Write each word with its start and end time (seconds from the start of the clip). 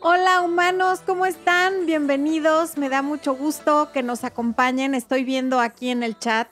Hola 0.00 0.42
humanos, 0.42 1.00
¿cómo 1.04 1.26
están? 1.26 1.84
Bienvenidos, 1.84 2.78
me 2.78 2.88
da 2.88 3.02
mucho 3.02 3.34
gusto 3.34 3.90
que 3.92 4.04
nos 4.04 4.22
acompañen. 4.22 4.94
Estoy 4.94 5.24
viendo 5.24 5.58
aquí 5.58 5.90
en 5.90 6.04
el 6.04 6.16
chat 6.16 6.46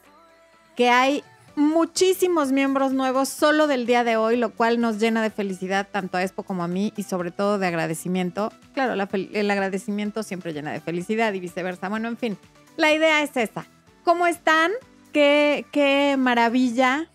que 0.74 0.90
hay 0.90 1.22
muchísimos 1.54 2.50
miembros 2.50 2.92
nuevos 2.92 3.28
solo 3.28 3.68
del 3.68 3.86
día 3.86 4.02
de 4.02 4.16
hoy, 4.16 4.36
lo 4.36 4.50
cual 4.50 4.80
nos 4.80 4.98
llena 4.98 5.22
de 5.22 5.30
felicidad 5.30 5.86
tanto 5.88 6.18
a 6.18 6.24
Expo 6.24 6.42
como 6.42 6.64
a 6.64 6.68
mí 6.68 6.92
y 6.96 7.04
sobre 7.04 7.30
todo 7.30 7.60
de 7.60 7.68
agradecimiento. 7.68 8.52
Claro, 8.74 9.00
el 9.12 9.50
agradecimiento 9.50 10.24
siempre 10.24 10.52
llena 10.52 10.72
de 10.72 10.80
felicidad 10.80 11.32
y 11.32 11.38
viceversa. 11.38 11.88
Bueno, 11.88 12.08
en 12.08 12.16
fin, 12.16 12.36
la 12.76 12.92
idea 12.92 13.22
es 13.22 13.36
esa. 13.36 13.64
¿Cómo 14.02 14.26
están? 14.26 14.72
Qué, 15.12 15.66
qué 15.70 16.16
maravilla 16.18 17.06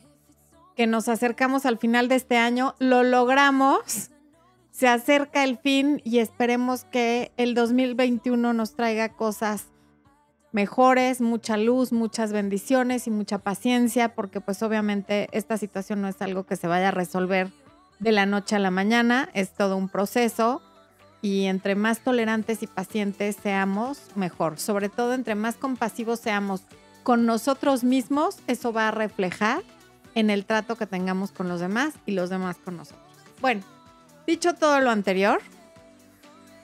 que 0.78 0.88
nos 0.88 1.10
acercamos 1.10 1.66
al 1.66 1.78
final 1.78 2.08
de 2.08 2.16
este 2.16 2.38
año. 2.38 2.74
Lo 2.80 3.04
logramos. 3.04 4.11
Se 4.72 4.88
acerca 4.88 5.44
el 5.44 5.58
fin 5.58 6.02
y 6.04 6.20
esperemos 6.20 6.86
que 6.86 7.32
el 7.38 7.54
2021 7.54 8.54
nos 8.54 8.74
traiga 8.74 9.10
cosas 9.10 9.68
mejores, 10.52 11.22
mucha 11.22 11.58
luz, 11.58 11.92
muchas 11.92 12.34
bendiciones 12.34 13.08
y 13.08 13.12
mucha 13.12 13.40
paciencia, 13.40 14.16
porque 14.16 14.42
pues 14.42 14.64
obviamente 14.64 15.28
esta 15.32 15.58
situación 15.58 16.02
no 16.02 16.08
es 16.08 16.22
algo 16.22 16.46
que 16.46 16.56
se 16.56 16.68
vaya 16.68 16.90
a 16.90 16.92
resolver 16.92 17.50
de 18.00 18.12
la 18.12 18.26
noche 18.26 18.56
a 18.56 18.60
la 18.60 18.72
mañana, 18.72 19.30
es 19.34 19.54
todo 19.54 19.78
un 19.78 19.88
proceso 19.88 20.62
y 21.22 21.46
entre 21.46 21.76
más 21.76 22.00
tolerantes 22.00 22.64
y 22.64 22.68
pacientes 22.68 23.38
seamos, 23.42 24.00
mejor. 24.16 24.60
Sobre 24.60 24.90
todo 24.90 25.14
entre 25.14 25.36
más 25.36 25.56
compasivos 25.56 26.20
seamos 26.20 26.64
con 27.04 27.26
nosotros 27.26 27.84
mismos, 27.84 28.40
eso 28.48 28.74
va 28.74 28.88
a 28.88 28.92
reflejar 28.92 29.64
en 30.16 30.30
el 30.30 30.46
trato 30.46 30.76
que 30.76 30.88
tengamos 30.88 31.32
con 31.32 31.48
los 31.48 31.60
demás 31.60 31.94
y 32.06 32.12
los 32.12 32.30
demás 32.30 32.58
con 32.58 32.78
nosotros. 32.78 33.06
Bueno, 33.40 33.62
dicho 34.26 34.54
todo 34.54 34.80
lo 34.80 34.90
anterior, 34.90 35.42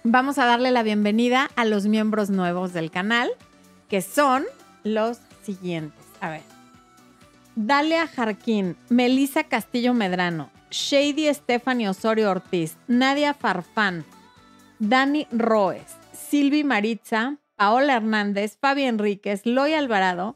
vamos 0.03 0.37
a 0.37 0.45
darle 0.45 0.71
la 0.71 0.83
bienvenida 0.83 1.49
a 1.55 1.65
los 1.65 1.85
miembros 1.85 2.29
nuevos 2.29 2.73
del 2.73 2.91
canal 2.91 3.29
que 3.89 4.01
son 4.01 4.45
los 4.83 5.19
siguientes. 5.43 6.05
A 6.21 6.29
ver. 6.29 6.41
Dalia 7.55 8.07
Jarquín, 8.07 8.75
Melissa 8.89 9.43
Castillo 9.43 9.93
Medrano, 9.93 10.49
Shady 10.69 11.33
Stephanie 11.33 11.89
Osorio 11.89 12.29
Ortiz, 12.29 12.77
Nadia 12.87 13.33
Farfán, 13.33 14.05
Dani 14.79 15.27
Roes, 15.31 15.95
Silvi 16.13 16.63
Maritza, 16.63 17.37
Paola 17.55 17.95
Hernández, 17.95 18.57
Fabi 18.61 18.83
Enríquez, 18.83 19.45
Loy 19.45 19.73
Alvarado, 19.73 20.35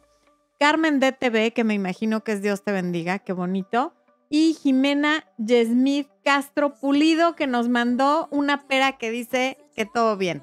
Carmen 0.59 0.99
DTV, 0.99 1.53
que 1.53 1.63
me 1.63 1.73
imagino 1.73 2.23
que 2.23 2.31
es 2.33 2.41
Dios 2.41 2.63
te 2.63 2.71
bendiga, 2.71 3.19
qué 3.19 3.33
bonito, 3.33 3.93
y 4.31 4.53
Jimena 4.53 5.25
Yesmith 5.37 6.07
Castro 6.23 6.73
Pulido, 6.75 7.35
que 7.35 7.47
nos 7.47 7.67
mandó 7.67 8.29
una 8.31 8.65
pera 8.65 8.93
que 8.93 9.11
dice 9.11 9.57
que 9.75 9.85
todo 9.85 10.15
bien. 10.15 10.41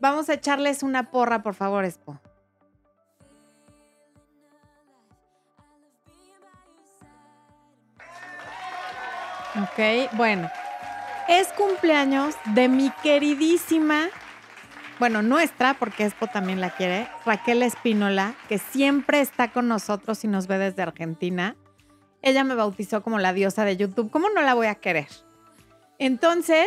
Vamos 0.00 0.30
a 0.30 0.34
echarles 0.34 0.82
una 0.82 1.10
porra, 1.10 1.42
por 1.42 1.54
favor, 1.54 1.84
Expo. 1.84 2.18
Ok, 9.62 10.10
bueno. 10.12 10.50
Es 11.28 11.48
cumpleaños 11.48 12.34
de 12.54 12.68
mi 12.68 12.90
queridísima, 13.02 14.06
bueno, 14.98 15.20
nuestra, 15.20 15.74
porque 15.74 16.06
Expo 16.06 16.28
también 16.28 16.62
la 16.62 16.70
quiere, 16.70 17.08
Raquel 17.26 17.62
Espínola, 17.62 18.34
que 18.48 18.56
siempre 18.58 19.20
está 19.20 19.48
con 19.48 19.68
nosotros 19.68 20.24
y 20.24 20.28
nos 20.28 20.46
ve 20.46 20.56
desde 20.56 20.82
Argentina. 20.82 21.56
Ella 22.26 22.42
me 22.42 22.56
bautizó 22.56 23.04
como 23.04 23.20
la 23.20 23.32
diosa 23.32 23.64
de 23.64 23.76
YouTube. 23.76 24.10
¿Cómo 24.10 24.28
no 24.30 24.42
la 24.42 24.54
voy 24.54 24.66
a 24.66 24.74
querer? 24.74 25.06
Entonces, 26.00 26.66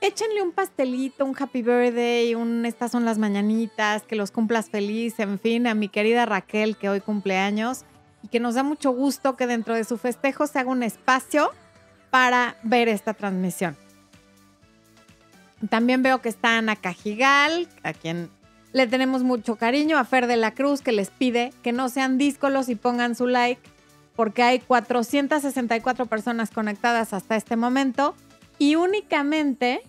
échenle 0.00 0.40
un 0.40 0.52
pastelito, 0.52 1.24
un 1.24 1.34
happy 1.36 1.62
birthday, 1.62 2.36
un 2.36 2.64
estas 2.64 2.92
son 2.92 3.04
las 3.04 3.18
mañanitas, 3.18 4.04
que 4.04 4.14
los 4.14 4.30
cumplas 4.30 4.70
feliz, 4.70 5.18
en 5.18 5.40
fin, 5.40 5.66
a 5.66 5.74
mi 5.74 5.88
querida 5.88 6.26
Raquel 6.26 6.76
que 6.76 6.88
hoy 6.88 7.00
cumple 7.00 7.38
años 7.38 7.84
y 8.22 8.28
que 8.28 8.38
nos 8.38 8.54
da 8.54 8.62
mucho 8.62 8.92
gusto 8.92 9.34
que 9.34 9.48
dentro 9.48 9.74
de 9.74 9.82
su 9.82 9.98
festejo 9.98 10.46
se 10.46 10.60
haga 10.60 10.70
un 10.70 10.84
espacio 10.84 11.50
para 12.12 12.54
ver 12.62 12.88
esta 12.88 13.14
transmisión. 13.14 13.76
También 15.70 16.04
veo 16.04 16.22
que 16.22 16.28
está 16.28 16.56
Ana 16.58 16.76
Cajigal, 16.76 17.66
a 17.82 17.92
quien 17.92 18.30
le 18.72 18.86
tenemos 18.86 19.24
mucho 19.24 19.56
cariño, 19.56 19.98
a 19.98 20.04
Fer 20.04 20.28
de 20.28 20.36
la 20.36 20.54
Cruz, 20.54 20.82
que 20.82 20.92
les 20.92 21.10
pide 21.10 21.52
que 21.64 21.72
no 21.72 21.88
sean 21.88 22.16
díscolos 22.16 22.68
y 22.68 22.76
pongan 22.76 23.16
su 23.16 23.26
like, 23.26 23.71
porque 24.16 24.42
hay 24.42 24.60
464 24.60 26.06
personas 26.06 26.50
conectadas 26.50 27.12
hasta 27.12 27.36
este 27.36 27.56
momento 27.56 28.14
y 28.58 28.76
únicamente 28.76 29.82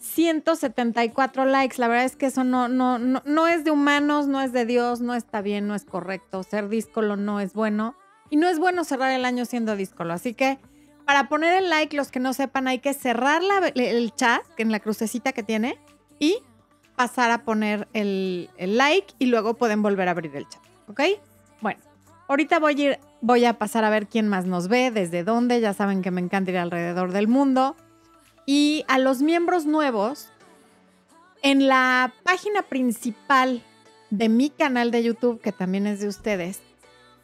174 0.00 1.46
likes. 1.46 1.76
La 1.78 1.88
verdad 1.88 2.04
es 2.04 2.16
que 2.16 2.26
eso 2.26 2.44
no, 2.44 2.68
no, 2.68 2.98
no, 2.98 3.48
es 3.48 3.64
de 3.64 3.70
humanos, 3.70 4.26
no 4.26 4.40
es 4.40 4.52
de 4.52 4.66
Dios, 4.66 5.00
no 5.00 5.14
está 5.14 5.42
bien, 5.42 5.66
no 5.66 5.74
es 5.74 5.84
correcto. 5.84 6.42
Ser 6.42 6.68
díscolo 6.68 7.16
no 7.16 7.40
es 7.40 7.52
bueno. 7.52 7.96
Y 8.30 8.36
no 8.36 8.48
es 8.48 8.58
bueno 8.58 8.84
cerrar 8.84 9.12
el 9.12 9.24
año 9.24 9.44
siendo 9.44 9.74
díscolo. 9.74 10.12
Así 10.12 10.34
que 10.34 10.58
para 11.06 11.28
poner 11.28 11.54
el 11.62 11.70
like, 11.70 11.96
los 11.96 12.10
que 12.10 12.20
no 12.20 12.34
sepan, 12.34 12.68
hay 12.68 12.80
que 12.80 12.92
cerrar 12.92 13.40
el 13.74 14.14
chat 14.14 14.42
en 14.58 14.70
la 14.70 14.80
crucecita 14.80 15.32
que 15.32 15.42
tiene 15.42 15.78
y 16.18 16.38
pasar 16.96 17.30
a 17.30 17.44
poner 17.44 17.88
el, 17.94 18.50
el, 18.58 18.76
like 18.76 19.14
y 19.18 19.26
luego 19.26 19.54
pueden 19.54 19.80
volver 19.80 20.08
a 20.08 20.10
abrir 20.10 20.36
el 20.36 20.46
chat. 20.48 20.62
¿Ok? 20.88 21.00
Bueno, 21.62 21.80
ahorita 22.28 22.58
voy 22.58 22.82
a, 22.82 22.84
ir, 22.84 22.98
voy 23.20 23.44
a 23.44 23.58
pasar 23.58 23.84
a 23.84 23.90
ver 23.90 24.06
quién 24.06 24.28
más 24.28 24.46
nos 24.46 24.68
ve, 24.68 24.90
desde 24.90 25.24
dónde. 25.24 25.60
Ya 25.60 25.74
saben 25.74 26.02
que 26.02 26.10
me 26.10 26.20
encanta 26.20 26.50
ir 26.50 26.58
alrededor 26.58 27.12
del 27.12 27.28
mundo. 27.28 27.76
Y 28.46 28.84
a 28.88 28.98
los 28.98 29.20
miembros 29.20 29.66
nuevos, 29.66 30.28
en 31.42 31.68
la 31.68 32.12
página 32.22 32.62
principal 32.62 33.62
de 34.10 34.28
mi 34.28 34.50
canal 34.50 34.90
de 34.90 35.02
YouTube, 35.02 35.40
que 35.40 35.52
también 35.52 35.86
es 35.86 36.00
de 36.00 36.08
ustedes, 36.08 36.60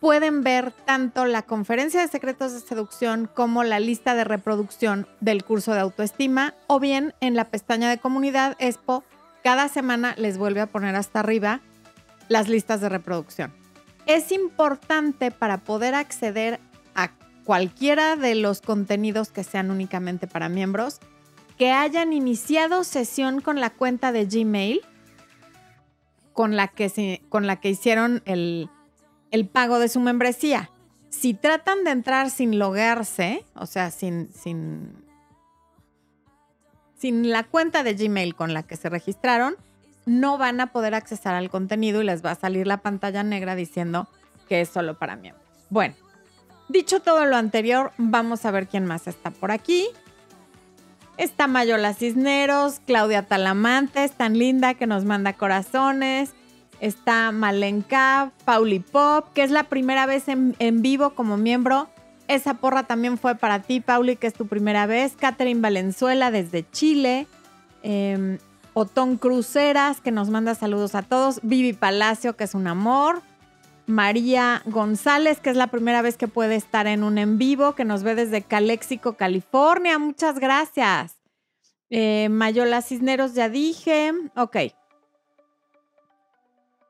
pueden 0.01 0.43
ver 0.43 0.73
tanto 0.85 1.25
la 1.25 1.41
conferencia 1.41 2.03
de 2.03 2.09
secretos 2.09 2.53
de 2.53 2.61
seducción 2.61 3.27
como 3.33 3.65
la 3.65 3.81
lista 3.81 4.15
de 4.15 4.25
reproducción 4.25 5.09
del 5.21 5.45
curso 5.45 5.73
de 5.73 5.81
autoestima, 5.81 6.53
o 6.67 6.79
bien 6.79 7.15
en 7.21 7.35
la 7.35 7.47
pestaña 7.47 7.89
de 7.89 7.97
comunidad 7.97 8.55
Expo, 8.59 9.03
cada 9.43 9.69
semana 9.69 10.15
les 10.19 10.37
vuelve 10.37 10.61
a 10.61 10.67
poner 10.67 10.95
hasta 10.95 11.21
arriba 11.21 11.61
las 12.29 12.49
listas 12.49 12.83
de 12.83 12.91
reproducción. 12.91 13.64
Es 14.07 14.33
importante 14.33 15.31
para 15.31 15.59
poder 15.59 15.95
acceder 15.95 16.61
a 16.95 17.11
cualquiera 17.45 18.17
de 18.17 18.35
los 18.35 18.61
contenidos 18.61 19.31
que 19.31 19.45
sean 19.45 19.71
únicamente 19.71 20.27
para 20.27 20.49
miembros, 20.49 21.01
que 21.59 21.71
hayan 21.71 22.13
iniciado 22.13 22.85
sesión 22.85 23.41
con 23.41 23.61
la 23.61 23.71
cuenta 23.71 24.13
de 24.13 24.27
Gmail 24.27 24.81
con 26.35 26.57
la 26.57 26.69
que, 26.69 27.23
con 27.29 27.47
la 27.47 27.57
que 27.61 27.71
hicieron 27.71 28.23
el, 28.27 28.69
el 29.31 29.47
pago 29.47 29.79
de 29.79 29.89
su 29.89 30.01
membresía. 30.01 30.71
Si 31.09 31.33
tratan 31.33 31.85
de 31.85 31.93
entrar 31.93 32.29
sin 32.29 32.59
loguearse, 32.59 33.45
o 33.55 33.67
sea, 33.67 33.93
sin, 33.93 34.33
sin, 34.35 34.93
sin 36.97 37.31
la 37.31 37.45
cuenta 37.45 37.85
de 37.85 37.95
Gmail 37.95 38.35
con 38.35 38.53
la 38.53 38.65
que 38.65 38.77
se 38.77 38.89
registraron, 38.89 39.57
no 40.07 40.39
van 40.39 40.61
a 40.61 40.69
poder 40.69 40.95
accesar 40.95 41.35
al 41.35 41.51
contenido 41.51 42.03
y 42.03 42.05
les 42.05 42.25
va 42.25 42.33
a 42.33 42.35
salir 42.35 42.67
la 42.67 42.79
pantalla 42.79 43.23
negra 43.23 43.55
diciendo 43.55 44.09
que 44.49 44.61
es 44.61 44.69
solo 44.69 44.99
para 44.99 45.17
miembros. 45.17 45.45
Bueno, 45.71 45.95
dicho 46.69 47.01
todo 47.01 47.25
lo 47.25 47.37
anterior, 47.37 47.93
vamos 47.97 48.45
a 48.45 48.51
ver 48.51 48.67
quién 48.69 48.85
más 48.87 49.07
está 49.07 49.31
por 49.31 49.51
aquí. 49.51 49.89
Está 51.17 51.47
Mayola 51.47 51.95
Cisneros, 51.95 52.81
Claudia 52.87 53.23
Talamante, 53.23 54.09
tan 54.09 54.37
linda 54.37 54.75
que 54.75 54.87
nos 54.87 55.05
manda 55.05 55.33
corazones. 55.35 56.33
Está 56.81 57.31
Malenka, 57.31 58.33
Pauli 58.45 58.81
Pop, 58.81 59.27
que 59.33 59.45
es 59.45 59.51
la 59.51 59.65
primera 59.65 60.07
vez 60.07 60.25
en, 60.29 60.83
vivo 60.83 61.11
como 61.11 61.37
miembro. 61.37 61.89
Esa 62.27 62.55
porra 62.55 62.83
también 62.83 63.17
fue 63.17 63.37
para 63.37 63.63
ti, 63.63 63.81
Pauli, 63.81 64.17
que 64.17 64.27
es 64.27 64.35
tu 64.35 64.49
primera 64.49 64.87
vez. 64.87 65.15
Catherine 65.17 65.61
Valenzuela 65.61 66.31
desde 66.33 66.69
Chile. 66.71 67.29
Eh, 67.85 68.39
Otón 68.75 69.17
Cruceras, 69.17 70.01
que 70.01 70.11
nos 70.11 70.31
manda 70.31 70.55
saludos 70.55 70.95
a 70.95 71.03
todos. 71.03 71.41
Vivi 71.43 71.73
Palacio, 71.73 72.37
que 72.37 72.45
es 72.45 72.55
un 72.55 72.67
amor. 72.67 73.23
María 73.87 74.63
González, 74.67 75.41
que 75.41 75.51
es 75.51 75.57
la 75.57 75.69
primera 75.69 76.03
vez 76.03 76.17
que 76.17 76.29
puede 76.29 76.57
estar 76.57 76.87
en 76.87 77.05
un 77.05 77.19
en 77.19 77.39
vivo, 77.39 77.75
que 77.75 77.85
nos 77.85 78.03
ve 78.03 78.15
desde 78.15 78.43
Calexico, 78.43 79.15
California. 79.15 79.99
Muchas 79.99 80.39
gracias. 80.39 81.17
Eh, 81.91 82.29
Mayola 82.31 82.83
Cisneros, 82.83 83.35
ya 83.35 83.49
dije. 83.49 84.13
Ok. 84.37 84.57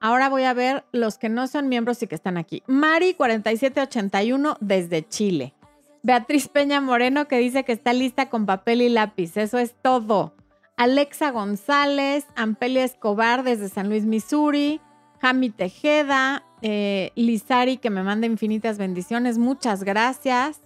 Ahora 0.00 0.28
voy 0.28 0.44
a 0.44 0.54
ver 0.54 0.84
los 0.92 1.18
que 1.18 1.28
no 1.28 1.46
son 1.46 1.68
miembros 1.68 2.02
y 2.02 2.06
que 2.06 2.14
están 2.14 2.36
aquí. 2.36 2.62
Mari4781 2.66 4.56
desde 4.60 5.06
Chile. 5.06 5.54
Beatriz 6.02 6.48
Peña 6.48 6.80
Moreno 6.80 7.26
que 7.26 7.38
dice 7.38 7.64
que 7.64 7.72
está 7.72 7.92
lista 7.92 8.28
con 8.28 8.46
papel 8.46 8.82
y 8.82 8.88
lápiz. 8.88 9.36
Eso 9.36 9.58
es 9.58 9.74
todo. 9.80 10.34
Alexa 10.76 11.30
González, 11.30 12.26
Ampelia 12.36 12.84
Escobar 12.84 13.42
desde 13.44 13.68
San 13.68 13.88
Luis, 13.88 14.04
Missouri. 14.04 14.80
Jami 15.20 15.48
Tejeda, 15.48 16.44
eh, 16.60 17.10
Lizari, 17.14 17.78
que 17.78 17.88
me 17.88 18.02
manda 18.02 18.26
infinitas 18.26 18.76
bendiciones, 18.76 19.38
muchas 19.38 19.82
gracias. 19.82 20.60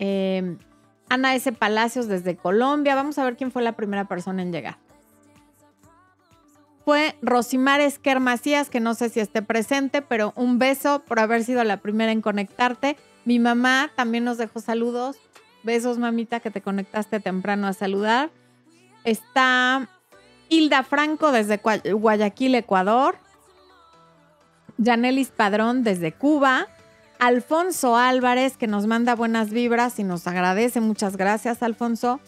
Eh, 0.00 0.56
Ana 1.08 1.34
S. 1.36 1.52
Palacios 1.52 2.08
desde 2.08 2.36
Colombia. 2.36 2.94
Vamos 2.94 3.18
a 3.18 3.24
ver 3.24 3.36
quién 3.36 3.52
fue 3.52 3.62
la 3.62 3.72
primera 3.72 4.06
persona 4.06 4.42
en 4.42 4.50
llegar. 4.50 4.78
Fue 6.84 7.14
Rosimar 7.22 7.80
Esquer 7.80 8.18
Macías, 8.18 8.70
que 8.70 8.80
no 8.80 8.94
sé 8.94 9.08
si 9.08 9.20
esté 9.20 9.42
presente, 9.42 10.02
pero 10.02 10.32
un 10.34 10.58
beso 10.58 11.00
por 11.06 11.20
haber 11.20 11.44
sido 11.44 11.62
la 11.62 11.76
primera 11.76 12.10
en 12.10 12.22
conectarte. 12.22 12.96
Mi 13.24 13.38
mamá 13.38 13.92
también 13.94 14.24
nos 14.24 14.38
dejó 14.38 14.60
saludos. 14.60 15.16
Besos, 15.62 15.98
mamita, 15.98 16.40
que 16.40 16.50
te 16.50 16.60
conectaste 16.60 17.20
temprano 17.20 17.68
a 17.68 17.72
saludar. 17.72 18.30
Está 19.04 19.88
Hilda 20.48 20.82
Franco 20.82 21.32
desde 21.32 21.56
Guayaquil, 21.56 22.54
Ecuador. 22.54 23.16
Yanelis 24.78 25.28
Padrón 25.28 25.84
desde 25.84 26.12
Cuba. 26.12 26.68
Alfonso 27.18 27.96
Álvarez, 27.96 28.56
que 28.56 28.66
nos 28.66 28.86
manda 28.86 29.14
buenas 29.14 29.50
vibras 29.50 29.98
y 29.98 30.04
nos 30.04 30.26
agradece. 30.26 30.80
Muchas 30.80 31.16
gracias, 31.16 31.62
Alfonso. 31.62 32.20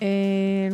Eh, 0.00 0.72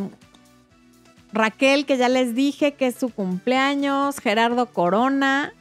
Raquel, 1.33 1.85
que 1.85 1.97
ya 1.97 2.09
les 2.09 2.33
dije 2.33 2.73
que 2.75 2.87
es 2.87 2.95
su 2.95 3.09
cumpleaños. 3.09 4.19
Gerardo 4.19 4.67
Corona, 4.67 5.53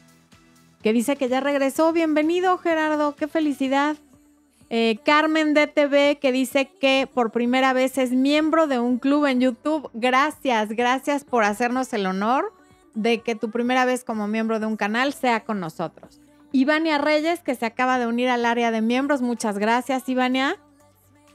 que 0.82 0.92
dice 0.92 1.16
que 1.16 1.28
ya 1.28 1.40
regresó. 1.40 1.92
Bienvenido, 1.92 2.58
Gerardo. 2.58 3.16
Qué 3.16 3.28
felicidad. 3.28 3.96
Eh, 4.72 5.00
Carmen 5.04 5.52
DTV, 5.52 6.20
que 6.20 6.30
dice 6.30 6.70
que 6.80 7.08
por 7.12 7.32
primera 7.32 7.72
vez 7.72 7.98
es 7.98 8.12
miembro 8.12 8.68
de 8.68 8.78
un 8.78 8.98
club 8.98 9.26
en 9.26 9.40
YouTube. 9.40 9.90
Gracias, 9.94 10.68
gracias 10.70 11.24
por 11.24 11.42
hacernos 11.42 11.92
el 11.92 12.06
honor 12.06 12.54
de 12.94 13.20
que 13.20 13.34
tu 13.34 13.50
primera 13.50 13.84
vez 13.84 14.04
como 14.04 14.28
miembro 14.28 14.60
de 14.60 14.66
un 14.66 14.76
canal 14.76 15.12
sea 15.12 15.40
con 15.44 15.58
nosotros. 15.58 16.20
Ivania 16.52 16.98
Reyes, 16.98 17.40
que 17.42 17.56
se 17.56 17.66
acaba 17.66 17.98
de 17.98 18.06
unir 18.06 18.28
al 18.28 18.44
área 18.44 18.70
de 18.70 18.80
miembros. 18.80 19.22
Muchas 19.22 19.58
gracias, 19.58 20.08
Ivania. 20.08 20.56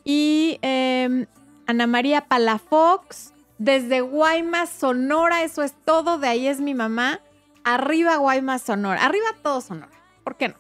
Y 0.06 0.60
em, 0.62 1.26
Ana 1.68 1.88
María 1.88 2.28
Palafox, 2.28 3.34
desde 3.58 4.00
Guaymas, 4.00 4.70
Sonora. 4.70 5.44
Eso 5.44 5.62
es 5.62 5.74
todo. 5.86 6.18
De 6.18 6.28
ahí 6.28 6.48
es 6.48 6.62
mi 6.62 6.74
mamá. 6.74 7.20
Arriba 7.64 8.18
Guaymas, 8.18 8.62
Sonora. 8.62 9.04
Arriba 9.06 9.28
todo 9.42 9.60
Sonora. 9.60 9.92
¿Por 10.24 10.38
qué 10.38 10.50
no? 10.50 10.56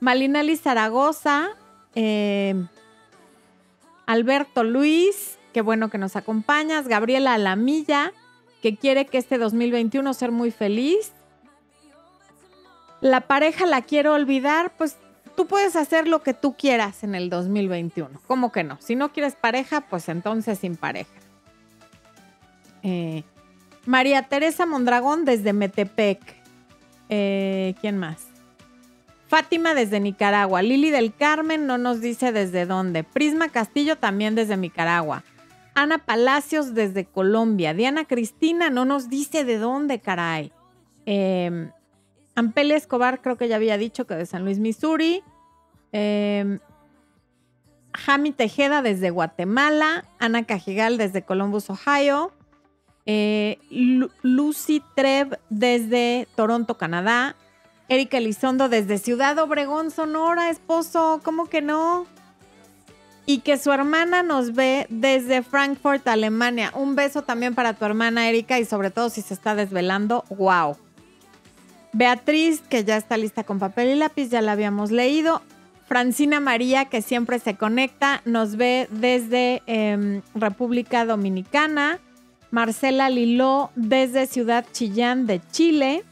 Malinali 0.00 0.56
Zaragoza. 0.56 1.50
Em, 1.94 2.68
Alberto 4.06 4.64
Luis. 4.64 5.38
Qué 5.52 5.60
bueno 5.60 5.90
que 5.90 5.98
nos 5.98 6.16
acompañas. 6.16 6.88
Gabriela 6.88 7.34
Alamilla, 7.34 8.12
que 8.62 8.76
quiere 8.76 9.06
que 9.06 9.18
este 9.18 9.38
2021 9.38 10.14
ser 10.14 10.32
muy 10.32 10.50
feliz 10.50 11.12
la 13.02 13.22
pareja 13.22 13.66
la 13.66 13.82
quiero 13.82 14.14
olvidar, 14.14 14.72
pues 14.78 14.96
tú 15.36 15.46
puedes 15.46 15.74
hacer 15.74 16.06
lo 16.06 16.22
que 16.22 16.34
tú 16.34 16.54
quieras 16.56 17.02
en 17.02 17.16
el 17.16 17.28
2021. 17.28 18.20
¿Cómo 18.28 18.52
que 18.52 18.62
no? 18.62 18.78
Si 18.80 18.94
no 18.94 19.12
quieres 19.12 19.34
pareja, 19.34 19.82
pues 19.82 20.08
entonces 20.08 20.60
sin 20.60 20.76
pareja. 20.76 21.10
Eh, 22.84 23.24
María 23.86 24.22
Teresa 24.22 24.66
Mondragón 24.66 25.24
desde 25.24 25.52
Metepec. 25.52 26.20
Eh, 27.08 27.74
¿Quién 27.80 27.98
más? 27.98 28.28
Fátima 29.32 29.72
desde 29.72 29.98
Nicaragua. 29.98 30.60
Lili 30.60 30.90
del 30.90 31.14
Carmen 31.14 31.66
no 31.66 31.78
nos 31.78 32.02
dice 32.02 32.32
desde 32.32 32.66
dónde. 32.66 33.02
Prisma 33.02 33.48
Castillo 33.48 33.96
también 33.96 34.34
desde 34.34 34.58
Nicaragua. 34.58 35.24
Ana 35.74 35.96
Palacios 35.96 36.74
desde 36.74 37.06
Colombia. 37.06 37.72
Diana 37.72 38.04
Cristina 38.04 38.68
no 38.68 38.84
nos 38.84 39.08
dice 39.08 39.44
de 39.44 39.56
dónde, 39.56 40.00
caray. 40.00 40.52
Eh, 41.06 41.70
Ampele 42.34 42.76
Escobar, 42.76 43.22
creo 43.22 43.38
que 43.38 43.48
ya 43.48 43.56
había 43.56 43.78
dicho 43.78 44.06
que 44.06 44.16
de 44.16 44.26
San 44.26 44.44
Luis, 44.44 44.58
Missouri. 44.58 45.22
Eh, 45.92 46.58
Jami 47.94 48.32
Tejeda 48.32 48.82
desde 48.82 49.08
Guatemala. 49.08 50.04
Ana 50.18 50.44
Cajigal 50.44 50.98
desde 50.98 51.22
Columbus, 51.22 51.70
Ohio. 51.70 52.32
Eh, 53.06 53.58
Lucy 54.20 54.82
Trev 54.94 55.38
desde 55.48 56.28
Toronto, 56.36 56.76
Canadá. 56.76 57.34
Erika 57.92 58.16
Elizondo 58.16 58.70
desde 58.70 58.96
Ciudad 58.96 59.38
Obregón, 59.38 59.90
Sonora, 59.90 60.48
esposo. 60.48 61.20
¿Cómo 61.22 61.44
que 61.44 61.60
no? 61.60 62.06
Y 63.26 63.40
que 63.40 63.58
su 63.58 63.70
hermana 63.70 64.22
nos 64.22 64.54
ve 64.54 64.86
desde 64.88 65.42
Frankfurt, 65.42 66.08
Alemania. 66.08 66.72
Un 66.74 66.96
beso 66.96 67.20
también 67.20 67.54
para 67.54 67.74
tu 67.74 67.84
hermana 67.84 68.30
Erika 68.30 68.58
y 68.58 68.64
sobre 68.64 68.90
todo 68.90 69.10
si 69.10 69.20
se 69.20 69.34
está 69.34 69.54
desvelando. 69.54 70.24
¡Wow! 70.30 70.78
Beatriz, 71.92 72.62
que 72.62 72.82
ya 72.82 72.96
está 72.96 73.18
lista 73.18 73.44
con 73.44 73.58
papel 73.58 73.90
y 73.90 73.96
lápiz, 73.96 74.30
ya 74.30 74.40
la 74.40 74.52
habíamos 74.52 74.90
leído. 74.90 75.42
Francina 75.86 76.40
María, 76.40 76.86
que 76.86 77.02
siempre 77.02 77.40
se 77.40 77.56
conecta, 77.56 78.22
nos 78.24 78.56
ve 78.56 78.88
desde 78.90 79.62
em, 79.66 80.22
República 80.34 81.04
Dominicana. 81.04 82.00
Marcela 82.50 83.10
Liló 83.10 83.70
desde 83.74 84.26
Ciudad 84.26 84.64
Chillán 84.72 85.26
de 85.26 85.42
Chile. 85.50 86.04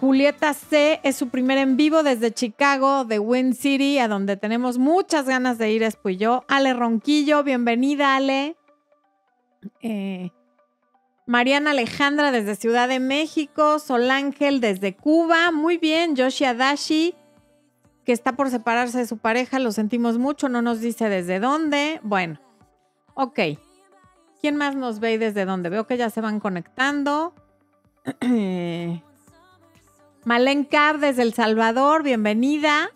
Julieta 0.00 0.54
C 0.54 0.98
es 1.02 1.16
su 1.16 1.28
primer 1.28 1.58
en 1.58 1.76
vivo 1.76 2.02
desde 2.02 2.32
Chicago, 2.32 3.04
de 3.04 3.18
Wind 3.18 3.52
City, 3.52 3.98
a 3.98 4.08
donde 4.08 4.38
tenemos 4.38 4.78
muchas 4.78 5.26
ganas 5.26 5.58
de 5.58 5.72
ir, 5.72 5.82
es 5.82 5.98
yo. 6.16 6.42
Ale 6.48 6.72
Ronquillo, 6.72 7.44
bienvenida, 7.44 8.16
Ale. 8.16 8.56
Eh, 9.82 10.30
Mariana 11.26 11.72
Alejandra 11.72 12.32
desde 12.32 12.56
Ciudad 12.56 12.88
de 12.88 12.98
México, 12.98 13.78
Sol 13.78 14.10
Ángel 14.10 14.62
desde 14.62 14.96
Cuba, 14.96 15.52
muy 15.52 15.76
bien, 15.76 16.16
Yoshi 16.16 16.46
Adashi, 16.46 17.14
que 18.06 18.12
está 18.12 18.32
por 18.32 18.48
separarse 18.48 18.96
de 18.96 19.06
su 19.06 19.18
pareja, 19.18 19.58
lo 19.58 19.70
sentimos 19.70 20.16
mucho, 20.16 20.48
no 20.48 20.62
nos 20.62 20.80
dice 20.80 21.10
desde 21.10 21.40
dónde. 21.40 22.00
Bueno, 22.02 22.40
ok. 23.12 23.38
¿Quién 24.40 24.56
más 24.56 24.74
nos 24.76 24.98
ve 24.98 25.12
y 25.12 25.18
desde 25.18 25.44
dónde? 25.44 25.68
Veo 25.68 25.86
que 25.86 25.98
ya 25.98 26.08
se 26.08 26.22
van 26.22 26.40
conectando. 26.40 27.34
Malen 30.24 30.64
Cab 30.64 30.98
desde 30.98 31.22
El 31.22 31.32
Salvador, 31.32 32.02
bienvenida. 32.02 32.90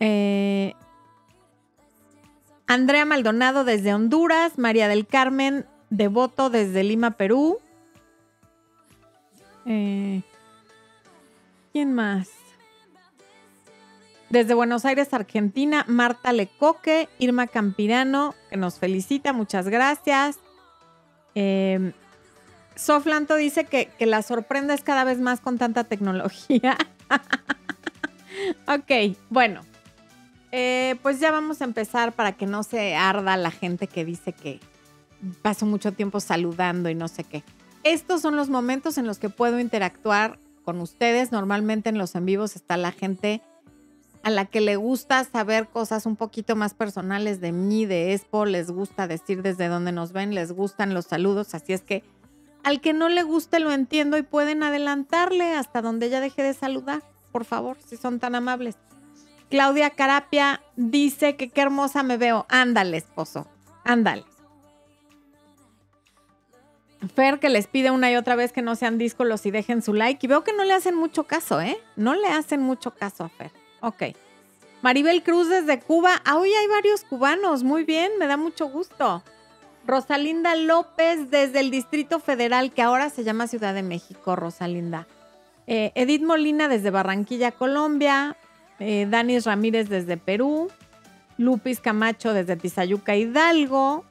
Eh, 0.00 0.74
Andrea 2.66 3.04
Maldonado 3.04 3.64
desde 3.64 3.94
Honduras, 3.94 4.58
María 4.58 4.88
del 4.88 5.06
Carmen 5.06 5.64
Devoto 5.90 6.50
desde 6.50 6.82
Lima, 6.82 7.12
Perú. 7.12 7.58
Eh, 9.64 10.22
¿Quién 11.72 11.92
más? 11.92 12.30
Desde 14.28 14.54
Buenos 14.54 14.84
Aires, 14.84 15.12
Argentina, 15.14 15.84
Marta 15.86 16.32
Lecoque, 16.32 17.08
Irma 17.18 17.46
Campirano, 17.46 18.34
que 18.50 18.56
nos 18.56 18.78
felicita, 18.78 19.32
muchas 19.32 19.68
gracias. 19.68 20.40
Eh, 21.34 21.92
Soflanto 22.76 23.36
dice 23.36 23.64
que, 23.64 23.90
la 24.00 24.22
sorprenda 24.22 24.74
es 24.74 24.82
cada 24.82 25.04
vez 25.04 25.18
más 25.18 25.40
con 25.40 25.58
tanta 25.58 25.84
tecnología. 25.84 26.76
ok, 28.66 29.16
bueno. 29.30 29.62
Eh, 30.50 30.96
pues 31.02 31.18
ya 31.18 31.30
vamos 31.30 31.62
a 31.62 31.64
empezar 31.64 32.12
para 32.12 32.32
que 32.32 32.46
no 32.46 32.62
se 32.62 32.94
arda 32.94 33.36
la 33.38 33.50
gente 33.50 33.86
que 33.86 34.04
dice 34.04 34.32
que, 34.32 34.60
paso 35.40 35.64
mucho 35.66 35.92
tiempo 35.92 36.20
saludando 36.20 36.90
y 36.90 36.94
no 36.94 37.08
sé 37.08 37.24
qué. 37.24 37.42
Estos 37.84 38.20
son 38.20 38.36
los 38.36 38.48
momentos 38.48 38.98
en 38.98 39.06
los 39.06 39.18
que 39.18 39.28
puedo 39.28 39.58
interactuar 39.58 40.38
con 40.64 40.80
ustedes. 40.80 41.32
Normalmente 41.32 41.88
en 41.88 41.98
los 41.98 42.14
en 42.14 42.26
vivos 42.26 42.54
está 42.54 42.76
la 42.76 42.92
gente 42.92 43.42
a 44.22 44.30
la 44.30 44.44
que 44.46 44.60
le 44.60 44.76
gusta 44.76 45.24
saber 45.24 45.68
cosas 45.68 46.06
un 46.06 46.16
poquito 46.16 46.54
más 46.54 46.74
personales 46.74 47.40
de 47.40 47.52
mí, 47.52 47.86
de 47.86 48.12
Expo, 48.12 48.44
les 48.44 48.70
gusta 48.70 49.08
decir 49.08 49.42
desde 49.42 49.68
dónde 49.68 49.90
nos 49.90 50.12
ven, 50.12 50.34
les 50.34 50.52
gustan 50.52 50.94
los 50.94 51.06
saludos, 51.06 51.54
así 51.54 51.72
es 51.72 51.82
que 51.82 52.04
al 52.64 52.80
que 52.80 52.92
no 52.92 53.08
le 53.08 53.22
guste 53.22 53.60
lo 53.60 53.72
entiendo 53.72 54.16
y 54.16 54.22
pueden 54.22 54.62
adelantarle 54.62 55.54
hasta 55.54 55.82
donde 55.82 56.10
ya 56.10 56.20
deje 56.20 56.42
de 56.42 56.54
saludar, 56.54 57.02
por 57.32 57.44
favor, 57.44 57.76
si 57.86 57.96
son 57.96 58.20
tan 58.20 58.34
amables. 58.34 58.76
Claudia 59.50 59.90
Carapia 59.90 60.62
dice 60.76 61.36
que 61.36 61.50
qué 61.50 61.60
hermosa 61.60 62.02
me 62.02 62.16
veo. 62.16 62.46
Ándale, 62.48 62.96
esposo, 62.96 63.46
ándale. 63.84 64.24
Fer 67.14 67.40
que 67.40 67.48
les 67.48 67.66
pide 67.66 67.90
una 67.90 68.10
y 68.10 68.16
otra 68.16 68.36
vez 68.36 68.52
que 68.52 68.62
no 68.62 68.76
sean 68.76 68.96
díscolos 68.96 69.44
y 69.44 69.50
dejen 69.50 69.82
su 69.82 69.92
like. 69.92 70.24
Y 70.24 70.28
veo 70.28 70.44
que 70.44 70.52
no 70.52 70.64
le 70.64 70.72
hacen 70.72 70.94
mucho 70.94 71.24
caso, 71.24 71.60
¿eh? 71.60 71.76
No 71.96 72.14
le 72.14 72.28
hacen 72.28 72.62
mucho 72.62 72.92
caso 72.92 73.24
a 73.24 73.28
Fer. 73.28 73.50
Ok. 73.80 74.16
Maribel 74.82 75.22
Cruz 75.22 75.48
desde 75.48 75.80
Cuba. 75.80 76.22
Ah, 76.24 76.38
hoy 76.38 76.52
hay 76.52 76.66
varios 76.68 77.04
cubanos. 77.04 77.64
Muy 77.64 77.84
bien, 77.84 78.12
me 78.18 78.26
da 78.26 78.36
mucho 78.36 78.68
gusto. 78.68 79.22
Rosalinda 79.86 80.54
López 80.56 81.30
desde 81.30 81.60
el 81.60 81.70
Distrito 81.70 82.20
Federal, 82.20 82.72
que 82.72 82.82
ahora 82.82 83.10
se 83.10 83.24
llama 83.24 83.46
Ciudad 83.46 83.74
de 83.74 83.82
México, 83.82 84.36
Rosalinda. 84.36 85.06
Eh, 85.66 85.92
Edith 85.94 86.22
Molina 86.22 86.68
desde 86.68 86.90
Barranquilla, 86.90 87.52
Colombia. 87.52 88.36
Eh, 88.78 89.06
Danis 89.08 89.46
Ramírez 89.46 89.88
desde 89.88 90.16
Perú. 90.16 90.68
Lupis 91.38 91.80
Camacho 91.80 92.32
desde 92.32 92.56
Tizayuca, 92.56 93.16
Hidalgo. 93.16 94.04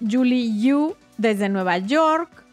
Julie 0.00 0.60
Yu 0.60 0.96
desde 1.18 1.48
Nueva 1.48 1.78
York. 1.78 2.44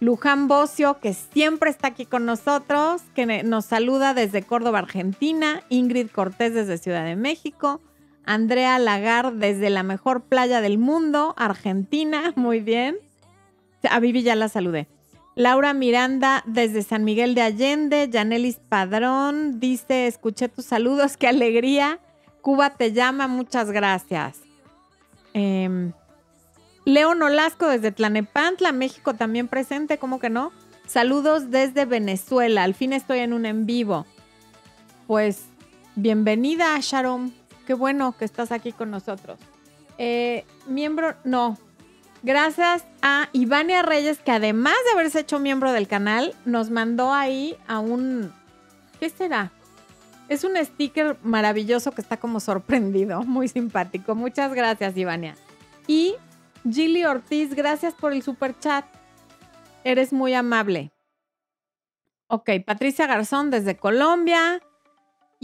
Luján 0.00 0.46
Bocio, 0.46 1.00
que 1.00 1.14
siempre 1.14 1.70
está 1.70 1.88
aquí 1.88 2.04
con 2.04 2.26
nosotros, 2.26 3.02
que 3.14 3.42
nos 3.42 3.64
saluda 3.64 4.12
desde 4.12 4.42
Córdoba, 4.42 4.80
Argentina. 4.80 5.62
Ingrid 5.70 6.10
Cortés 6.10 6.52
desde 6.52 6.76
Ciudad 6.76 7.04
de 7.04 7.16
México. 7.16 7.80
Andrea 8.26 8.78
Lagar 8.78 9.34
desde 9.34 9.70
la 9.70 9.82
mejor 9.82 10.22
playa 10.24 10.60
del 10.60 10.78
mundo, 10.78 11.34
Argentina, 11.38 12.32
muy 12.36 12.60
bien. 12.60 12.98
A 13.88 14.00
Vivi 14.00 14.22
ya 14.22 14.34
la 14.34 14.48
saludé. 14.48 14.88
Laura 15.36 15.74
Miranda 15.74 16.42
desde 16.46 16.82
San 16.82 17.04
Miguel 17.04 17.34
de 17.34 17.42
Allende, 17.42 18.08
Yanelis 18.10 18.58
Padrón 18.68 19.60
dice, 19.60 20.06
escuché 20.06 20.48
tus 20.48 20.64
saludos, 20.64 21.16
qué 21.16 21.28
alegría. 21.28 22.00
Cuba 22.40 22.70
te 22.70 22.92
llama, 22.92 23.28
muchas 23.28 23.70
gracias. 23.70 24.40
Eh, 25.34 25.92
León 26.86 27.20
Olasco 27.20 27.68
desde 27.68 27.92
Tlanepantla, 27.92 28.72
México 28.72 29.14
también 29.14 29.48
presente, 29.48 29.98
¿cómo 29.98 30.20
que 30.20 30.30
no? 30.30 30.52
Saludos 30.86 31.50
desde 31.50 31.84
Venezuela, 31.84 32.62
al 32.62 32.74
fin 32.74 32.92
estoy 32.92 33.18
en 33.18 33.32
un 33.32 33.44
en 33.44 33.66
vivo. 33.66 34.06
Pues 35.06 35.44
bienvenida, 35.96 36.78
Sharon. 36.80 37.34
Qué 37.66 37.74
bueno 37.74 38.14
que 38.16 38.24
estás 38.24 38.52
aquí 38.52 38.72
con 38.72 38.90
nosotros. 38.90 39.38
Eh, 39.98 40.44
miembro, 40.66 41.14
no, 41.24 41.58
Gracias 42.26 42.84
a 43.02 43.28
Ivania 43.32 43.82
Reyes, 43.82 44.18
que 44.18 44.32
además 44.32 44.74
de 44.84 44.92
haberse 44.94 45.20
hecho 45.20 45.38
miembro 45.38 45.70
del 45.70 45.86
canal, 45.86 46.34
nos 46.44 46.70
mandó 46.70 47.12
ahí 47.12 47.56
a 47.68 47.78
un... 47.78 48.32
¿Qué 48.98 49.10
será? 49.10 49.52
Es 50.28 50.42
un 50.42 50.56
sticker 50.56 51.16
maravilloso 51.22 51.92
que 51.92 52.00
está 52.00 52.16
como 52.16 52.40
sorprendido, 52.40 53.22
muy 53.26 53.46
simpático. 53.46 54.16
Muchas 54.16 54.52
gracias, 54.54 54.96
Ivania. 54.96 55.36
Y 55.86 56.16
Gilly 56.68 57.04
Ortiz, 57.04 57.54
gracias 57.54 57.94
por 57.94 58.12
el 58.12 58.24
super 58.24 58.58
chat. 58.58 58.84
Eres 59.84 60.12
muy 60.12 60.34
amable. 60.34 60.90
Ok, 62.26 62.50
Patricia 62.66 63.06
Garzón 63.06 63.52
desde 63.52 63.76
Colombia. 63.76 64.60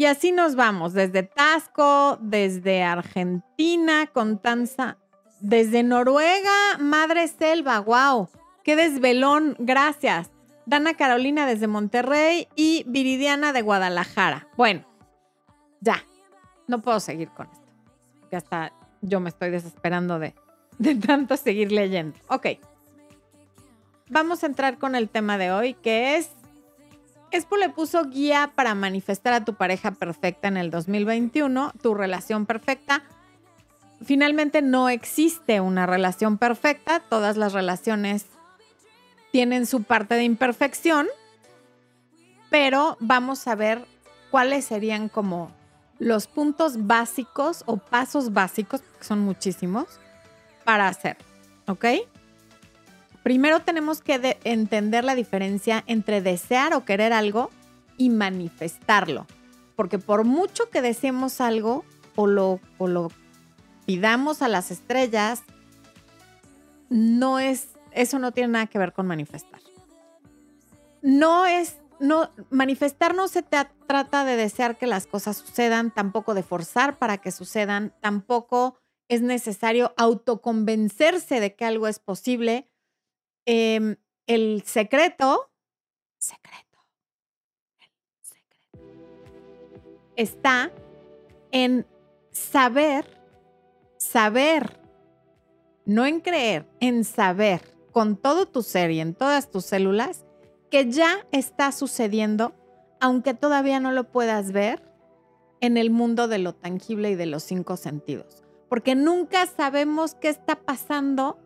Y 0.02 0.06
así 0.06 0.32
nos 0.32 0.56
vamos, 0.56 0.94
desde 0.94 1.22
Tasco, 1.22 2.18
desde 2.20 2.82
Argentina, 2.82 4.08
Contanza, 4.08 4.98
desde 5.38 5.84
Noruega, 5.84 6.76
Madre 6.80 7.28
Selva, 7.28 7.78
wow. 7.78 8.28
Qué 8.64 8.74
desvelón, 8.74 9.54
gracias. 9.60 10.32
Dana 10.66 10.94
Carolina 10.94 11.46
desde 11.46 11.68
Monterrey 11.68 12.48
y 12.56 12.82
Viridiana 12.88 13.52
de 13.52 13.62
Guadalajara. 13.62 14.48
Bueno, 14.56 14.84
ya, 15.80 16.02
no 16.66 16.82
puedo 16.82 16.98
seguir 16.98 17.28
con 17.28 17.46
esto. 17.52 17.72
Ya 18.32 18.38
hasta 18.38 18.72
yo 19.02 19.20
me 19.20 19.28
estoy 19.28 19.50
desesperando 19.50 20.18
de, 20.18 20.34
de 20.78 20.96
tanto 20.96 21.36
seguir 21.36 21.70
leyendo. 21.70 22.18
Ok. 22.26 22.58
Vamos 24.10 24.42
a 24.42 24.46
entrar 24.46 24.78
con 24.78 24.96
el 24.96 25.08
tema 25.08 25.38
de 25.38 25.52
hoy, 25.52 25.74
que 25.74 26.16
es 26.16 26.28
Expo 27.32 27.56
le 27.56 27.70
puso 27.70 28.04
guía 28.04 28.52
para 28.54 28.74
manifestar 28.74 29.32
a 29.32 29.44
tu 29.44 29.54
pareja 29.54 29.90
perfecta 29.92 30.48
en 30.48 30.56
el 30.56 30.70
2021, 30.70 31.72
tu 31.82 31.94
relación 31.94 32.46
perfecta 32.46 33.02
finalmente 34.04 34.62
no 34.62 34.88
existe 34.88 35.60
una 35.60 35.86
relación 35.86 36.38
perfecta, 36.38 37.00
todas 37.00 37.36
las 37.36 37.52
relaciones 37.52 38.26
tienen 39.30 39.66
su 39.66 39.82
parte 39.82 40.14
de 40.14 40.24
imperfección, 40.24 41.06
pero 42.50 42.96
vamos 43.00 43.46
a 43.46 43.54
ver 43.54 43.84
cuáles 44.30 44.64
serían 44.64 45.08
como 45.08 45.50
los 45.98 46.26
puntos 46.26 46.86
básicos 46.86 47.62
o 47.66 47.76
pasos 47.76 48.32
básicos, 48.32 48.82
que 48.98 49.04
son 49.04 49.20
muchísimos, 49.20 49.86
para 50.64 50.88
hacer, 50.88 51.16
¿ok? 51.66 51.84
Primero 53.22 53.60
tenemos 53.60 54.00
que 54.00 54.38
entender 54.44 55.04
la 55.04 55.14
diferencia 55.14 55.84
entre 55.86 56.20
desear 56.20 56.74
o 56.74 56.84
querer 56.84 57.12
algo 57.12 57.50
y 57.96 58.10
manifestarlo, 58.10 59.26
porque 59.76 59.98
por 59.98 60.24
mucho 60.24 60.70
que 60.70 60.82
deseemos 60.82 61.40
algo 61.40 61.84
o 62.16 62.26
lo, 62.26 62.60
o 62.78 62.88
lo 62.88 63.10
pidamos 63.86 64.42
a 64.42 64.48
las 64.48 64.70
estrellas, 64.70 65.42
no 66.88 67.38
es, 67.38 67.68
eso 67.92 68.18
no 68.18 68.32
tiene 68.32 68.52
nada 68.52 68.66
que 68.66 68.78
ver 68.78 68.92
con 68.92 69.06
manifestar. 69.06 69.60
No 71.00 71.46
es, 71.46 71.78
no, 72.00 72.30
manifestar 72.50 73.14
no 73.14 73.28
se 73.28 73.42
trata 73.42 74.24
de 74.24 74.36
desear 74.36 74.76
que 74.76 74.86
las 74.86 75.06
cosas 75.06 75.36
sucedan, 75.36 75.90
tampoco 75.90 76.34
de 76.34 76.42
forzar 76.42 76.98
para 76.98 77.18
que 77.18 77.32
sucedan, 77.32 77.92
tampoco 78.00 78.78
es 79.08 79.20
necesario 79.22 79.92
autoconvencerse 79.96 81.40
de 81.40 81.54
que 81.54 81.64
algo 81.64 81.88
es 81.88 81.98
posible. 81.98 82.68
Em, 83.44 83.96
el 84.26 84.62
secreto, 84.64 85.50
secreto, 86.18 86.78
el 87.80 87.88
secreto, 88.22 88.78
está 90.16 90.70
en 91.50 91.86
saber 92.30 93.22
saber, 94.02 94.80
no 95.84 96.04
en 96.04 96.20
creer, 96.20 96.66
en 96.80 97.04
saber 97.04 97.62
con 97.92 98.16
todo 98.16 98.46
tu 98.46 98.62
ser 98.62 98.90
y 98.90 99.00
en 99.00 99.14
todas 99.14 99.50
tus 99.50 99.64
células 99.64 100.24
que 100.70 100.90
ya 100.90 101.26
está 101.30 101.72
sucediendo, 101.72 102.52
aunque 103.00 103.34
todavía 103.34 103.80
no 103.80 103.92
lo 103.92 104.10
puedas 104.10 104.52
ver 104.52 104.82
en 105.60 105.76
el 105.76 105.90
mundo 105.90 106.28
de 106.28 106.38
lo 106.38 106.54
tangible 106.54 107.10
y 107.10 107.14
de 107.14 107.26
los 107.26 107.42
cinco 107.42 107.76
sentidos. 107.76 108.42
Porque 108.68 108.94
nunca 108.94 109.46
sabemos 109.46 110.14
qué 110.14 110.28
está 110.28 110.56
pasando 110.56 111.38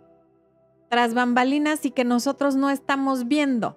tras 0.89 1.15
bambalinas 1.15 1.85
y 1.85 1.91
que 1.91 2.05
nosotros 2.05 2.57
no 2.57 2.71
estamos 2.71 3.29
viendo. 3.29 3.77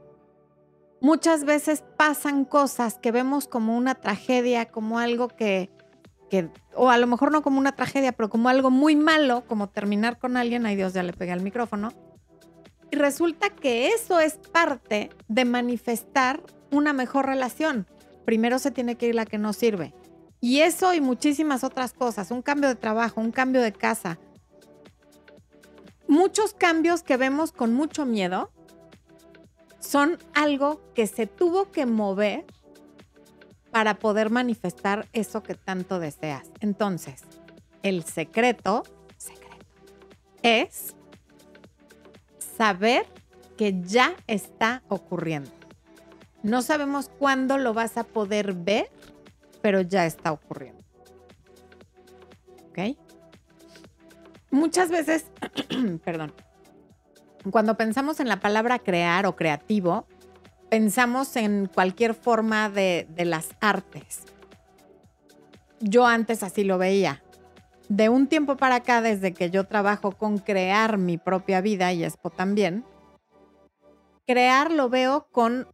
Muchas 1.01 1.45
veces 1.45 1.83
pasan 1.97 2.45
cosas 2.45 2.99
que 2.99 3.11
vemos 3.11 3.47
como 3.47 3.77
una 3.77 3.95
tragedia, 3.95 4.65
como 4.65 4.99
algo 4.99 5.29
que 5.29 5.69
o 6.75 6.89
a 6.89 6.97
lo 6.97 7.07
mejor 7.07 7.31
no 7.31 7.41
como 7.41 7.59
una 7.59 7.71
tragedia, 7.71 8.11
pero 8.11 8.29
como 8.29 8.49
algo 8.49 8.71
muy 8.71 8.95
malo, 8.95 9.43
como 9.47 9.69
terminar 9.69 10.19
con 10.19 10.37
alguien, 10.37 10.65
ay 10.65 10.75
Dios, 10.75 10.93
ya 10.93 11.03
le 11.03 11.13
pegué 11.13 11.31
al 11.31 11.41
micrófono. 11.41 11.91
Y 12.91 12.95
resulta 12.95 13.49
que 13.49 13.89
eso 13.89 14.19
es 14.19 14.35
parte 14.35 15.09
de 15.27 15.45
manifestar 15.45 16.41
una 16.71 16.93
mejor 16.93 17.25
relación. 17.25 17.87
Primero 18.25 18.59
se 18.59 18.71
tiene 18.71 18.95
que 18.95 19.07
ir 19.07 19.15
la 19.15 19.25
que 19.25 19.37
no 19.37 19.53
sirve. 19.53 19.93
Y 20.41 20.59
eso 20.59 20.93
y 20.93 21.01
muchísimas 21.01 21.63
otras 21.63 21.93
cosas, 21.93 22.31
un 22.31 22.41
cambio 22.41 22.69
de 22.69 22.75
trabajo, 22.75 23.19
un 23.21 23.31
cambio 23.31 23.61
de 23.61 23.73
casa. 23.73 24.19
Muchos 26.09 26.53
cambios 26.53 27.03
que 27.03 27.15
vemos 27.15 27.53
con 27.53 27.73
mucho 27.73 28.05
miedo 28.05 28.51
son 29.79 30.17
algo 30.33 30.81
que 30.93 31.07
se 31.07 31.25
tuvo 31.25 31.71
que 31.71 31.85
mover 31.85 32.45
para 33.71 33.99
poder 33.99 34.29
manifestar 34.29 35.07
eso 35.13 35.41
que 35.43 35.55
tanto 35.55 35.99
deseas. 35.99 36.51
Entonces, 36.59 37.23
el 37.83 38.03
secreto, 38.03 38.83
es 40.41 40.95
saber 42.57 43.05
que 43.57 43.81
ya 43.81 44.15
está 44.27 44.83
ocurriendo. 44.87 45.51
No 46.43 46.61
sabemos 46.61 47.09
cuándo 47.19 47.57
lo 47.57 47.73
vas 47.73 47.97
a 47.97 48.03
poder 48.03 48.53
ver, 48.53 48.89
pero 49.61 49.81
ya 49.81 50.05
está 50.05 50.31
ocurriendo. 50.31 50.83
¿Ok? 52.69 52.97
Muchas 54.51 54.89
veces, 54.89 55.25
perdón, 56.03 56.34
cuando 57.51 57.77
pensamos 57.77 58.20
en 58.20 58.27
la 58.27 58.39
palabra 58.39 58.79
crear 58.79 59.25
o 59.25 59.36
creativo, 59.36 60.06
pensamos 60.70 61.36
en 61.36 61.68
cualquier 61.68 62.13
forma 62.13 62.70
de, 62.70 63.08
las 63.18 63.50
artes. 63.62 64.24
Yo 65.79 66.06
antes 66.06 66.44
así 66.44 66.63
lo 66.63 66.77
veía. 66.77 67.24
De 67.88 68.10
un 68.10 68.27
tiempo 68.27 68.56
para 68.58 68.75
acá, 68.75 69.01
desde 69.01 69.34
que 69.34 69.50
yo 69.50 69.65
trabajo 69.65 70.12
con 70.12 70.38
crear 70.38 70.98
mi 70.98 71.18
propia 71.18 71.62
vida 71.62 71.91
y 71.91 72.03
Expo 72.03 72.29
también, 72.29 72.86
crear 74.27 74.72
lo 74.72 74.89
veo 74.89 75.27
con, 75.32 75.68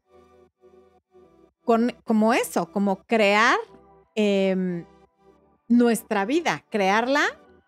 con 1.66 1.94
como 2.06 2.34
eso, 2.34 2.72
como 2.72 3.04
crear 3.04 3.58
em, 4.16 4.86
nuestra 5.68 6.24
vida, 6.24 6.64
crearla 6.70 7.24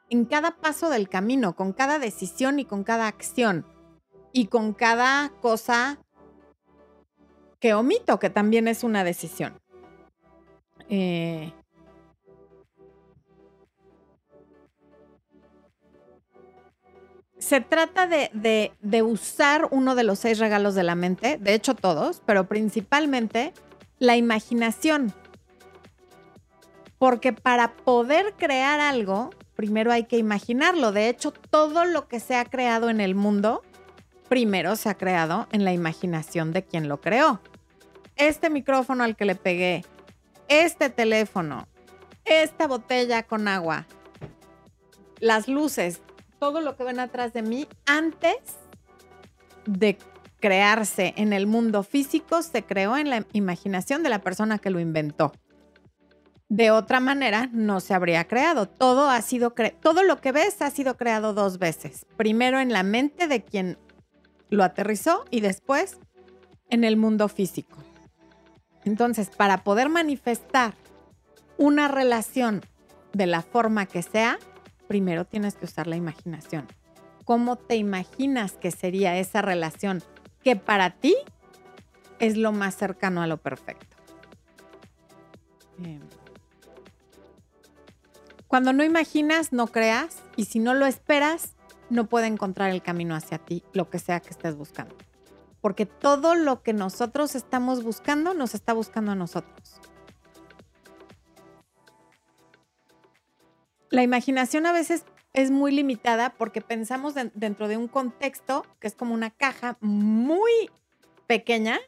en 0.10 0.26
cada 0.26 0.52
paso 0.52 0.90
del 0.90 1.10
camino, 1.10 1.56
con 1.56 1.74
cada 1.74 2.00
decisión 2.00 2.60
y 2.60 2.66
con 2.66 2.84
cada 2.84 3.08
acción 3.08 3.66
y 4.32 4.48
con 4.48 4.74
cada 4.74 5.30
cosa 5.42 6.00
que 7.60 7.74
omito, 7.74 8.20
que 8.20 8.30
también 8.30 8.68
es 8.68 8.84
una 8.84 9.04
decisión. 9.04 9.60
Eh, 10.90 11.52
se 17.38 17.62
trata 17.62 18.08
de, 18.08 18.72
de, 18.82 19.04
usar 19.04 19.68
uno 19.72 19.96
de 19.96 20.04
los 20.04 20.20
seis 20.20 20.40
regalos 20.40 20.76
de 20.76 20.84
la 20.84 20.96
mente, 20.96 21.38
de 21.38 21.54
hecho 21.54 21.76
todos, 21.76 22.22
pero 22.26 22.48
principalmente 22.48 23.54
la 24.00 24.16
imaginación. 24.16 25.14
Porque 26.98 27.32
para 27.32 27.76
poder 27.78 28.34
crear 28.38 28.80
algo, 28.80 29.30
primero 29.58 29.92
hay 29.92 30.06
que 30.06 30.18
imaginarlo. 30.18 30.94
De 30.94 31.10
hecho, 31.10 31.34
todo 31.34 31.84
lo 31.84 32.08
que 32.08 32.22
se 32.22 32.38
ha 32.38 32.46
creado 32.46 32.90
en 32.90 33.02
el 33.02 33.16
mundo 33.16 33.64
primero 34.30 34.76
se 34.76 34.88
ha 34.88 34.94
creado 34.94 35.48
en 35.52 35.66
la 35.66 35.74
imaginación 35.74 36.54
de 36.54 36.64
quien 36.64 36.88
lo 36.88 37.02
creó. 37.02 37.42
Este 38.16 38.50
micrófono 38.50 39.04
al 39.04 39.16
que 39.16 39.26
le 39.26 39.36
pegué, 39.36 39.84
este 40.48 40.90
teléfono, 40.90 41.68
esta 42.24 42.68
botella 42.68 43.24
con 43.24 43.48
agua, 43.48 43.86
las 45.20 45.48
luces, 45.48 46.02
todo 46.40 46.62
lo 46.62 46.76
que 46.76 46.84
ven 46.84 47.00
atrás 47.00 47.34
de 47.34 47.42
mí, 47.42 47.68
antes 47.86 48.38
de 49.66 49.98
crearse 50.40 51.14
en 51.18 51.34
el 51.34 51.48
mundo 51.48 51.82
físico, 51.82 52.44
se 52.44 52.64
creó 52.64 52.96
en 52.96 53.10
la 53.10 53.26
imaginación 53.34 54.04
de 54.04 54.10
la 54.10 54.20
persona 54.20 54.60
que 54.60 54.70
lo 54.70 54.80
inventó. 54.80 55.32
De 56.50 56.72
otra 56.72 57.00
manera, 57.00 57.50
no 57.51 57.82
se 57.82 57.94
habría 57.94 58.25
creado. 58.25 58.68
Todo 58.68 59.10
ha 59.10 59.22
sido 59.22 59.54
todo 59.82 60.04
lo 60.04 60.22
que 60.22 60.32
ves 60.32 60.62
ha 60.62 60.72
sido 60.72 60.96
creado 60.96 61.34
dos 61.34 61.60
veces. 61.60 62.06
Primero 62.16 62.60
en 62.60 62.72
la 62.72 62.84
mente 62.84 63.27
de 63.27 63.44
quien 63.44 63.77
lo 64.50 64.63
aterrizó 64.63 65.25
y 65.30 65.42
después 65.42 65.98
en 66.70 66.84
el 66.84 66.96
mundo 66.96 67.27
físico. 67.27 67.77
Entonces, 68.86 69.30
para 69.30 69.63
poder 69.63 69.89
manifestar 69.89 70.74
una 71.58 71.89
relación 71.89 72.62
de 73.12 73.27
la 73.27 73.42
forma 73.42 73.86
que 73.86 74.01
sea, 74.01 74.39
primero 74.88 75.25
tienes 75.25 75.56
que 75.56 75.66
usar 75.66 75.88
la 75.88 75.98
imaginación. 75.98 76.68
¿Cómo 77.25 77.58
te 77.58 77.75
imaginas 77.75 78.54
que 78.54 78.72
sería 78.72 79.18
esa 79.18 79.42
relación 79.42 80.01
que 80.44 80.56
para 80.56 80.92
ti 80.92 81.16
es 82.20 82.38
lo 82.38 82.54
más 82.54 82.75
cercano 82.75 83.22
a 83.22 83.27
lo 83.27 83.38
perfecto? 83.38 83.98
Em, 85.84 86.00
cuando 88.48 88.74
no 88.74 88.84
imaginas, 88.84 89.51
no 89.51 89.68
creas 89.68 90.24
y 90.36 90.46
si 90.46 90.60
no 90.60 90.74
lo 90.74 90.86
esperas, 90.86 91.56
no 91.89 92.08
puede 92.08 92.27
encontrar 92.27 92.70
el 92.72 92.82
camino 92.82 93.16
hacia 93.16 93.38
ti, 93.38 93.63
lo 93.74 93.89
que 93.89 94.00
sea 94.00 94.20
que 94.20 94.30
estés 94.30 94.56
buscando. 94.56 94.96
Porque 95.62 95.86
todo 95.86 96.36
lo 96.36 96.62
que 96.62 96.74
nosotros 96.74 97.36
estamos 97.36 97.84
buscando 97.84 98.34
nos 98.34 98.56
está 98.56 98.74
buscando 98.74 99.12
a 99.12 99.16
nosotros. 99.16 99.80
La 103.89 104.04
imaginación 104.04 104.66
a 104.66 104.74
veces 104.74 105.04
es 105.34 105.51
muy 105.51 105.72
limitada 105.72 106.34
porque 106.38 106.62
pensamos 106.62 107.13
dentro 107.16 107.68
de 107.68 107.77
un 107.77 107.88
contexto 107.88 108.66
que 108.80 108.88
es 108.88 108.96
como 108.96 109.13
una 109.13 109.30
caja 109.30 109.77
muy 109.82 110.70
pequeña 111.25 111.80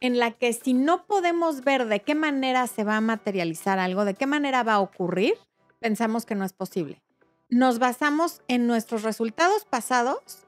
en 0.00 0.18
la 0.18 0.32
que 0.32 0.52
si 0.52 0.74
no 0.74 1.06
podemos 1.06 1.62
ver 1.62 1.86
de 1.86 2.00
qué 2.00 2.14
manera 2.14 2.66
se 2.66 2.84
va 2.84 2.96
a 2.96 3.00
materializar 3.00 3.78
algo, 3.78 4.04
de 4.04 4.14
qué 4.14 4.26
manera 4.26 4.62
va 4.62 4.74
a 4.74 4.80
ocurrir, 4.80 5.34
pensamos 5.82 6.24
que 6.24 6.34
no 6.34 6.44
es 6.44 6.52
posible. 6.52 7.02
Nos 7.50 7.78
basamos 7.78 8.40
en 8.48 8.66
nuestros 8.66 9.02
resultados 9.02 9.66
pasados 9.66 10.46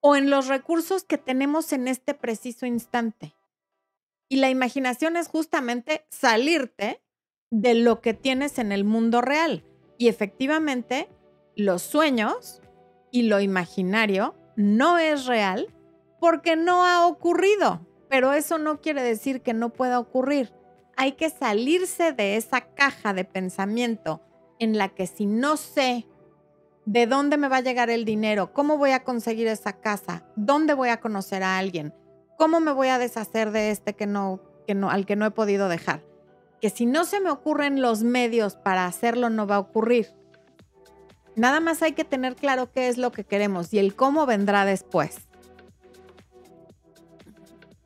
o 0.00 0.16
en 0.16 0.30
los 0.30 0.46
recursos 0.46 1.04
que 1.04 1.18
tenemos 1.18 1.72
en 1.74 1.88
este 1.88 2.14
preciso 2.14 2.64
instante. 2.64 3.34
Y 4.28 4.36
la 4.36 4.48
imaginación 4.48 5.16
es 5.16 5.28
justamente 5.28 6.06
salirte 6.08 7.02
de 7.50 7.74
lo 7.74 8.00
que 8.00 8.14
tienes 8.14 8.58
en 8.58 8.72
el 8.72 8.84
mundo 8.84 9.20
real. 9.20 9.64
Y 9.98 10.08
efectivamente, 10.08 11.08
los 11.56 11.82
sueños 11.82 12.62
y 13.10 13.22
lo 13.22 13.40
imaginario 13.40 14.34
no 14.56 14.98
es 14.98 15.26
real 15.26 15.66
porque 16.20 16.56
no 16.56 16.86
ha 16.86 17.06
ocurrido. 17.06 17.86
Pero 18.08 18.32
eso 18.32 18.58
no 18.58 18.80
quiere 18.80 19.02
decir 19.02 19.42
que 19.42 19.52
no 19.52 19.70
pueda 19.70 19.98
ocurrir. 19.98 20.52
Hay 20.96 21.12
que 21.12 21.28
salirse 21.28 22.12
de 22.12 22.36
esa 22.36 22.60
caja 22.60 23.12
de 23.12 23.24
pensamiento 23.24 24.22
en 24.60 24.78
la 24.78 24.90
que 24.90 25.08
si 25.08 25.26
no 25.26 25.56
sé 25.56 26.06
de 26.84 27.06
dónde 27.06 27.36
me 27.36 27.48
va 27.48 27.56
a 27.56 27.62
llegar 27.62 27.90
el 27.90 28.04
dinero, 28.04 28.52
cómo 28.52 28.78
voy 28.78 28.92
a 28.92 29.02
conseguir 29.02 29.48
esa 29.48 29.72
casa, 29.80 30.24
dónde 30.36 30.74
voy 30.74 30.90
a 30.90 31.00
conocer 31.00 31.42
a 31.42 31.58
alguien, 31.58 31.94
cómo 32.38 32.60
me 32.60 32.72
voy 32.72 32.88
a 32.88 32.98
deshacer 32.98 33.50
de 33.50 33.70
este 33.70 33.94
que 33.94 34.06
no, 34.06 34.40
que 34.66 34.74
no, 34.74 34.90
al 34.90 35.06
que 35.06 35.16
no 35.16 35.26
he 35.26 35.30
podido 35.30 35.68
dejar. 35.68 36.04
Que 36.60 36.70
si 36.70 36.86
no 36.86 37.04
se 37.04 37.20
me 37.20 37.30
ocurren 37.30 37.80
los 37.80 38.02
medios 38.02 38.54
para 38.54 38.86
hacerlo, 38.86 39.30
no 39.30 39.46
va 39.46 39.56
a 39.56 39.60
ocurrir. 39.60 40.08
Nada 41.36 41.60
más 41.60 41.82
hay 41.82 41.92
que 41.92 42.04
tener 42.04 42.36
claro 42.36 42.70
qué 42.70 42.88
es 42.88 42.98
lo 42.98 43.12
que 43.12 43.24
queremos 43.24 43.72
y 43.72 43.78
el 43.78 43.94
cómo 43.94 44.26
vendrá 44.26 44.64
después. 44.64 45.20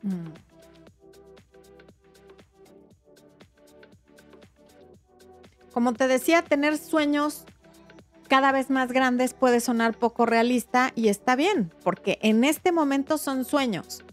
Mm. 0.03 0.44
Como 5.75 5.93
te 5.93 6.07
decía, 6.07 6.43
tener 6.43 6.79
sueños 6.79 7.45
cada 8.29 8.53
vez 8.53 8.71
más 8.71 8.93
grandes 8.93 9.35
puede 9.35 9.59
sonar 9.59 9.99
poco 9.99 10.25
realista 10.25 10.93
y 10.95 11.09
está 11.09 11.35
bien, 11.35 11.75
porque 11.83 12.21
en 12.23 12.45
este 12.45 12.71
momento 12.71 13.19
son 13.19 13.45
sueños, 13.45 14.05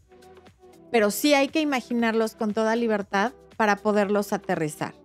pero 0.91 1.11
sí 1.11 1.35
hay 1.35 1.49
que 1.49 1.61
imaginarlos 1.61 2.33
con 2.33 2.55
toda 2.55 2.75
libertad 2.75 3.33
para 3.57 3.75
poderlos 3.75 4.33
aterrizar. 4.33 4.95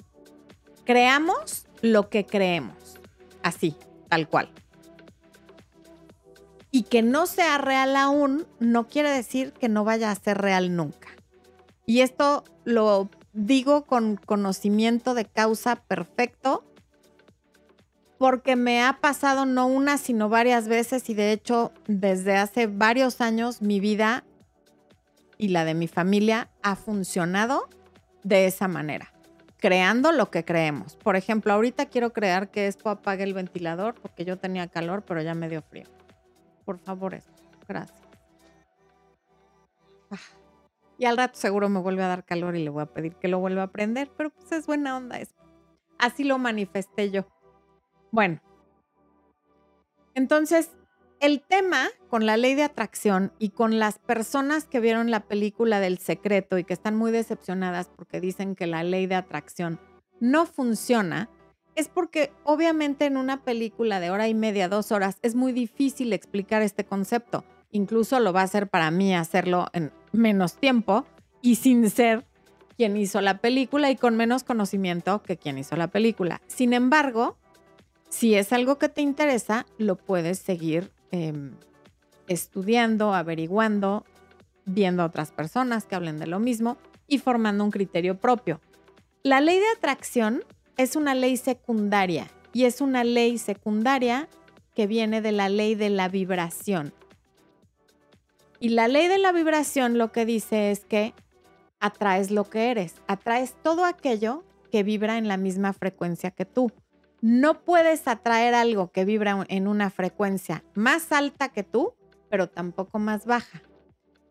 Creamos 0.87 1.67
lo 1.83 2.09
que 2.09 2.25
creemos, 2.25 2.99
así, 3.43 3.77
tal 4.09 4.27
cual. 4.27 4.49
Y 6.71 6.85
que 6.85 7.03
no 7.03 7.27
sea 7.27 7.59
real 7.59 7.97
aún 7.97 8.47
no 8.61 8.89
quiere 8.89 9.11
decir 9.11 9.53
que 9.53 9.69
no 9.69 9.85
vaya 9.85 10.11
a 10.11 10.15
ser 10.15 10.39
real 10.39 10.75
nunca. 10.75 11.09
Y 11.85 12.01
esto 12.01 12.45
lo 12.65 13.11
digo 13.37 13.85
con 13.85 14.17
conocimiento 14.17 15.15
de 15.15 15.27
causa 15.27 15.77
perfecto, 15.77 16.65
porque 18.19 18.57
me 18.57 18.83
ha 18.83 18.99
pasado 19.01 19.45
no 19.45 19.67
una, 19.67 19.99
sino 19.99 20.31
varias 20.31 20.69
veces 20.69 21.11
y 21.11 21.15
de 21.15 21.33
hecho 21.33 21.71
desde 21.87 22.37
hace 22.37 22.67
varios 22.67 23.21
años 23.21 23.61
mi 23.61 23.79
vida 23.79 24.25
y 25.37 25.49
la 25.49 25.67
de 25.67 25.75
mi 25.75 25.87
familia 25.87 26.49
ha 26.63 26.77
funcionado 26.77 27.69
de 28.23 28.47
esa 28.47 28.69
manera, 28.69 29.13
creando 29.59 30.13
lo 30.13 30.31
que 30.31 30.47
creemos. 30.47 30.97
Por 30.97 31.15
ejemplo, 31.15 31.53
ahorita 31.53 31.87
quiero 31.87 32.15
crear 32.15 32.51
que 32.51 32.69
esto 32.69 32.89
apague 32.89 33.23
el 33.23 33.35
ventilador 33.35 33.95
porque 34.01 34.25
yo 34.25 34.39
tenía 34.39 34.67
calor, 34.67 35.05
pero 35.07 35.21
ya 35.21 35.35
me 35.35 35.51
dio 35.51 35.61
frío. 35.61 35.87
Por 36.65 36.79
favor, 36.79 37.13
eso. 37.13 37.31
Gracias. 37.69 38.01
Ah. 40.11 40.36
Y 40.99 41.05
al 41.05 41.17
rato 41.17 41.39
seguro 41.39 41.69
me 41.69 41.81
vuelve 41.81 42.03
a 42.03 42.09
dar 42.09 42.25
calor 42.25 42.57
y 42.57 42.65
le 42.65 42.71
voy 42.71 42.83
a 42.83 42.87
pedir 42.87 43.15
que 43.17 43.29
lo 43.29 43.39
vuelva 43.39 43.65
a 43.65 43.73
prender, 43.73 44.11
pero 44.17 44.31
pues 44.31 44.51
es 44.53 44.67
buena 44.67 44.97
onda 44.97 45.19
eso. 45.19 45.35
Así 45.99 46.25
lo 46.25 46.39
manifesté 46.39 47.11
yo. 47.11 47.27
Bueno, 48.11 48.41
entonces 50.15 50.71
el 51.21 51.43
tema 51.43 51.89
con 52.09 52.27
la 52.27 52.37
ley 52.37 52.55
de 52.55 52.63
atracción 52.63 53.33
y 53.39 53.51
con 53.51 53.79
las 53.79 53.99
personas 53.99 54.65
que 54.65 54.81
vieron 54.81 55.11
la 55.11 55.21
película 55.21 55.81
del 55.81 55.99
secreto 55.99 56.59
y 56.59 56.65
que 56.65 56.75
están 56.75 56.97
muy 56.97 57.11
decepcionadas 57.11 57.91
porque 57.97 58.21
dicen 58.21 58.55
que 58.55 58.67
la 58.67 58.83
ley 58.83 59.07
de 59.07 59.15
atracción 59.15 59.81
no 60.21 60.47
funciona, 60.47 61.29
es 61.75 61.89
porque 61.89 62.33
obviamente 62.45 63.05
en 63.05 63.17
una 63.17 63.45
película 63.45 64.01
de 64.01 64.11
hora 64.11 64.29
y 64.29 64.35
media, 64.35 64.69
dos 64.69 64.93
horas, 64.93 65.19
es 65.23 65.35
muy 65.35 65.53
difícil 65.53 66.13
explicar 66.13 66.63
este 66.63 66.85
concepto. 66.85 67.45
Incluso 67.71 68.21
lo 68.21 68.33
va 68.33 68.43
a 68.43 68.47
ser 68.47 68.69
para 68.69 68.91
mí 68.91 69.15
hacerlo 69.15 69.67
en 69.73 69.93
menos 70.13 70.55
tiempo 70.55 71.05
y 71.43 71.57
sin 71.57 71.89
ser 71.91 72.25
quien 72.77 72.97
hizo 72.97 73.21
la 73.21 73.39
película 73.39 73.91
y 73.91 73.97
con 73.97 74.17
menos 74.17 74.45
conocimiento 74.45 75.23
que 75.23 75.37
quien 75.37 75.59
hizo 75.59 75.77
la 75.77 75.89
película. 75.89 76.41
Sin 76.47 76.73
embargo, 76.73 77.37
si 78.09 78.35
es 78.35 78.53
algo 78.53 78.79
que 78.79 78.89
te 78.89 79.03
interesa, 79.03 79.67
lo 79.79 79.97
puedes 79.97 80.39
seguir 80.39 80.93
em, 81.11 81.53
estudiando, 82.29 83.15
averiguando, 83.15 84.05
viendo 84.65 85.03
a 85.03 85.07
otras 85.07 85.33
personas 85.33 85.87
que 85.87 85.95
hablen 85.95 86.19
de 86.19 86.27
lo 86.27 86.39
mismo 86.39 86.77
y 87.09 87.19
formando 87.19 87.65
un 87.65 87.71
criterio 87.71 88.19
propio. 88.19 88.61
La 89.23 89.41
ley 89.41 89.59
de 89.59 89.69
atracción 89.77 90.45
es 90.77 90.97
una 90.97 91.15
ley 91.15 91.37
secundaria 91.37 92.29
y 92.53 92.65
es 92.65 92.81
una 92.81 93.05
ley 93.05 93.39
secundaria 93.39 94.29
que 94.75 94.87
viene 94.87 95.23
de 95.23 95.33
la 95.33 95.49
ley 95.49 95.75
de 95.75 95.91
la 95.91 96.09
vibración. 96.09 96.93
Y 98.59 98.71
la 98.71 98.89
ley 98.89 99.09
de 99.09 99.19
la 99.19 99.33
vibración 99.33 99.99
lo 99.99 100.13
que 100.13 100.25
dice 100.25 100.71
es 100.71 100.85
que 100.85 101.15
atraes 101.81 102.31
lo 102.31 102.45
que 102.45 102.71
eres, 102.71 102.95
atraes 103.07 103.55
todo 103.63 103.85
aquello 103.85 104.45
que 104.71 104.83
vibra 104.83 105.19
en 105.19 105.29
la 105.29 105.37
misma 105.37 105.73
frecuencia 105.73 106.31
que 106.31 106.45
tú. 106.45 106.73
No 107.21 107.65
puedes 107.65 108.09
atraer 108.09 108.55
algo 108.55 108.91
que 108.91 109.05
vibra 109.05 109.45
en 109.49 109.69
una 109.69 109.91
frecuencia 109.91 110.65
más 110.75 111.13
alta 111.13 111.49
que 111.49 111.63
tú, 111.63 111.95
pero 112.29 112.49
tampoco 112.49 112.99
más 112.99 113.27
baja. 113.27 113.63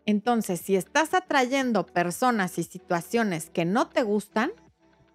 Entonces, 0.06 0.62
si 0.62 0.76
estás 0.76 1.14
atrayendo 1.14 1.86
personas 1.86 2.58
y 2.60 2.64
situaciones 2.64 3.50
que 3.50 3.66
no 3.66 3.90
te 3.90 4.04
gustan, 4.04 4.52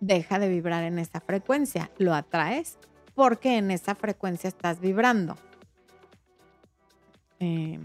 deja 0.00 0.38
de 0.38 0.48
vibrar 0.48 0.82
en 0.84 0.98
esa 0.98 1.20
frecuencia. 1.20 1.90
Lo 1.98 2.14
atraes 2.14 2.78
porque 3.14 3.58
en 3.58 3.70
esa 3.70 3.94
frecuencia 3.94 4.48
estás 4.48 4.80
vibrando. 4.80 5.36
Eh, 7.38 7.78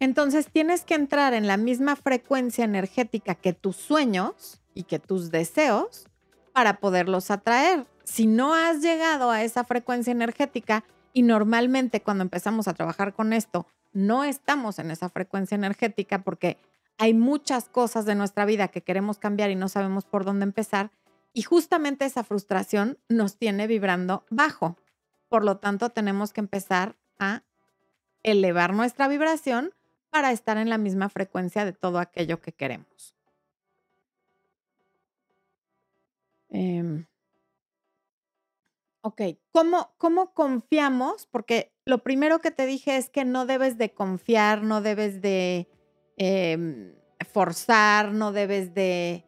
Entonces 0.00 0.48
tienes 0.50 0.84
que 0.84 0.94
entrar 0.94 1.34
en 1.34 1.46
la 1.46 1.58
misma 1.58 1.94
frecuencia 1.94 2.64
energética 2.64 3.34
que 3.34 3.52
tus 3.52 3.76
sueños 3.76 4.62
y 4.74 4.84
que 4.84 4.98
tus 4.98 5.30
deseos 5.30 6.06
para 6.52 6.78
poderlos 6.78 7.30
atraer. 7.30 7.86
Si 8.04 8.26
no 8.26 8.54
has 8.54 8.80
llegado 8.80 9.30
a 9.30 9.44
esa 9.44 9.62
frecuencia 9.62 10.10
energética 10.10 10.84
y 11.12 11.22
normalmente 11.22 12.00
cuando 12.00 12.22
empezamos 12.22 12.66
a 12.66 12.74
trabajar 12.74 13.12
con 13.12 13.34
esto 13.34 13.66
no 13.92 14.24
estamos 14.24 14.78
en 14.78 14.90
esa 14.90 15.10
frecuencia 15.10 15.54
energética 15.54 16.22
porque 16.22 16.58
hay 16.96 17.12
muchas 17.12 17.68
cosas 17.68 18.06
de 18.06 18.14
nuestra 18.14 18.44
vida 18.44 18.68
que 18.68 18.82
queremos 18.82 19.18
cambiar 19.18 19.50
y 19.50 19.56
no 19.56 19.68
sabemos 19.68 20.04
por 20.04 20.24
dónde 20.24 20.44
empezar. 20.44 20.90
Y 21.32 21.42
justamente 21.42 22.04
esa 22.04 22.24
frustración 22.24 22.98
nos 23.08 23.36
tiene 23.36 23.66
vibrando 23.66 24.24
bajo. 24.30 24.76
Por 25.28 25.44
lo 25.44 25.58
tanto, 25.58 25.90
tenemos 25.90 26.32
que 26.32 26.40
empezar 26.40 26.96
a 27.18 27.42
elevar 28.22 28.74
nuestra 28.74 29.08
vibración 29.08 29.72
para 30.10 30.32
estar 30.32 30.56
en 30.58 30.68
la 30.70 30.78
misma 30.78 31.08
frecuencia 31.08 31.64
de 31.64 31.72
todo 31.72 31.98
aquello 31.98 32.40
que 32.40 32.52
queremos. 32.52 33.14
Em, 36.50 37.06
ok, 39.02 39.22
¿Cómo, 39.52 39.94
¿cómo 39.98 40.32
confiamos? 40.34 41.26
Porque 41.30 41.72
lo 41.84 42.02
primero 42.02 42.40
que 42.40 42.50
te 42.50 42.66
dije 42.66 42.96
es 42.96 43.10
que 43.10 43.24
no 43.24 43.46
debes 43.46 43.78
de 43.78 43.92
confiar, 43.92 44.62
no 44.62 44.80
debes 44.82 45.20
de 45.22 45.68
em, 46.16 46.94
forzar, 47.32 48.12
no 48.12 48.32
debes 48.32 48.74
de, 48.74 49.24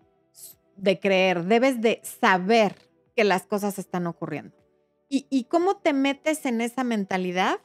de 0.77 1.01
creer, 1.01 1.45
debes 1.45 1.81
de 1.81 2.01
saber 2.05 2.77
que 3.16 3.25
las 3.25 3.47
cosas 3.47 3.79
están 3.79 4.07
ocurriendo. 4.07 4.57
¿Y, 5.09 5.27
¿Y 5.31 5.45
cómo 5.45 5.77
te 5.77 5.92
metes 5.92 6.47
en 6.47 6.61
esa 6.61 6.85
mentalidad? 6.85 7.61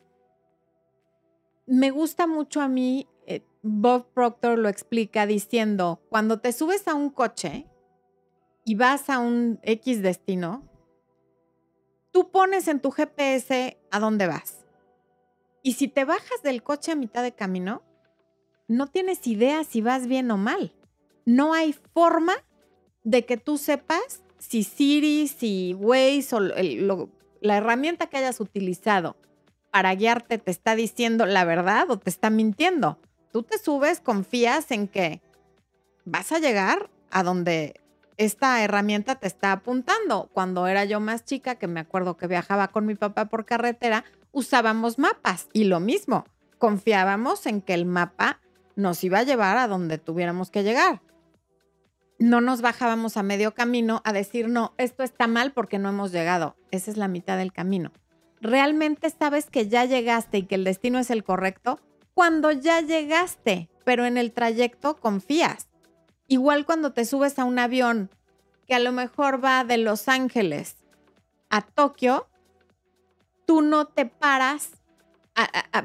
Me 1.67 1.91
gusta 1.91 2.25
mucho 2.27 2.61
a 2.61 2.69
mí, 2.69 3.07
eh, 3.27 3.45
Bob 3.61 4.07
Proctor 4.13 4.57
lo 4.57 4.69
explica 4.69 5.27
diciendo, 5.27 6.01
cuando 6.09 6.39
te 6.39 6.53
subes 6.53 6.87
a 6.87 6.95
un 6.95 7.09
coche 7.09 7.67
y 8.63 8.75
vas 8.75 9.09
a 9.09 9.19
un 9.19 9.59
X 9.63 10.01
destino, 10.01 10.67
tú 12.11 12.31
pones 12.31 12.67
en 12.69 12.79
tu 12.79 12.89
GPS 12.91 13.77
a 13.91 13.99
dónde 13.99 14.27
vas. 14.27 14.65
Y 15.61 15.73
si 15.73 15.89
te 15.89 16.05
bajas 16.05 16.41
del 16.41 16.63
coche 16.63 16.93
a 16.93 16.95
mitad 16.95 17.21
de 17.21 17.35
camino, 17.35 17.83
no 18.69 18.87
tienes 18.87 19.27
idea 19.27 19.63
si 19.65 19.81
vas 19.81 20.07
bien 20.07 20.31
o 20.31 20.37
mal. 20.37 20.73
No 21.25 21.53
hay 21.53 21.73
forma 21.93 22.33
de 23.03 23.25
que 23.25 23.35
tú 23.35 23.57
sepas 23.57 24.23
si 24.37 24.63
Siri, 24.63 25.27
si 25.27 25.73
Waze 25.73 26.35
o 26.35 26.39
la 26.39 27.57
herramienta 27.57 28.07
que 28.07 28.17
hayas 28.17 28.39
utilizado 28.39 29.17
para 29.71 29.93
guiarte 29.95 30.37
te 30.37 30.51
está 30.51 30.75
diciendo 30.75 31.25
la 31.25 31.45
verdad 31.45 31.89
o 31.89 31.97
te 31.97 32.09
está 32.09 32.29
mintiendo. 32.29 32.99
Tú 33.31 33.43
te 33.43 33.57
subes, 33.57 33.99
confías 33.99 34.71
en 34.71 34.87
que 34.87 35.21
vas 36.05 36.31
a 36.31 36.39
llegar 36.39 36.89
a 37.11 37.23
donde 37.23 37.81
esta 38.17 38.63
herramienta 38.63 39.15
te 39.15 39.27
está 39.27 39.51
apuntando. 39.51 40.29
Cuando 40.33 40.67
era 40.67 40.85
yo 40.85 40.99
más 40.99 41.25
chica, 41.25 41.55
que 41.55 41.67
me 41.67 41.79
acuerdo 41.79 42.17
que 42.17 42.27
viajaba 42.27 42.69
con 42.69 42.85
mi 42.85 42.95
papá 42.95 43.25
por 43.25 43.45
carretera, 43.45 44.05
usábamos 44.31 44.97
mapas 44.97 45.49
y 45.53 45.65
lo 45.65 45.79
mismo, 45.79 46.25
confiábamos 46.57 47.45
en 47.45 47.61
que 47.61 47.73
el 47.73 47.85
mapa 47.85 48.39
nos 48.75 49.03
iba 49.03 49.19
a 49.19 49.23
llevar 49.23 49.57
a 49.57 49.67
donde 49.67 49.97
tuviéramos 49.97 50.49
que 50.49 50.63
llegar. 50.63 51.01
No 52.19 52.41
nos 52.41 52.61
bajábamos 52.61 53.17
a 53.17 53.23
medio 53.23 53.53
camino 53.53 54.01
a 54.03 54.13
decir, 54.13 54.47
no, 54.47 54.73
esto 54.77 55.03
está 55.03 55.27
mal 55.27 55.51
porque 55.51 55.77
no 55.77 55.89
hemos 55.89 56.11
llegado. 56.11 56.55
Esa 56.71 56.89
es 56.89 56.97
la 56.97 57.07
mitad 57.07 57.37
del 57.37 57.53
camino 57.53 57.91
realmente 58.41 59.09
sabes 59.09 59.49
que 59.49 59.67
ya 59.67 59.85
llegaste 59.85 60.39
y 60.39 60.43
que 60.43 60.55
el 60.55 60.63
destino 60.63 60.99
es 60.99 61.09
el 61.09 61.23
correcto 61.23 61.79
cuando 62.13 62.51
ya 62.51 62.81
llegaste, 62.81 63.69
pero 63.85 64.05
en 64.05 64.17
el 64.17 64.31
trayecto 64.31 64.97
confías. 64.97 65.67
Igual 66.27 66.65
cuando 66.65 66.91
te 66.91 67.05
subes 67.05 67.37
a 67.39 67.45
un 67.45 67.59
avión 67.59 68.09
que 68.67 68.75
a 68.75 68.79
lo 68.79 68.91
mejor 68.91 69.43
va 69.43 69.63
de 69.63 69.77
Los 69.77 70.07
Ángeles 70.07 70.77
a 71.49 71.61
Tokio, 71.61 72.27
tú 73.45 73.61
no 73.61 73.85
te 73.85 74.05
paras 74.05 74.71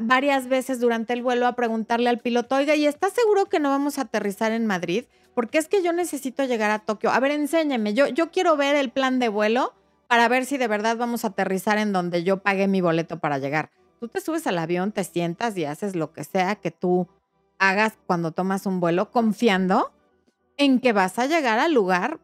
varias 0.01 0.49
veces 0.49 0.81
durante 0.81 1.13
el 1.13 1.23
vuelo 1.23 1.47
a 1.47 1.55
preguntarle 1.55 2.09
al 2.09 2.19
piloto, 2.19 2.57
oiga, 2.57 2.75
¿y 2.75 2.87
estás 2.87 3.13
seguro 3.13 3.47
que 3.47 3.61
no 3.61 3.69
vamos 3.69 3.99
a 3.99 4.03
aterrizar 4.03 4.53
en 4.53 4.67
Madrid? 4.67 5.05
Porque 5.35 5.59
es 5.59 5.69
que 5.69 5.83
yo 5.83 5.93
necesito 5.93 6.45
llegar 6.45 6.71
a 6.71 6.79
Tokio. 6.79 7.11
A 7.11 7.21
ver, 7.21 7.33
enséñeme, 7.33 7.93
yo, 7.95 8.09
yo 8.09 8.31
quiero 8.31 8.57
ver 8.57 8.75
el 8.75 8.91
plan 8.91 9.19
de 9.19 9.29
vuelo 9.29 9.75
para 10.13 10.29
ver 10.29 10.45
si 10.45 10.59
de 10.59 10.69
verdad 10.69 10.99
vamos 10.99 11.25
a 11.25 11.29
aterrizar 11.29 11.79
en 11.79 11.95
donde 11.95 12.23
yo 12.23 12.43
pagué 12.43 12.69
mi 12.69 12.83
boleto 12.83 13.19
para 13.19 13.39
llegar. 13.39 13.71
Tú 13.99 14.09
te 14.09 14.21
subes 14.21 14.47
al 14.47 14.59
avión, 14.59 14.93
te 14.93 15.05
sientas 15.05 15.57
y 15.57 15.65
haces 15.65 15.97
lo 15.97 16.13
que 16.13 16.23
sea 16.23 16.57
que 16.57 16.71
tú 16.71 17.09
hagas 17.59 17.95
cuando 18.07 18.31
tomas 18.31 18.67
un 18.67 18.79
vuelo, 18.79 19.11
confiando 19.11 19.91
en 20.59 20.81
que 20.81 20.93
vas 20.93 21.19
a 21.19 21.25
llegar 21.25 21.59
al 21.59 21.73
lugar 21.73 22.21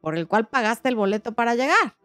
por 0.00 0.16
el 0.16 0.28
cual 0.28 0.46
pagaste 0.46 0.90
el 0.90 0.94
boleto 0.94 1.32
para 1.32 1.56
llegar. 1.56 1.96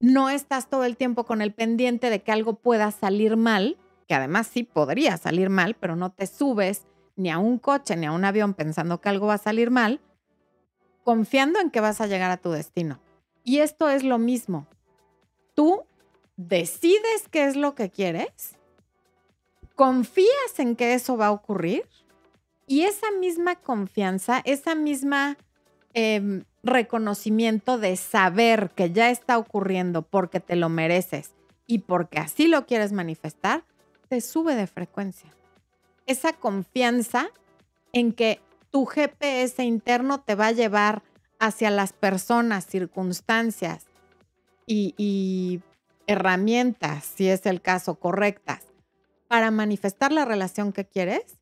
No 0.00 0.28
estás 0.28 0.68
todo 0.68 0.82
el 0.82 0.96
tiempo 0.96 1.24
con 1.24 1.40
el 1.40 1.54
pendiente 1.54 2.10
de 2.10 2.20
que 2.20 2.32
algo 2.32 2.54
pueda 2.54 2.90
salir 2.90 3.36
mal, 3.36 3.76
que 4.08 4.16
además 4.16 4.48
sí 4.48 4.64
podría 4.64 5.18
salir 5.18 5.50
mal, 5.50 5.76
pero 5.78 5.94
no 5.94 6.10
te 6.10 6.26
subes 6.26 6.82
ni 7.14 7.30
a 7.30 7.38
un 7.38 7.60
coche 7.60 7.94
ni 7.94 8.06
a 8.06 8.10
un 8.10 8.24
avión 8.24 8.54
pensando 8.54 9.00
que 9.00 9.08
algo 9.08 9.28
va 9.28 9.34
a 9.34 9.38
salir 9.38 9.70
mal, 9.70 10.00
confiando 11.04 11.60
en 11.60 11.70
que 11.70 11.78
vas 11.78 12.00
a 12.00 12.08
llegar 12.08 12.32
a 12.32 12.38
tu 12.38 12.50
destino. 12.50 12.98
Y 13.46 13.60
esto 13.60 13.88
es 13.88 14.02
lo 14.02 14.18
mismo. 14.18 14.66
Tú 15.54 15.84
decides 16.36 17.28
qué 17.30 17.46
es 17.46 17.54
lo 17.54 17.76
que 17.76 17.90
quieres, 17.90 18.56
confías 19.76 20.58
en 20.58 20.74
que 20.74 20.94
eso 20.94 21.16
va 21.16 21.28
a 21.28 21.30
ocurrir 21.30 21.84
y 22.66 22.82
esa 22.82 23.06
misma 23.20 23.54
confianza, 23.54 24.42
esa 24.44 24.74
misma 24.74 25.38
em, 25.94 26.42
reconocimiento 26.64 27.78
de 27.78 27.94
saber 27.94 28.72
que 28.74 28.90
ya 28.90 29.10
está 29.10 29.38
ocurriendo 29.38 30.02
porque 30.02 30.40
te 30.40 30.56
lo 30.56 30.68
mereces 30.68 31.30
y 31.68 31.78
porque 31.78 32.18
así 32.18 32.48
lo 32.48 32.66
quieres 32.66 32.90
manifestar, 32.90 33.62
te 34.08 34.20
sube 34.22 34.56
de 34.56 34.66
frecuencia. 34.66 35.32
Esa 36.06 36.32
confianza 36.32 37.28
en 37.92 38.12
que 38.12 38.40
tu 38.72 38.86
GPS 38.86 39.62
interno 39.62 40.20
te 40.20 40.34
va 40.34 40.48
a 40.48 40.52
llevar 40.52 41.04
hacia 41.38 41.70
las 41.70 41.92
personas, 41.92 42.66
circunstancias 42.66 43.86
y, 44.66 45.60
herramientas, 46.08 47.04
si 47.04 47.28
es 47.28 47.46
el 47.46 47.60
caso, 47.60 47.96
correctas, 47.96 48.62
para 49.28 49.50
manifestar 49.50 50.12
la 50.12 50.24
relación 50.24 50.72
que 50.72 50.84
quieres, 50.84 51.38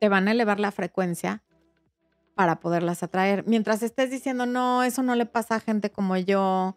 te 0.00 0.08
van 0.08 0.26
a 0.26 0.32
elevar 0.32 0.58
la 0.58 0.72
frecuencia 0.72 1.42
para 2.34 2.56
poderlas 2.56 3.04
atraer. 3.04 3.44
Mientras 3.46 3.82
estés 3.84 4.10
diciendo, 4.10 4.44
no, 4.44 4.82
eso 4.82 5.04
no 5.04 5.14
le 5.14 5.26
pasa 5.26 5.54
a 5.54 5.60
gente 5.60 5.90
como 5.90 6.16
yo, 6.16 6.76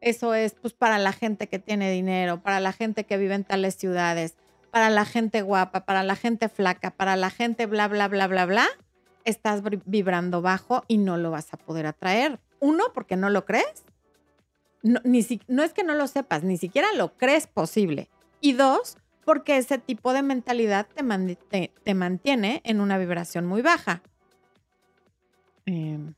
eso 0.00 0.34
es 0.34 0.54
pues 0.54 0.72
para 0.72 0.98
la 0.98 1.12
gente 1.12 1.46
que 1.46 1.58
tiene 1.58 1.90
dinero, 1.90 2.42
para 2.42 2.60
la 2.60 2.72
gente 2.72 3.04
que 3.04 3.18
vive 3.18 3.34
en 3.34 3.44
tales 3.44 3.74
ciudades, 3.74 4.36
para 4.70 4.90
la 4.90 5.04
gente 5.04 5.42
guapa, 5.42 5.84
para 5.84 6.02
la 6.02 6.16
gente 6.16 6.48
flaca, 6.48 6.90
para 6.90 7.16
la 7.16 7.30
gente 7.30 7.66
bla, 7.66 7.86
bla, 7.86 8.08
bla, 8.08 8.26
bla, 8.26 8.46
bla, 8.46 8.66
estás 9.24 9.62
vibrando 9.84 10.42
bajo 10.42 10.84
y 10.88 10.98
no 10.98 11.16
lo 11.16 11.30
vas 11.30 11.52
a 11.52 11.56
poder 11.56 11.86
atraer. 11.86 12.40
Uno, 12.60 12.84
porque 12.94 13.16
no 13.16 13.30
lo 13.30 13.44
crees. 13.44 13.84
No, 14.82 15.00
ni 15.04 15.26
no 15.48 15.62
es 15.62 15.72
que 15.72 15.84
no 15.84 15.94
lo 15.94 16.06
sepas, 16.06 16.42
ni 16.42 16.58
siquiera 16.58 16.88
lo 16.94 17.16
crees 17.16 17.46
posible. 17.46 18.10
Y 18.40 18.52
dos, 18.52 18.98
porque 19.24 19.56
ese 19.56 19.78
tipo 19.78 20.12
de 20.12 20.22
mentalidad 20.22 20.86
te, 21.48 21.72
te, 21.82 21.94
mantiene 21.94 22.60
en 22.64 22.80
una 22.80 22.98
vibración 22.98 23.46
muy 23.46 23.62
baja. 23.62 24.02
Em. 25.66 26.14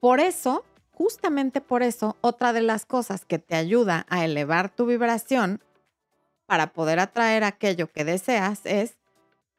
Por 0.00 0.20
eso, 0.20 0.64
justamente 0.98 1.60
por 1.60 1.84
eso, 1.84 2.16
otra 2.22 2.52
de 2.52 2.60
las 2.60 2.84
cosas 2.84 3.24
que 3.24 3.38
te 3.38 3.54
ayuda 3.54 4.04
a 4.10 4.24
elevar 4.24 4.68
tu 4.68 4.84
vibración 4.84 5.62
para 6.44 6.72
poder 6.72 6.98
atraer 6.98 7.44
aquello 7.44 7.86
que 7.92 8.04
deseas 8.04 8.62
es 8.64 8.96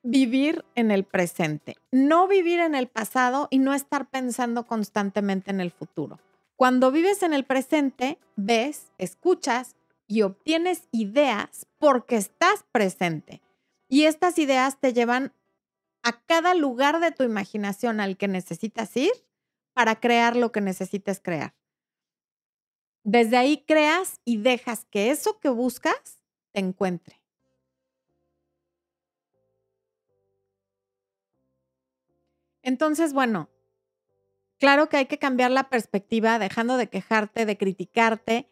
vivir 0.03 0.65
en 0.75 0.91
el 0.91 1.05
presente, 1.05 1.77
no 1.91 2.27
vivir 2.27 2.59
en 2.59 2.75
el 2.75 2.87
pasado 2.87 3.47
y 3.49 3.59
no 3.59 3.73
estar 3.73 4.09
pensando 4.09 4.67
constantemente 4.67 5.49
en 5.49 5.61
el 5.61 5.71
futuro. 5.71 6.19
Cuando 6.57 6.91
vives 6.91 7.23
en 7.23 7.33
el 7.33 7.45
presente, 7.45 8.19
ves, 8.35 8.91
escuchas 8.97 9.77
y 10.07 10.23
obtienes 10.23 10.89
ideas 10.91 11.67
porque 11.77 12.17
estás 12.17 12.65
presente. 12.73 13.41
Y 13.87 14.03
estas 14.03 14.37
ideas 14.39 14.77
te 14.77 14.91
llevan 14.91 15.31
a 16.03 16.19
cada 16.19 16.53
lugar 16.53 16.99
de 16.99 17.11
tu 17.11 17.23
imaginación 17.23 18.01
al 18.01 18.17
que 18.17 18.27
necesitas 18.27 18.95
ir 18.97 19.11
para 19.73 19.99
crear 19.99 20.35
lo 20.35 20.51
que 20.51 20.61
necesites 20.61 21.19
crear. 21.19 21.55
Desde 23.03 23.37
ahí 23.37 23.63
creas 23.65 24.19
y 24.25 24.37
dejas 24.37 24.85
que 24.85 25.09
eso 25.11 25.39
que 25.39 25.49
buscas 25.49 26.19
te 26.51 26.59
encuentre. 26.59 27.19
Entonces, 32.61 33.13
bueno, 33.13 33.49
claro 34.59 34.89
que 34.89 34.97
hay 34.97 35.05
que 35.05 35.17
cambiar 35.17 35.51
la 35.51 35.69
perspectiva, 35.69 36.37
dejando 36.39 36.77
de 36.77 36.87
quejarte, 36.87 37.45
de 37.45 37.57
criticarte 37.57 38.49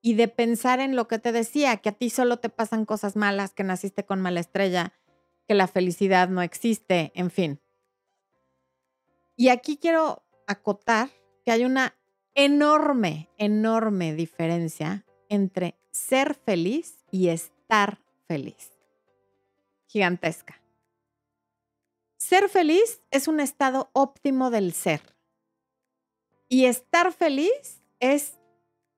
y 0.00 0.14
de 0.14 0.28
pensar 0.28 0.80
en 0.80 0.94
lo 0.96 1.08
que 1.08 1.18
te 1.18 1.32
decía, 1.32 1.76
que 1.78 1.88
a 1.90 1.92
ti 1.92 2.08
solo 2.08 2.38
te 2.38 2.48
pasan 2.48 2.84
cosas 2.84 3.16
malas, 3.16 3.52
que 3.52 3.64
naciste 3.64 4.06
con 4.06 4.20
mala 4.20 4.40
estrella, 4.40 4.94
que 5.46 5.54
la 5.54 5.66
felicidad 5.66 6.28
no 6.28 6.40
existe, 6.40 7.10
en 7.14 7.30
fin. 7.30 7.60
Y 9.36 9.48
aquí 9.48 9.76
quiero 9.76 10.24
acotar 10.48 11.10
que 11.44 11.52
hay 11.52 11.64
una 11.64 11.94
enorme, 12.34 13.28
enorme 13.36 14.14
diferencia 14.14 15.04
entre 15.28 15.76
ser 15.90 16.34
feliz 16.34 17.04
y 17.10 17.28
estar 17.28 18.00
feliz. 18.26 18.72
Gigantesca. 19.86 20.60
Ser 22.16 22.48
feliz 22.48 23.00
es 23.10 23.28
un 23.28 23.40
estado 23.40 23.90
óptimo 23.92 24.50
del 24.50 24.72
ser. 24.72 25.00
Y 26.48 26.64
estar 26.64 27.12
feliz 27.12 27.82
es 28.00 28.38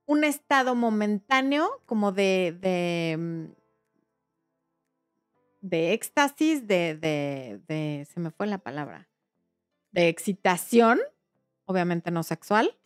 un 0.07 0.25
estado 0.25 0.75
momentáneo 0.75 1.81
como 1.87 2.13
de, 2.13 2.57
de, 2.61 3.17
mm, 3.19 3.45
de 5.61 5.93
éxtasis, 5.93 6.67
de, 6.67 6.97
de, 6.97 7.61
de, 7.69 8.07
se 8.13 8.21
me 8.21 8.31
fue 8.31 8.47
la 8.47 8.59
palabra, 8.59 9.09
de 9.93 10.09
excitación, 10.09 11.01
obviamente 11.71 12.11
no 12.11 12.23
sexual, 12.23 12.77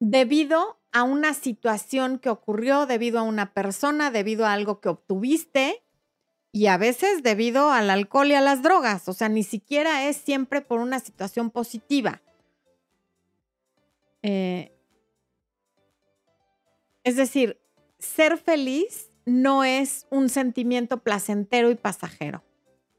debido 0.00 0.78
a 0.92 1.02
una 1.02 1.34
situación 1.34 2.18
que 2.18 2.30
ocurrió, 2.30 2.86
debido 2.86 3.18
a 3.18 3.22
una 3.22 3.52
persona, 3.52 4.10
debido 4.10 4.46
a 4.46 4.52
algo 4.52 4.80
que 4.80 4.88
obtuviste 4.88 5.82
y 6.52 6.68
a 6.68 6.78
veces 6.78 7.22
debido 7.22 7.70
al 7.70 7.90
alcohol 7.90 8.28
y 8.28 8.34
a 8.34 8.40
las 8.40 8.62
drogas. 8.62 9.08
O 9.08 9.12
sea, 9.12 9.28
ni 9.28 9.42
siquiera 9.42 10.08
es 10.08 10.16
siempre 10.16 10.62
por 10.62 10.80
una 10.80 11.00
situación 11.00 11.50
positiva. 11.50 12.22
Eh, 14.22 14.72
es 17.04 17.16
decir, 17.16 17.60
ser 17.98 18.38
feliz 18.38 19.10
no 19.26 19.64
es 19.64 20.06
un 20.10 20.28
sentimiento 20.28 21.02
placentero 21.02 21.70
y 21.70 21.74
pasajero. 21.74 22.42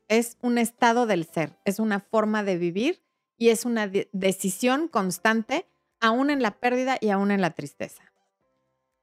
Es 0.07 0.37
un 0.41 0.57
estado 0.57 1.05
del 1.07 1.25
ser, 1.25 1.57
es 1.65 1.79
una 1.79 1.99
forma 1.99 2.43
de 2.43 2.57
vivir 2.57 3.06
y 3.38 3.50
es 3.50 3.65
una 3.65 3.88
decisión 4.12 4.88
constante 4.88 5.67
aún 6.00 6.30
en 6.30 6.41
la 6.41 6.60
pérdida 6.60 6.97
y 7.00 7.10
aún 7.10 7.32
en 7.32 7.41
la 7.41 7.52
tristeza. 7.52 8.12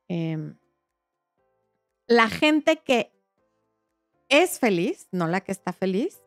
Em, 0.08 0.58
la 2.06 2.28
gente 2.28 2.78
que 2.78 3.12
es 4.28 4.58
feliz, 4.58 5.08
no 5.12 5.26
la 5.26 5.40
que 5.40 5.52
está 5.52 5.72
feliz, 5.72 6.20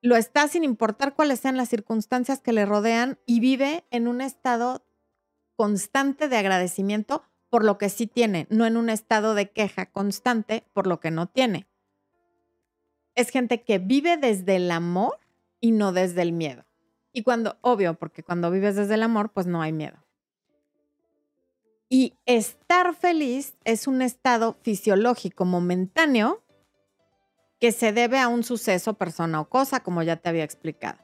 lo 0.00 0.16
está 0.16 0.46
sin 0.46 0.62
importar 0.62 1.14
cuáles 1.14 1.40
sean 1.40 1.56
las 1.56 1.68
circunstancias 1.68 2.40
que 2.40 2.52
le 2.52 2.66
rodean 2.66 3.18
y 3.26 3.40
vive 3.40 3.84
en 3.90 4.06
un 4.06 4.20
estado 4.20 4.84
constante 5.56 6.28
de 6.28 6.36
agradecimiento 6.36 7.24
por 7.50 7.64
lo 7.64 7.78
que 7.78 7.88
sí 7.88 8.06
tiene, 8.06 8.46
no 8.50 8.66
en 8.66 8.76
un 8.76 8.90
estado 8.90 9.34
de 9.34 9.50
queja 9.50 9.86
constante 9.86 10.64
por 10.72 10.86
lo 10.86 11.00
que 11.00 11.10
no 11.10 11.26
tiene. 11.26 11.66
Es 13.14 13.30
gente 13.30 13.64
que 13.64 13.78
vive 13.78 14.16
desde 14.16 14.56
el 14.56 14.70
amor 14.70 15.18
y 15.60 15.72
no 15.72 15.92
desde 15.92 16.22
el 16.22 16.32
miedo. 16.32 16.67
Y 17.12 17.22
cuando, 17.22 17.58
obvio, 17.62 17.94
porque 17.94 18.22
cuando 18.22 18.50
vives 18.50 18.76
desde 18.76 18.94
el 18.94 19.02
amor, 19.02 19.32
pues 19.32 19.46
no 19.46 19.62
hay 19.62 19.72
miedo. 19.72 20.04
Y 21.88 22.14
estar 22.26 22.94
feliz 22.94 23.56
es 23.64 23.86
un 23.86 24.02
estado 24.02 24.58
fisiológico 24.62 25.44
momentáneo 25.44 26.42
que 27.60 27.72
se 27.72 27.92
debe 27.92 28.18
a 28.18 28.28
un 28.28 28.44
suceso, 28.44 28.94
persona 28.94 29.40
o 29.40 29.48
cosa, 29.48 29.80
como 29.80 30.02
ya 30.02 30.16
te 30.16 30.28
había 30.28 30.44
explicado. 30.44 30.98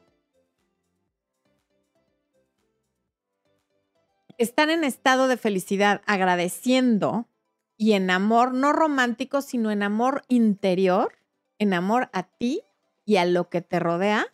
Estar 4.37 4.69
en 4.71 4.85
estado 4.85 5.27
de 5.27 5.37
felicidad 5.37 6.03
agradeciendo 6.07 7.29
y 7.77 7.93
en 7.93 8.11
amor, 8.11 8.53
no 8.53 8.73
romántico, 8.73 9.43
sino 9.43 9.71
en 9.71 9.83
amor 9.83 10.23
interior, 10.29 11.19
en 11.59 11.73
amor 11.73 12.11
a 12.13 12.25
ti 12.25 12.63
y 13.05 13.17
a 13.17 13.25
lo 13.25 13.49
que 13.49 13.63
te 13.63 13.81
rodea, 13.81 14.34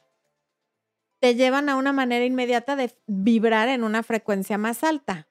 te 1.20 1.34
llevan 1.34 1.68
a 1.68 1.76
una 1.76 1.92
manera 1.92 2.24
inmediata 2.24 2.76
de 2.76 2.92
vibrar 3.06 3.68
en 3.68 3.84
una 3.84 4.02
frecuencia 4.02 4.58
más 4.58 4.82
alta. 4.82 5.28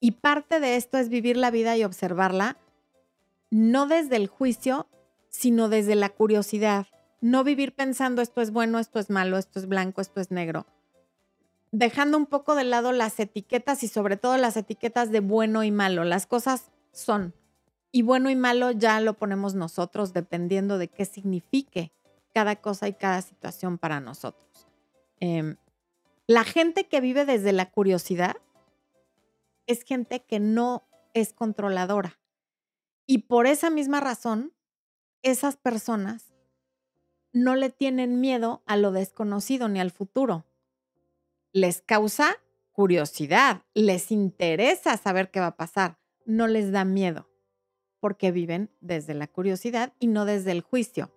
Y 0.00 0.12
parte 0.12 0.60
de 0.60 0.76
esto 0.76 0.98
es 0.98 1.08
vivir 1.08 1.36
la 1.36 1.50
vida 1.50 1.76
y 1.76 1.84
observarla, 1.84 2.56
no 3.50 3.86
desde 3.86 4.16
el 4.16 4.28
juicio, 4.28 4.86
sino 5.30 5.68
desde 5.68 5.96
la 5.96 6.10
curiosidad. 6.10 6.86
No 7.20 7.42
vivir 7.42 7.74
pensando 7.74 8.22
esto 8.22 8.40
es 8.40 8.52
bueno, 8.52 8.78
esto 8.78 9.00
es 9.00 9.10
malo, 9.10 9.36
esto 9.36 9.58
es 9.58 9.66
blanco, 9.66 10.00
esto 10.00 10.20
es 10.20 10.30
negro. 10.30 10.66
Dejando 11.72 12.16
un 12.16 12.26
poco 12.26 12.54
de 12.54 12.64
lado 12.64 12.92
las 12.92 13.18
etiquetas 13.18 13.82
y 13.82 13.88
sobre 13.88 14.16
todo 14.16 14.36
las 14.36 14.56
etiquetas 14.56 15.10
de 15.10 15.20
bueno 15.20 15.64
y 15.64 15.72
malo. 15.72 16.04
Las 16.04 16.26
cosas 16.26 16.70
son. 16.92 17.34
Y 17.90 18.02
bueno 18.02 18.30
y 18.30 18.36
malo 18.36 18.70
ya 18.70 19.00
lo 19.00 19.14
ponemos 19.14 19.54
nosotros 19.54 20.12
dependiendo 20.12 20.78
de 20.78 20.88
qué 20.88 21.04
signifique 21.04 21.92
cada 22.34 22.56
cosa 22.56 22.88
y 22.88 22.94
cada 22.94 23.22
situación 23.22 23.78
para 23.78 24.00
nosotros. 24.00 24.66
Em, 25.20 25.56
la 26.26 26.44
gente 26.44 26.88
que 26.88 27.00
vive 27.00 27.24
desde 27.24 27.52
la 27.52 27.70
curiosidad 27.70 28.36
es 29.66 29.84
gente 29.84 30.24
que 30.24 30.40
no 30.40 30.86
es 31.14 31.32
controladora. 31.32 32.18
Y 33.06 33.18
por 33.18 33.46
esa 33.46 33.70
misma 33.70 34.00
razón, 34.00 34.52
esas 35.22 35.56
personas 35.56 36.34
no 37.32 37.54
le 37.54 37.70
tienen 37.70 38.20
miedo 38.20 38.62
a 38.66 38.76
lo 38.76 38.90
desconocido 38.90 39.68
ni 39.68 39.80
al 39.80 39.90
futuro. 39.90 40.44
Les 41.52 41.82
causa 41.82 42.36
curiosidad, 42.72 43.62
les 43.74 44.10
interesa 44.10 44.96
saber 44.96 45.30
qué 45.30 45.38
va 45.38 45.48
a 45.48 45.56
pasar, 45.56 45.98
no 46.26 46.48
les 46.48 46.72
da 46.72 46.84
miedo, 46.84 47.28
porque 48.00 48.32
viven 48.32 48.70
desde 48.80 49.14
la 49.14 49.28
curiosidad 49.28 49.92
y 50.00 50.08
no 50.08 50.24
desde 50.24 50.50
el 50.50 50.62
juicio. 50.62 51.13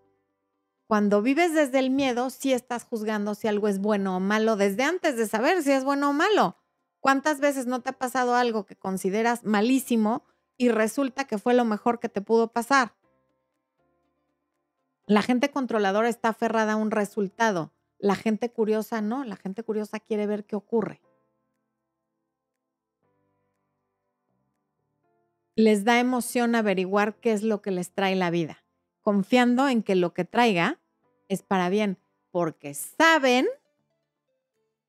Cuando 0.87 1.21
vives 1.21 1.53
desde 1.53 1.79
el 1.79 1.89
miedo, 1.89 2.29
sí 2.29 2.53
estás 2.53 2.85
juzgando 2.85 3.35
si 3.35 3.49
algo 3.49 3.67
es 3.67 3.79
bueno 3.79 4.15
o 4.15 4.19
malo 4.21 4.55
desde 4.55 4.83
antes 4.83 5.17
de 5.17 5.27
saber 5.27 5.61
si 5.61 5.73
es 5.73 5.83
bueno 5.83 6.09
o 6.09 6.13
malo. 6.13 6.55
¿Cuántas 7.01 7.41
veces 7.41 7.65
no 7.65 7.81
te 7.81 7.89
ha 7.89 7.99
pasado 7.99 8.35
algo 8.35 8.65
que 8.65 8.77
consideras 8.77 9.43
malísimo 9.43 10.23
y 10.55 10.69
resulta 10.69 11.25
que 11.25 11.37
fue 11.37 11.53
lo 11.53 11.65
mejor 11.65 11.99
que 11.99 12.07
te 12.07 12.21
pudo 12.21 12.53
pasar? 12.53 12.95
La 15.05 15.21
gente 15.21 15.51
controladora 15.51 16.07
está 16.07 16.29
aferrada 16.29 16.73
a 16.73 16.77
un 16.77 16.91
resultado. 16.91 17.73
La 17.97 18.15
gente 18.15 18.49
curiosa 18.49 19.01
no, 19.01 19.25
la 19.25 19.35
gente 19.35 19.63
curiosa 19.63 19.99
quiere 19.99 20.25
ver 20.25 20.45
qué 20.45 20.55
ocurre. 20.55 21.01
Les 25.55 25.83
da 25.83 25.99
emoción 25.99 26.55
averiguar 26.55 27.15
qué 27.15 27.33
es 27.33 27.43
lo 27.43 27.61
que 27.61 27.71
les 27.71 27.91
trae 27.91 28.15
la 28.15 28.29
vida 28.29 28.63
confiando 29.07 29.69
en 29.69 29.83
que 29.83 29.95
lo 29.95 30.13
que 30.13 30.25
traiga 30.25 30.81
es 31.29 31.41
para 31.41 31.69
bien, 31.69 31.97
porque 32.29 32.73
saben 32.73 33.47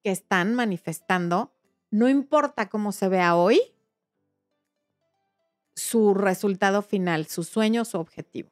que 0.02 0.10
están 0.10 0.56
manifestando, 0.56 1.54
no 1.92 2.08
importa 2.08 2.68
cómo 2.68 2.90
se 2.90 3.08
vea 3.08 3.36
hoy, 3.36 3.60
su 5.76 6.14
resultado 6.14 6.82
final, 6.82 7.26
su 7.26 7.44
sueño, 7.44 7.84
su 7.84 7.96
objetivo. 8.00 8.50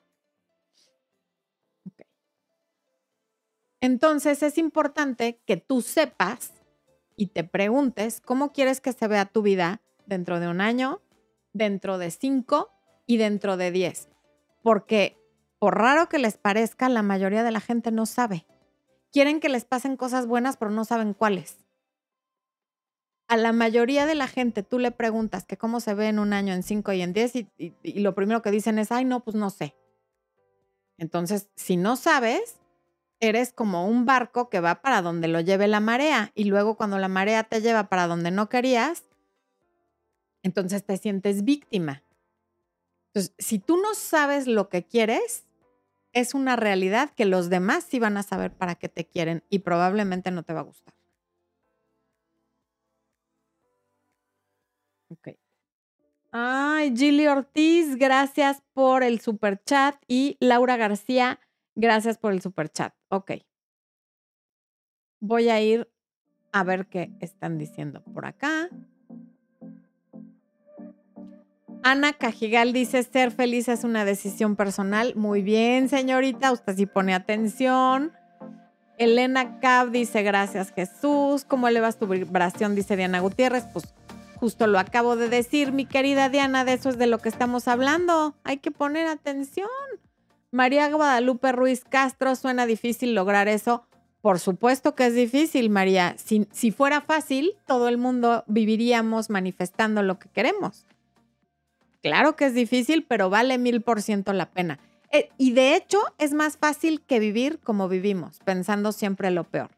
Entonces 3.81 4.45
es 4.45 4.59
importante 4.59 5.41
que 5.47 5.57
tú 5.57 5.83
sepas 5.83 6.53
y 7.17 7.27
te 7.27 7.43
preguntes 7.43 8.21
cómo 8.21 8.53
quieres 8.53 8.81
que 8.81 8.93
se 8.93 9.09
vea 9.09 9.27
tu 9.27 9.43
vida 9.43 9.83
dentro 10.07 10.39
de 10.39 10.47
un 10.47 10.61
año, 10.61 11.03
dentro 11.53 11.99
de 11.99 12.13
cinco 12.13 12.71
y 13.05 13.17
dentro 13.17 13.57
de 13.57 13.73
diez. 13.73 14.09
Porque 14.63 15.26
por 15.59 15.79
raro 15.79 16.09
que 16.09 16.19
les 16.19 16.37
parezca, 16.37 16.89
la 16.89 17.03
mayoría 17.03 17.43
de 17.43 17.51
la 17.51 17.61
gente 17.61 17.91
no 17.91 18.07
sabe. 18.07 18.47
Quieren 19.13 19.41
que 19.41 19.49
les 19.49 19.65
pasen 19.65 19.97
cosas 19.97 20.27
buenas, 20.27 20.57
pero 20.57 20.71
no 20.71 20.85
saben 20.85 21.15
cuáles. 21.15 21.59
A 23.29 23.37
la 23.37 23.53
mayoría 23.53 24.07
de 24.07 24.15
la 24.15 24.29
gente 24.29 24.63
tú 24.63 24.79
le 24.79 24.93
preguntas 24.93 25.47
que 25.47 25.57
cómo 25.57 25.81
se 25.81 25.95
ve 25.95 26.09
en 26.09 26.19
un 26.19 26.33
año, 26.33 26.53
en 26.53 26.63
cinco 26.63 26.93
y 26.93 27.03
en 27.03 27.13
diez, 27.13 27.35
y, 27.35 27.49
lo 28.01 28.15
primero 28.15 28.43
que 28.43 28.51
dicen 28.51 28.79
es, 28.79 28.93
ay, 28.93 29.05
no, 29.05 29.25
pues 29.25 29.35
no 29.35 29.51
sé. 29.51 29.75
Entonces, 30.99 31.49
si 31.57 31.77
no 31.77 31.97
sabes, 31.97 32.61
eres 33.21 33.53
como 33.53 33.89
un 33.89 34.05
barco 34.05 34.49
que 34.49 34.61
va 34.61 34.83
para 34.83 35.03
donde 35.03 35.29
lo 35.29 35.41
lleve 35.41 35.67
la 35.67 35.81
marea 35.81 36.31
y 36.35 36.45
luego 36.45 36.77
cuando 36.77 36.99
la 36.99 37.09
marea 37.09 37.45
te 37.45 37.61
lleva 37.61 37.89
para 37.89 38.07
donde 38.07 38.31
no 38.31 38.49
querías, 38.49 39.05
entonces 40.43 40.85
te 40.85 40.97
sientes 40.97 41.45
víctima. 41.45 42.03
Entonces, 43.09 43.35
si 43.39 43.59
tú 43.59 43.79
no 43.79 43.95
sabes 43.95 44.47
lo 44.47 44.69
que 44.69 44.85
quieres, 44.85 45.46
es 46.17 46.33
una 46.33 46.57
realidad 46.57 47.11
que 47.11 47.27
los 47.27 47.51
demás 47.51 47.85
sí 47.85 47.99
van 47.99 48.17
a 48.17 48.23
saber 48.23 48.51
para 48.51 48.75
qué 48.75 48.89
te 48.89 49.07
quieren 49.07 49.45
y 49.51 49.59
probablemente 49.59 50.31
no 50.31 50.45
te 50.45 50.55
va 50.55 50.61
a 50.61 50.63
gustar. 50.63 50.95
Ok. 55.11 55.37
Ay, 56.33 56.97
Gilly 56.97 57.27
Ortiz, 57.27 57.97
gracias 57.97 58.63
por 58.73 59.03
el 59.03 59.21
super 59.21 59.63
chat. 59.63 59.97
Y 60.09 60.39
Laura 60.41 60.79
García, 60.79 61.39
gracias 61.75 62.17
por 62.17 62.33
el 62.33 62.41
super 62.41 62.71
chat. 62.71 62.95
Ok. 63.09 63.33
Voy 65.21 65.51
a 65.51 65.61
ir 65.61 65.93
a 66.51 66.65
ver 66.65 66.87
qué 66.87 67.13
están 67.21 67.59
diciendo 67.59 68.03
por 68.15 68.25
acá. 68.25 68.71
Ana 71.83 72.13
Cajigal 72.13 72.73
dice, 72.73 73.03
ser 73.03 73.31
feliz 73.31 73.69
es 73.69 73.85
una 73.85 74.05
decisión 74.05 74.57
personal. 74.57 75.15
Muy 75.15 75.43
bien, 75.43 75.89
señorita, 75.89 76.53
usted 76.53 76.77
sí 76.77 76.87
pone 76.87 77.15
atención. 77.15 78.13
Elena 78.99 79.61
Cab 79.61 79.91
dice, 79.91 80.23
gracias 80.23 80.73
Jesús. 80.73 81.45
¿Cómo 81.45 81.69
elevas 81.69 81.99
tu 81.99 82.07
vibración? 82.07 82.75
Dice 82.75 82.97
Diana 82.97 83.21
Gutiérrez. 83.21 83.65
Pues 83.73 83.95
justo 84.37 84.67
lo 84.67 84.79
acabo 84.79 85.17
de 85.17 85.29
decir, 85.29 85.73
mi 85.73 85.87
querida 85.87 86.29
Diana, 86.29 86.65
de 86.65 86.75
eso 86.75 86.89
es 86.89 86.99
de 86.99 87.07
lo 87.07 87.19
que 87.19 87.29
estamos 87.29 87.69
hablando. 87.69 88.35
Hay 88.45 88.59
que 88.59 88.71
poner 88.71 89.07
atención. 89.07 89.69
María 90.51 90.91
Guadalupe 90.91 91.53
Ruiz 91.53 91.85
Castro, 91.85 92.35
suena 92.35 92.67
difícil 92.67 93.15
lograr 93.15 93.49
eso. 93.49 93.87
Por 94.23 94.41
supuesto 94.41 94.95
que 94.95 95.07
es 95.07 95.15
difícil, 95.15 95.71
María. 95.71 96.17
Si, 96.19 96.49
si 96.51 96.73
fuera 96.73 97.01
fácil, 97.01 97.53
todo 97.67 97.89
el 97.89 97.99
mundo 97.99 98.45
viviríamos 98.47 99.31
manifestando 99.31 100.03
lo 100.03 100.19
que 100.19 100.29
queremos. 100.31 100.87
Claro 102.03 102.37
que 102.37 102.47
es 102.47 102.55
difícil, 102.55 103.05
pero 103.05 103.31
vale 103.31 103.59
mil 103.59 103.81
por 103.81 104.03
ciento 104.03 104.33
la 104.33 104.51
pena. 104.51 104.79
Eh, 105.13 105.31
y 105.39 105.53
de 105.53 105.77
hecho, 105.77 105.99
es 106.19 106.33
más 106.33 106.57
fácil 106.57 107.01
que 107.01 107.21
vivir 107.21 107.59
como 107.61 107.89
vivimos, 107.89 108.41
pensando 108.45 108.93
siempre 108.93 109.31
lo 109.31 109.45
peor. 109.45 109.71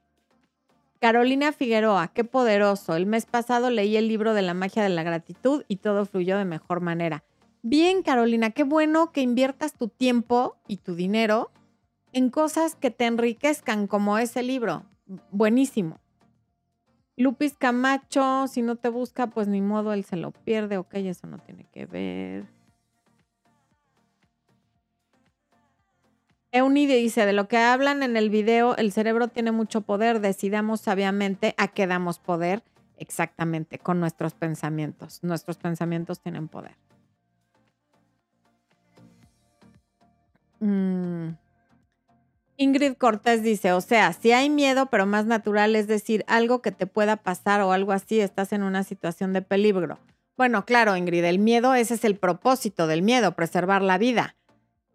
Carolina 1.01 1.53
Figueroa, 1.53 2.09
qué 2.09 2.25
poderoso. 2.25 2.97
El 2.97 3.07
mes 3.07 3.27
pasado 3.27 3.71
leí 3.71 3.97
el 3.97 4.09
libro 4.09 4.35
de 4.35 4.43
la 4.43 4.55
magia 4.55 4.83
de 4.83 4.89
la 4.89 5.05
gratitud 5.05 5.65
y 5.69 5.77
todo 5.77 6.07
fluyó 6.07 6.39
de 6.39 6.45
mejor 6.45 6.81
manera. 6.81 7.23
Bien, 7.63 8.03
Carolina, 8.03 8.51
qué 8.51 8.65
bueno 8.65 9.13
que 9.13 9.21
inviertas 9.21 9.75
tu 9.75 9.89
tiempo 9.89 10.57
y 10.67 10.79
tu 10.79 10.95
dinero 10.95 11.51
en 12.13 12.31
cosas 12.31 12.75
que 12.75 12.91
te 12.91 13.07
enriquezcan, 13.07 13.87
como 13.87 14.19
ese 14.19 14.43
libro. 14.43 14.85
Buenísimo. 15.31 15.99
Lupis 17.19 17.57
Camacho, 17.59 18.47
si 18.47 18.63
no 18.63 18.77
te 18.77 18.89
busca, 18.89 19.27
pues 19.27 19.49
ni 19.49 19.61
modo, 19.61 19.93
él 19.93 20.05
se 20.05 20.17
lo 20.17 20.31
pierde. 20.31 20.79
Ok, 20.79 20.95
eso 20.95 21.27
no 21.27 21.39
tiene 21.39 21.67
que 21.73 21.85
ver. 21.85 22.47
Eunide 26.53 26.95
dice, 26.95 27.27
de 27.27 27.33
lo 27.33 27.49
que 27.49 27.59
hablan 27.59 28.05
en 28.05 28.17
el 28.17 28.31
video, 28.31 28.77
el 28.77 28.93
cerebro 28.93 29.27
tiene 29.27 29.51
mucho 29.51 29.81
poder, 29.81 30.21
decidamos 30.21 30.81
sabiamente 30.81 31.55
a 31.59 31.67
qué 31.67 31.89
damos 31.89 32.21
poder 32.21 32.63
exactamente 32.97 33.81
con 33.81 33.99
nuestros 33.99 34.35
pensamientos. 34.35 35.19
Nuestros 35.23 35.57
pensamientos 35.57 36.21
tienen 36.21 36.47
poder. 36.47 36.77
Mm. 40.61 41.31
Ingrid 42.61 42.95
Cortés 42.95 43.45
dice, 43.45 43.73
o 43.73 43.81
sea, 43.81 44.13
si 44.13 44.33
hay 44.33 44.51
miedo, 44.51 44.87
pero 44.87 45.07
más 45.07 45.27
natural, 45.27 45.77
es 45.77 45.87
decir, 45.87 46.25
algo 46.27 46.61
que 46.61 46.73
te 46.73 46.89
pueda 46.89 47.15
pasar 47.15 47.61
o 47.61 47.71
algo 47.71 47.93
así, 47.93 48.19
estás 48.21 48.53
en 48.53 48.65
una 48.65 48.83
situación 48.83 49.33
de 49.33 49.43
peligro. 49.43 50.01
Bueno, 50.37 50.65
claro, 50.65 50.97
Ingrid, 50.97 51.23
el 51.23 51.39
miedo, 51.39 51.77
ese 51.77 51.95
es 51.95 52.05
el 52.05 52.17
propósito 52.17 52.89
del 52.89 53.03
miedo, 53.03 53.37
preservar 53.37 53.83
la 53.83 53.97
vida. 53.97 54.35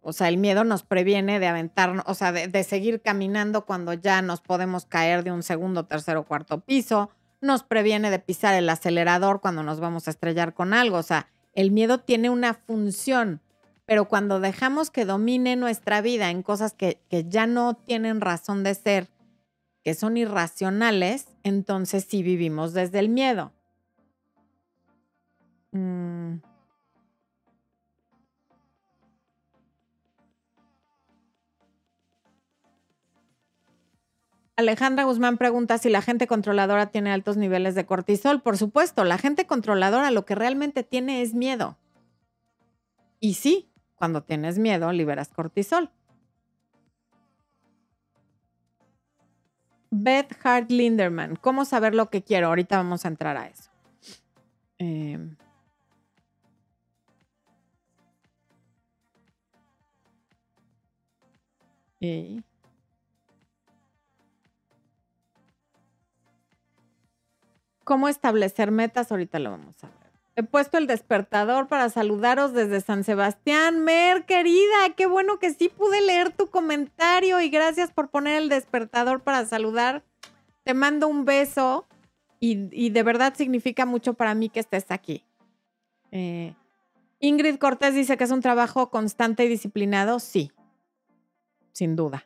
O 0.01 0.11
sea, 0.11 0.27
el 0.27 0.37
miedo 0.37 0.65
nos 0.65 0.83
previene 0.83 1.39
de 1.39 1.47
aventarnos, 1.47 2.03
o 2.05 2.13
sea, 2.15 2.33
de, 2.33 2.49
de 2.49 2.65
seguir 2.65 3.01
caminando 3.01 3.65
cuando 3.65 3.93
ya 3.93 4.21
nos 4.21 4.41
podemos 4.41 4.85
caer 4.85 5.23
de 5.23 5.31
un 5.31 5.41
segundo, 5.41 5.85
tercero, 5.85 6.25
cuarto 6.25 6.59
piso. 6.59 7.11
Nos 7.39 7.63
previene 7.63 8.11
de 8.11 8.19
pisar 8.19 8.55
el 8.55 8.67
acelerador 8.67 9.39
cuando 9.39 9.63
nos 9.63 9.79
vamos 9.79 10.09
a 10.09 10.11
estrellar 10.11 10.53
con 10.53 10.73
algo. 10.73 10.97
O 10.97 11.03
sea, 11.03 11.29
el 11.53 11.71
miedo 11.71 11.99
tiene 11.99 12.29
una 12.29 12.55
función 12.55 13.39
pero 13.85 14.07
cuando 14.07 14.39
dejamos 14.39 14.89
que 14.89 15.05
domine 15.05 15.55
nuestra 15.55 16.01
vida 16.01 16.29
en 16.29 16.43
cosas 16.43 16.73
que, 16.73 16.99
ya 17.09 17.47
no 17.47 17.75
tienen 17.75 18.21
razón 18.21 18.63
de 18.63 18.75
ser, 18.75 19.09
que 19.83 19.93
son 19.93 20.15
irracionales, 20.15 21.27
entonces 21.43 22.05
sí 22.07 22.23
vivimos 22.23 22.73
desde 22.73 22.99
el 22.99 23.09
miedo. 23.09 23.51
Mm. 25.71 26.37
Alejandra 34.55 35.03
Guzmán 35.03 35.37
pregunta 35.37 35.79
si 35.79 35.89
la 35.89 36.03
gente 36.03 36.27
controladora 36.27 36.91
tiene 36.91 37.11
altos 37.11 37.37
niveles 37.37 37.73
de 37.73 37.85
cortisol. 37.85 38.41
Por 38.41 38.57
supuesto, 38.57 39.03
la 39.03 39.17
gente 39.17 39.47
controladora 39.47 40.11
lo 40.11 40.25
que 40.25 40.35
realmente 40.35 40.83
tiene 40.83 41.23
es 41.23 41.33
miedo. 41.33 41.75
Y 43.19 43.33
sí, 43.33 43.72
cuando 44.03 44.21
tienes 44.21 44.59
miedo, 44.59 44.91
liberas 44.91 45.29
cortisol. 45.29 45.89
Beth 49.91 50.35
Hart 50.43 50.69
Linderman, 50.69 51.37
¿cómo 51.37 51.63
saber 51.63 51.95
lo 51.95 52.09
que 52.09 52.21
quiero? 52.21 52.47
Ahorita 52.47 52.75
vamos 52.75 53.05
a 53.05 53.07
entrar 53.07 53.37
a 53.37 53.47
eso. 53.47 53.71
Em. 54.77 55.37
¿Cómo 67.85 68.09
establecer 68.09 68.71
metas? 68.71 69.13
Ahorita 69.13 69.39
lo 69.39 69.51
vamos 69.51 69.81
a 69.81 69.87
ver. 69.87 70.02
He 70.35 70.41
puesto 70.41 70.79
el 70.79 70.87
despertador 70.87 71.67
para 71.67 71.89
saludaros 71.89 72.53
desde 72.53 72.81
San 72.81 73.03
Sebastián. 73.03 73.83
Mer, 73.83 74.25
querida, 74.25 74.89
qué 74.97 75.05
bueno 75.05 75.37
que 75.37 75.53
sí 75.53 75.69
pude 75.69 76.01
leer 76.01 76.31
tu 76.31 76.49
comentario 76.49 77.39
y 77.39 77.49
gracias 77.49 77.91
por 77.91 78.09
poner 78.09 78.41
el 78.41 78.49
despertador 78.49 79.21
para 79.21 79.45
saludar. 79.45 80.03
Te 80.63 80.73
mando 80.73 81.07
un 81.07 81.23
beso 81.23 81.85
y, 82.39 82.89
de 82.89 83.03
verdad 83.03 83.35
significa 83.37 83.85
mucho 83.85 84.15
para 84.15 84.33
mí 84.33 84.49
que 84.49 84.59
estés 84.59 84.85
aquí. 84.89 85.23
Eh, 86.11 86.53
Ingrid 87.19 87.57
Cortés 87.57 87.93
dice 87.93 88.17
que 88.17 88.23
es 88.23 88.31
un 88.31 88.41
trabajo 88.41 88.89
constante 88.89 89.45
y 89.45 89.47
disciplinado. 89.47 90.19
Sí, 90.19 90.51
sin 91.71 91.95
duda. 91.95 92.25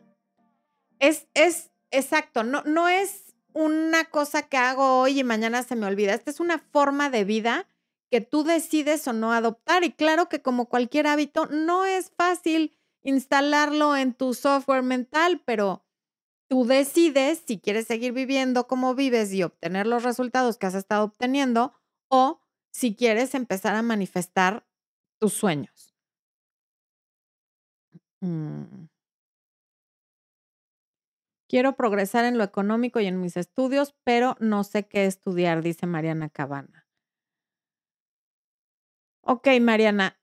Es, 1.00 1.28
es 1.34 1.70
exacto, 1.92 2.44
no, 2.44 2.64
no 2.64 2.88
es 2.88 3.36
una 3.54 4.06
cosa 4.06 4.44
que 4.44 4.58
hago 4.58 5.02
hoy 5.02 5.20
y 5.20 5.24
mañana 5.24 5.62
se 5.62 5.76
me 5.76 5.86
olvida. 5.86 6.14
Esta 6.14 6.32
es 6.32 6.40
una 6.40 6.58
forma 6.58 7.10
de 7.10 7.24
vida 7.24 7.68
que 8.10 8.22
tú 8.22 8.44
decides 8.44 9.08
o 9.08 9.14
no 9.14 9.34
adoptar. 9.34 9.84
Y 9.84 9.92
claro 9.92 10.30
que 10.30 10.42
como 10.42 10.68
cualquier 10.68 11.08
hábito, 11.08 11.46
no 11.48 11.86
es 11.86 12.12
fácil 12.12 12.76
instalarlo 13.04 13.96
en 13.96 14.14
tu 14.14 14.34
software 14.34 14.84
mental, 14.84 15.42
pero 15.46 15.86
tú 16.50 16.66
decides 16.66 17.44
si 17.46 17.60
quieres 17.60 17.88
seguir 17.88 18.14
viviendo 18.14 18.68
como 18.68 18.96
vives 18.96 19.34
y 19.34 19.44
obtener 19.44 19.88
los 19.88 20.04
resultados 20.04 20.58
que 20.58 20.66
has 20.66 20.76
estado 20.76 21.06
obteniendo 21.06 21.74
o 22.10 22.42
si 22.72 22.96
quieres 22.96 23.36
empezar 23.36 23.76
a 23.76 23.82
manifestar 23.82 24.66
tus 25.20 25.34
sueños. 25.34 25.94
Mm. 28.22 28.88
Quiero 31.50 31.78
progresar 31.78 32.26
en 32.26 32.38
lo 32.38 32.44
económico 32.44 33.00
y 33.00 33.06
en 33.06 33.22
mis 33.22 33.38
estudios, 33.38 33.96
pero 34.04 34.36
no 34.40 34.66
sé 34.66 34.88
qué 34.88 35.06
estudiar, 35.06 35.62
dice 35.62 35.88
Mariana 35.88 36.30
Cabana. 36.30 36.87
Ok, 39.28 39.48
Mariana. 39.60 40.18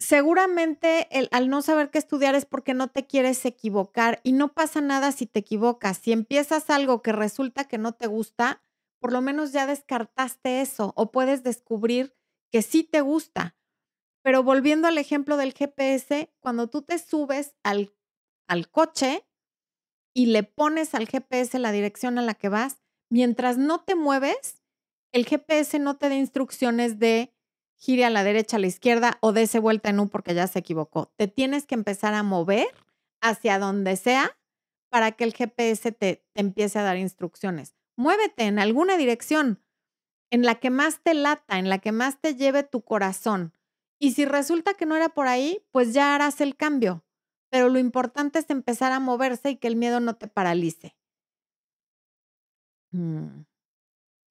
Seguramente 0.00 1.06
el, 1.16 1.28
al 1.30 1.48
no 1.48 1.62
saber 1.62 1.90
qué 1.90 1.98
estudiar 1.98 2.34
es 2.34 2.44
porque 2.44 2.74
no 2.74 2.88
te 2.88 3.06
quieres 3.06 3.44
equivocar 3.44 4.20
y 4.24 4.32
no 4.32 4.52
pasa 4.52 4.80
nada 4.80 5.12
si 5.12 5.26
te 5.26 5.40
equivocas. 5.40 5.98
Si 5.98 6.10
empiezas 6.12 6.70
algo 6.70 7.00
que 7.02 7.12
resulta 7.12 7.68
que 7.68 7.78
no 7.78 7.92
te 7.92 8.08
gusta, 8.08 8.62
por 9.00 9.12
lo 9.12 9.20
menos 9.20 9.52
ya 9.52 9.66
descartaste 9.66 10.60
eso 10.60 10.92
o 10.96 11.12
puedes 11.12 11.44
descubrir 11.44 12.16
que 12.50 12.62
sí 12.62 12.82
te 12.82 13.00
gusta. 13.00 13.56
Pero 14.22 14.42
volviendo 14.42 14.88
al 14.88 14.98
ejemplo 14.98 15.36
del 15.36 15.54
GPS, 15.54 16.32
cuando 16.40 16.68
tú 16.68 16.82
te 16.82 16.98
subes 16.98 17.54
al, 17.62 17.94
al 18.48 18.70
coche 18.70 19.24
y 20.14 20.26
le 20.26 20.42
pones 20.42 20.94
al 20.94 21.08
GPS 21.08 21.58
la 21.60 21.72
dirección 21.72 22.18
a 22.18 22.22
la 22.22 22.34
que 22.34 22.48
vas, 22.48 22.82
mientras 23.10 23.56
no 23.56 23.84
te 23.84 23.94
mueves, 23.94 24.57
el 25.12 25.26
GPS 25.26 25.78
no 25.78 25.96
te 25.96 26.08
da 26.08 26.14
instrucciones 26.14 26.98
de 26.98 27.32
gire 27.76 28.04
a 28.04 28.10
la 28.10 28.24
derecha, 28.24 28.56
a 28.56 28.60
la 28.60 28.66
izquierda 28.66 29.18
o 29.20 29.32
dése 29.32 29.58
vuelta 29.58 29.90
en 29.90 30.00
U 30.00 30.08
porque 30.08 30.34
ya 30.34 30.46
se 30.46 30.58
equivocó. 30.58 31.12
Te 31.16 31.28
tienes 31.28 31.66
que 31.66 31.74
empezar 31.74 32.14
a 32.14 32.22
mover 32.22 32.68
hacia 33.20 33.58
donde 33.58 33.96
sea 33.96 34.36
para 34.90 35.12
que 35.12 35.24
el 35.24 35.32
GPS 35.32 35.92
te, 35.92 36.24
te 36.32 36.40
empiece 36.40 36.78
a 36.78 36.82
dar 36.82 36.96
instrucciones. 36.96 37.74
Muévete 37.96 38.44
en 38.44 38.58
alguna 38.58 38.96
dirección, 38.96 39.62
en 40.30 40.42
la 40.42 40.56
que 40.56 40.70
más 40.70 41.00
te 41.02 41.14
lata, 41.14 41.58
en 41.58 41.68
la 41.68 41.78
que 41.78 41.92
más 41.92 42.20
te 42.20 42.34
lleve 42.34 42.62
tu 42.62 42.82
corazón. 42.82 43.52
Y 43.98 44.12
si 44.12 44.24
resulta 44.24 44.74
que 44.74 44.86
no 44.86 44.96
era 44.96 45.08
por 45.08 45.26
ahí, 45.26 45.64
pues 45.72 45.92
ya 45.92 46.14
harás 46.14 46.40
el 46.40 46.56
cambio. 46.56 47.04
Pero 47.50 47.68
lo 47.68 47.78
importante 47.78 48.38
es 48.38 48.50
empezar 48.50 48.92
a 48.92 49.00
moverse 49.00 49.50
y 49.50 49.56
que 49.56 49.68
el 49.68 49.76
miedo 49.76 50.00
no 50.00 50.16
te 50.16 50.28
paralice. 50.28 50.96
Mm. 52.92 53.47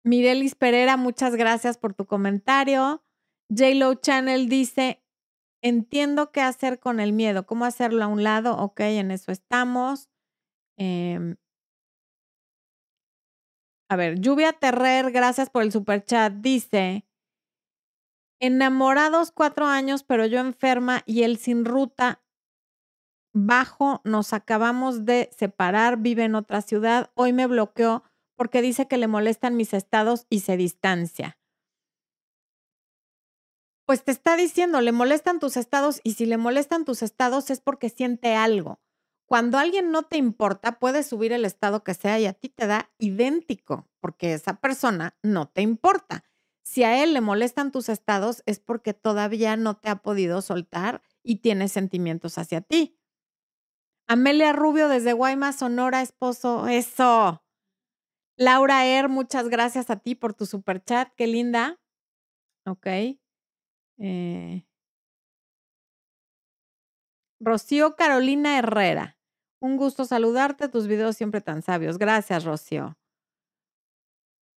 Mirelis 0.07 0.55
Pereira, 0.55 0.95
muchas 0.95 1.35
gracias 1.35 1.77
por 1.77 1.93
tu 1.93 2.05
comentario. 2.05 3.03
JLo 3.49 3.95
Channel 3.95 4.47
dice, 4.47 5.03
entiendo 5.61 6.31
qué 6.31 6.41
hacer 6.41 6.79
con 6.79 6.99
el 6.99 7.11
miedo, 7.13 7.45
cómo 7.45 7.65
hacerlo 7.65 8.03
a 8.03 8.07
un 8.07 8.23
lado, 8.23 8.57
ok, 8.57 8.79
en 8.81 9.11
eso 9.11 9.31
estamos. 9.31 10.09
Em 10.77 11.35
a 13.89 13.95
ver, 13.95 14.19
Lluvia 14.19 14.53
Terrer, 14.53 15.11
gracias 15.11 15.49
por 15.49 15.63
el 15.63 15.71
super 15.71 16.03
chat, 16.03 16.33
dice, 16.33 17.05
enamorados 18.41 19.31
cuatro 19.31 19.65
años, 19.65 20.03
pero 20.03 20.25
yo 20.25 20.39
enferma 20.39 21.03
y 21.05 21.23
él 21.23 21.37
sin 21.37 21.65
ruta. 21.65 22.21
bajo, 23.33 24.01
nos 24.03 24.33
acabamos 24.33 25.05
de 25.05 25.29
separar, 25.35 25.97
vive 25.97 26.23
en 26.23 26.35
otra 26.35 26.61
ciudad, 26.61 27.11
hoy 27.15 27.33
me 27.33 27.47
bloqueó 27.47 28.03
porque 28.37 28.61
dice 28.61 28.87
que 28.87 28.97
le 28.97 29.07
molestan 29.07 29.57
mis 29.57 29.73
estados 29.73 30.25
y 30.29 30.41
se 30.41 30.55
distancia. 30.57 31.37
Pues 33.85 34.03
te 34.03 34.11
está 34.11 34.35
diciendo, 34.35 34.81
le 34.81 34.91
molestan 34.91 35.39
tus 35.39 35.55
estados 35.55 36.01
y 36.03 36.13
si 36.13 36.25
le 36.25 36.37
molestan 36.37 36.83
tus 36.83 37.01
estados 37.01 37.49
es 37.49 37.61
porque 37.61 37.89
siente 37.89 38.35
algo. 38.35 38.81
Cuando 39.25 39.57
alguien 39.57 39.91
no 39.91 40.03
te 40.03 40.17
importa, 40.17 40.77
puedes 40.79 41.07
subir 41.07 41.31
el 41.31 41.45
estado 41.45 41.83
que 41.83 41.93
sea 41.93 42.19
y 42.19 42.25
a 42.25 42.33
ti 42.33 42.49
te 42.49 42.67
da 42.67 42.91
idéntico, 42.97 43.87
porque 44.01 44.33
esa 44.33 44.55
persona 44.59 45.15
no 45.23 45.47
te 45.47 45.61
importa. 45.61 46.25
Si 46.63 46.83
a 46.83 47.01
él 47.01 47.13
le 47.13 47.21
molestan 47.21 47.71
tus 47.71 47.87
estados 47.87 48.43
es 48.45 48.59
porque 48.59 48.93
todavía 48.93 49.55
no 49.55 49.77
te 49.77 49.89
ha 49.89 49.97
podido 50.01 50.41
soltar 50.41 51.01
y 51.23 51.37
tiene 51.37 51.69
sentimientos 51.69 52.37
hacia 52.37 52.59
ti. 52.61 52.97
Amelia 54.09 54.53
Rubio 54.53 54.89
desde 54.89 55.13
Guaymas, 55.13 55.57
Sonora, 55.59 56.01
esposo. 56.01 56.67
Eso. 56.67 57.41
Laura 58.39 58.85
Er, 58.85 59.09
muchas 59.09 59.49
gracias 59.49 59.89
a 59.89 59.95
ti 59.97 60.13
por 60.13 60.33
tu 60.35 60.45
super 60.45 60.83
chat. 60.83 61.09
Qué 61.15 61.25
linda. 61.25 61.79
Ok. 62.65 62.87
Eh. 63.99 64.63
Rocío 67.39 67.95
Carolina 67.95 68.57
Herrera. 68.59 69.17
Un 69.59 69.77
gusto 69.77 70.05
saludarte, 70.05 70.69
tus 70.69 70.87
videos 70.87 71.17
siempre 71.17 71.41
tan 71.41 71.61
sabios. 71.63 71.97
Gracias, 71.97 72.43
Rocío. 72.45 72.95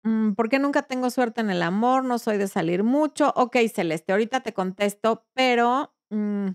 Mm, 0.04 0.34
¿Por 0.34 0.50
qué 0.50 0.60
nunca 0.60 0.84
tengo 0.84 1.10
suerte 1.10 1.42
en 1.42 1.50
el 1.50 1.62
amor? 1.62 2.06
No 2.06 2.20
soy 2.20 2.38
de 2.38 2.48
salir 2.48 2.84
mucho. 2.84 3.34
Ok, 3.36 3.58
Celeste, 3.74 4.12
ahorita 4.14 4.42
te 4.42 4.54
contesto, 4.54 5.26
pero 5.34 5.94
mm, 6.10 6.50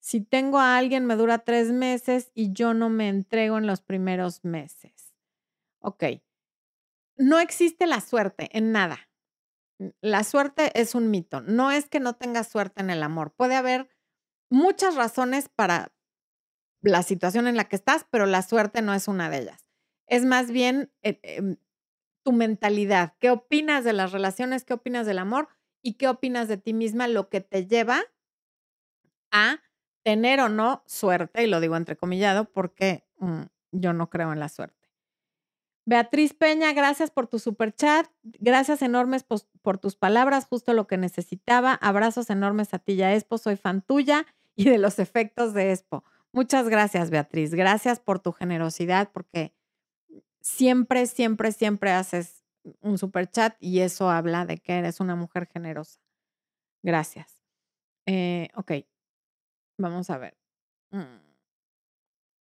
si 0.00 0.20
tengo 0.20 0.58
a 0.58 0.76
alguien, 0.76 1.06
me 1.06 1.16
dura 1.16 1.38
tres 1.38 1.72
meses 1.72 2.30
y 2.34 2.52
yo 2.52 2.74
no 2.74 2.90
me 2.90 3.08
entrego 3.08 3.58
en 3.58 3.66
los 3.66 3.80
primeros 3.80 4.44
meses. 4.44 5.03
Ok. 5.84 6.04
No 7.16 7.38
existe 7.38 7.86
la 7.86 8.00
suerte 8.00 8.48
en 8.56 8.72
nada. 8.72 9.10
La 10.00 10.24
suerte 10.24 10.72
es 10.80 10.94
un 10.94 11.10
mito. 11.10 11.42
No 11.42 11.70
es 11.70 11.88
que 11.88 12.00
no 12.00 12.14
tengas 12.14 12.48
suerte 12.48 12.80
en 12.80 12.88
el 12.88 13.02
amor. 13.02 13.34
Puede 13.34 13.54
haber 13.54 13.90
muchas 14.50 14.94
razones 14.94 15.50
para 15.50 15.92
la 16.80 17.02
situación 17.02 17.46
en 17.46 17.56
la 17.56 17.64
que 17.64 17.76
estás, 17.76 18.06
pero 18.10 18.24
la 18.24 18.40
suerte 18.42 18.80
no 18.80 18.94
es 18.94 19.08
una 19.08 19.28
de 19.28 19.42
ellas. 19.42 19.66
Es 20.06 20.24
más 20.24 20.50
bien 20.50 20.90
eh, 21.02 21.20
em, 21.22 21.56
tu 22.24 22.32
mentalidad. 22.32 23.14
¿Qué 23.20 23.30
opinas 23.30 23.84
de 23.84 23.92
las 23.92 24.12
relaciones? 24.12 24.64
¿Qué 24.64 24.72
opinas 24.72 25.06
del 25.06 25.18
amor? 25.18 25.48
¿Y 25.82 25.94
qué 25.94 26.08
opinas 26.08 26.48
de 26.48 26.56
ti 26.56 26.72
misma? 26.72 27.08
Lo 27.08 27.28
que 27.28 27.42
te 27.42 27.66
lleva 27.66 28.02
a 29.30 29.60
tener 30.02 30.40
o 30.40 30.48
no 30.48 30.82
suerte, 30.86 31.42
y 31.44 31.46
lo 31.46 31.60
digo 31.60 31.76
entrecomillado 31.76 32.50
porque 32.50 33.06
mm, 33.18 33.42
yo 33.72 33.92
no 33.92 34.08
creo 34.08 34.32
en 34.32 34.40
la 34.40 34.48
suerte. 34.48 34.83
Beatriz 35.86 36.32
Peña, 36.32 36.72
gracias 36.72 37.10
por 37.10 37.26
tu 37.26 37.38
super 37.38 37.74
chat. 37.74 38.06
Gracias 38.22 38.82
enormes 38.82 39.24
por, 39.24 39.78
tus 39.78 39.96
palabras, 39.96 40.46
justo 40.46 40.72
lo 40.72 40.86
que 40.86 40.96
necesitaba. 40.96 41.74
Abrazos 41.74 42.30
enormes 42.30 42.72
a 42.72 42.78
ti, 42.78 42.96
ya 42.96 43.14
Expo. 43.14 43.38
Soy 43.38 43.56
fan 43.56 43.82
tuya 43.82 44.26
y 44.56 44.64
de 44.64 44.78
los 44.78 44.98
efectos 44.98 45.52
de 45.52 45.72
Expo. 45.72 46.04
Muchas 46.32 46.68
gracias, 46.68 47.10
Beatriz. 47.10 47.54
Gracias 47.54 48.00
por 48.00 48.18
tu 48.18 48.32
generosidad, 48.32 49.10
porque 49.12 49.54
siempre, 50.40 51.06
siempre, 51.06 51.52
siempre 51.52 51.92
haces 51.92 52.44
un 52.80 52.98
super 52.98 53.30
chat 53.30 53.56
y 53.60 53.80
eso 53.80 54.10
habla 54.10 54.46
de 54.46 54.58
que 54.58 54.74
eres 54.78 55.00
una 55.00 55.16
mujer 55.16 55.46
generosa. 55.46 56.00
Gracias. 56.82 57.42
Eh, 58.06 58.48
ok, 58.54 58.72
Vamos 59.78 60.10
a 60.10 60.18
ver. 60.18 60.36
Mm. 60.90 61.20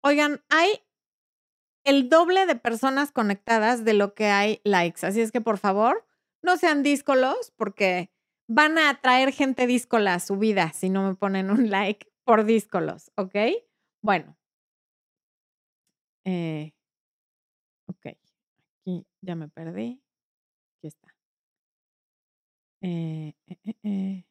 Oigan, 0.03 0.43
hay 0.49 0.81
el 1.85 2.09
doble 2.09 2.45
de 2.45 2.55
personas 2.55 3.11
conectadas 3.11 3.85
de 3.85 3.93
lo 3.93 4.13
que 4.13 4.27
hay 4.27 4.61
likes. 4.63 5.05
Así 5.05 5.21
es 5.21 5.31
que 5.31 5.41
por 5.41 5.57
favor, 5.57 6.05
no 6.41 6.57
sean 6.57 6.83
díscolos 6.83 7.51
porque 7.57 8.11
van 8.47 8.77
a 8.77 8.89
atraer 8.89 9.31
gente 9.33 9.67
díscola 9.67 10.15
a 10.15 10.19
su 10.19 10.37
vida 10.37 10.71
si 10.73 10.89
no 10.89 11.07
me 11.07 11.15
ponen 11.15 11.49
un 11.51 11.69
like 11.71 12.07
por 12.25 12.45
díscolos, 12.45 13.11
¿ok? 13.17 13.35
Bueno. 14.01 14.37
Eh, 16.25 16.71
ok, 17.87 18.05
aquí 18.81 19.05
ya 19.21 19.35
me 19.35 19.47
perdí. 19.49 20.01
Aquí 20.79 20.87
está. 20.87 21.07
eh, 22.81 23.33
eh, 23.83 24.23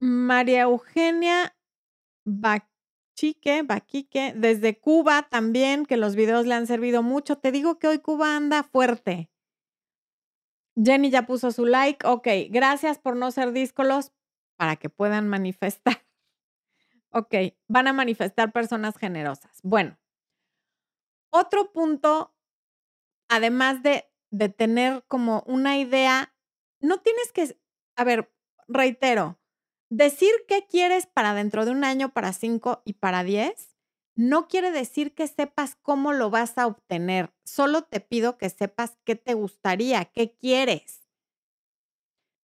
María 0.00 0.62
Eugenia 0.62 1.54
Bachique, 2.24 3.62
Baquique, 3.62 4.32
desde 4.34 4.78
Cuba 4.78 5.28
también, 5.30 5.84
que 5.84 5.96
los 5.96 6.16
videos 6.16 6.46
le 6.46 6.54
han 6.54 6.66
servido 6.66 7.02
mucho. 7.02 7.36
Te 7.36 7.52
digo 7.52 7.78
que 7.78 7.88
hoy 7.88 7.98
Cuba 7.98 8.36
anda 8.36 8.62
fuerte. 8.62 9.30
Jenny 10.76 11.10
ya 11.10 11.26
puso 11.26 11.50
su 11.52 11.66
like. 11.66 12.06
Ok, 12.06 12.28
gracias 12.48 12.98
por 12.98 13.16
no 13.16 13.30
ser 13.30 13.52
díscolos 13.52 14.12
para 14.56 14.76
que 14.76 14.88
puedan 14.88 15.28
manifestar. 15.28 16.02
Ok, 17.12 17.34
van 17.66 17.88
a 17.88 17.92
manifestar 17.92 18.52
personas 18.52 18.96
generosas. 18.96 19.58
Bueno, 19.64 19.98
otro 21.32 21.72
punto, 21.72 22.32
además 23.28 23.82
de, 23.82 24.08
de 24.30 24.48
tener 24.48 25.02
como 25.08 25.42
una 25.48 25.76
idea, 25.76 26.32
no 26.78 26.98
tienes 26.98 27.32
que, 27.32 27.58
a 27.96 28.04
ver, 28.04 28.32
reitero, 28.68 29.39
Decir 29.90 30.30
qué 30.46 30.66
quieres 30.68 31.06
para 31.06 31.34
dentro 31.34 31.64
de 31.64 31.72
un 31.72 31.82
año, 31.84 32.12
para 32.12 32.32
cinco 32.32 32.80
y 32.84 32.94
para 32.94 33.24
diez, 33.24 33.76
no 34.14 34.46
quiere 34.46 34.70
decir 34.70 35.14
que 35.14 35.26
sepas 35.26 35.76
cómo 35.82 36.12
lo 36.12 36.30
vas 36.30 36.58
a 36.58 36.66
obtener. 36.68 37.32
Solo 37.44 37.82
te 37.82 38.00
pido 38.00 38.38
que 38.38 38.50
sepas 38.50 38.98
qué 39.04 39.16
te 39.16 39.34
gustaría, 39.34 40.04
qué 40.04 40.36
quieres. 40.36 41.00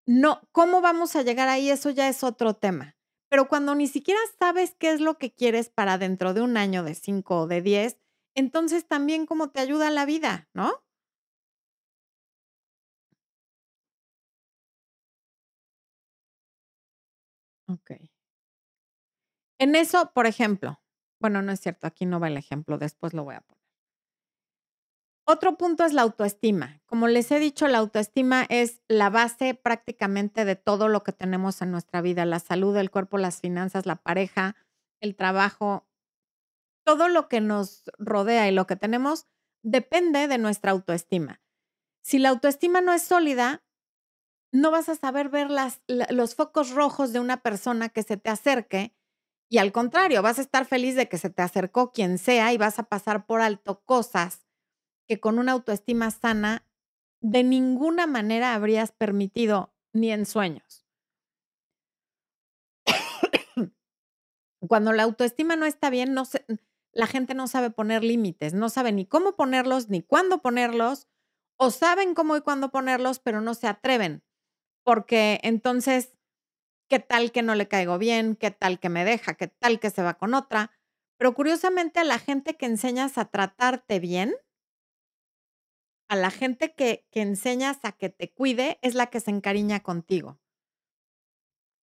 No, 0.07 0.41
cómo 0.53 0.81
vamos 0.81 1.17
a 1.17 1.23
llegar 1.23 1.49
ahí, 1.49 1.71
eso 1.71 1.91
ya 1.91 2.09
es 2.09 2.23
otro 2.23 2.55
tema. 2.55 2.97
Pero 3.29 3.49
cuando 3.49 3.75
ni 3.75 3.89
siquiera 3.89 4.21
sabes 4.39 4.75
qué 4.79 4.91
es 4.91 5.01
lo 5.01 5.19
que 5.19 5.33
quieres 5.33 5.69
para 5.69 5.99
dentro 5.99 6.33
de 6.33 6.43
un 6.43 6.57
año, 6.57 6.85
de 6.85 6.95
cinco 6.95 7.41
o 7.43 7.47
de 7.49 7.61
diez, 7.61 7.99
entonces 8.35 8.87
también 8.87 9.27
cómo 9.27 9.51
te 9.51 9.61
ayuda 9.61 9.91
la 9.91 10.05
vida, 10.07 10.49
¿no? 10.55 10.86
Ok. 17.69 17.91
En 19.59 19.75
eso, 19.75 20.13
por 20.15 20.27
ejemplo, 20.27 20.81
bueno, 21.21 21.43
no 21.43 21.53
es 21.53 21.61
cierto, 21.61 21.87
aquí 21.87 22.07
no 22.07 22.21
va 22.21 22.29
el 22.29 22.37
ejemplo, 22.37 22.79
después 22.79 23.15
lo 23.15 23.25
voy 23.25 23.35
a 23.37 23.41
poner. 23.41 23.57
Otro 25.29 25.57
punto 25.57 25.85
es 25.85 25.93
la 25.93 26.03
autoestima. 26.03 26.81
Como 26.87 27.09
les 27.09 27.33
he 27.33 27.41
dicho, 27.41 27.67
la 27.67 27.79
autoestima 27.79 28.47
es 28.49 28.81
la 28.87 29.11
base 29.11 29.55
prácticamente 29.55 30.45
de 30.45 30.55
todo 30.55 30.87
lo 30.89 31.03
que 31.03 31.13
tenemos 31.13 31.61
en 31.63 31.73
nuestra 31.73 32.01
vida, 32.01 32.25
la 32.25 32.39
salud, 32.39 32.77
el 32.77 32.93
cuerpo, 32.93 33.19
las 33.19 33.41
finanzas, 33.41 33.87
la 33.87 33.97
pareja, 33.97 34.55
el 35.01 35.17
trabajo, 35.17 35.89
todo 36.85 37.09
lo 37.09 37.29
que 37.29 37.41
nos 37.41 37.83
rodea 37.99 38.49
y 38.49 38.53
lo 38.53 38.69
que 38.69 38.77
tenemos 38.77 39.27
depende 39.65 40.29
de 40.29 40.39
nuestra 40.39 40.71
autoestima. 40.71 41.41
Si 42.05 42.21
la 42.21 42.29
autoestima 42.29 42.81
no 42.81 42.93
es 42.93 43.03
sólida, 43.03 43.65
no 44.53 44.71
vas 44.71 44.89
a 44.89 44.95
saber 44.95 45.29
ver 45.29 45.51
las, 45.51 45.81
los 45.87 46.35
focos 46.35 46.71
rojos 46.71 47.13
de 47.13 47.21
una 47.21 47.43
persona 47.43 47.89
que 47.89 48.03
se 48.03 48.17
te 48.17 48.31
acerque 48.31 48.95
y 49.49 49.59
al 49.59 49.73
contrario, 49.73 50.23
vas 50.23 50.39
a 50.39 50.43
estar 50.43 50.65
feliz 50.65 50.97
de 50.97 51.09
que 51.09 51.19
se 51.19 51.31
te 51.31 51.43
acercó 51.43 51.93
quien 51.93 52.19
sea 52.19 52.53
y 52.53 52.59
vas 52.59 52.79
a 52.79 52.85
pasar 52.85 53.27
por 53.27 53.41
alto 53.41 53.81
cosas 53.85 54.45
que 55.07 55.21
con 55.21 55.39
una 55.39 55.53
autoestima 55.53 56.11
sana 56.11 56.67
de 57.21 57.45
ninguna 57.45 58.07
manera 58.07 58.55
habrías 58.55 58.91
permitido 58.93 59.73
ni 59.93 60.11
en 60.11 60.27
sueños. 60.27 60.85
Cuando 64.67 64.93
la 64.93 65.05
autoestima 65.05 65.55
no 65.55 65.65
está 65.65 65.91
bien, 65.91 66.17
la 66.93 67.07
gente 67.07 67.35
no 67.35 67.47
sabe 67.47 67.71
poner 67.71 68.03
límites, 68.03 68.53
no 68.53 68.69
sabe 68.69 68.91
ni 68.91 69.07
cómo 69.07 69.37
ponerlos, 69.37 69.89
ni 69.89 70.03
cuándo 70.03 70.43
ponerlos, 70.43 71.07
o 71.57 71.71
saben 71.71 72.15
cómo 72.15 72.37
y 72.37 72.41
cuándo 72.41 72.71
ponerlos, 72.71 73.21
pero 73.21 73.41
no 73.41 73.55
se 73.55 73.69
atreven 73.69 74.25
porque 74.87 75.41
entonces, 75.43 76.15
¿qué 76.89 77.01
tal 77.01 77.33
que 77.33 77.43
no 77.43 77.57
le 77.57 77.67
caigo 77.67 77.99
bien? 77.99 78.37
¿Qué 78.37 78.53
tal 78.53 78.79
que 78.79 78.89
me 78.89 79.05
deja? 79.05 79.35
¿Qué 79.35 79.49
tal 79.49 79.81
que 79.81 79.91
se 79.91 80.01
va 80.01 80.15
con 80.15 80.33
otra? 80.33 80.71
Pero 81.19 81.35
curiosamente 81.35 81.99
a 81.99 82.05
la 82.05 82.21
gente 82.21 82.57
que 82.57 82.67
enseñas 82.67 83.19
a 83.19 83.25
tratarte 83.25 83.99
bien, 83.99 84.37
a 86.09 86.15
la 86.15 86.31
gente 86.31 86.73
que, 86.73 87.05
que 87.11 87.21
enseñas 87.21 87.81
a 87.83 87.91
que 87.91 88.11
te 88.11 88.33
cuide, 88.33 88.79
es 88.81 88.95
la 88.95 89.09
que 89.09 89.19
se 89.19 89.33
encariña 89.33 89.83
contigo. 89.83 90.39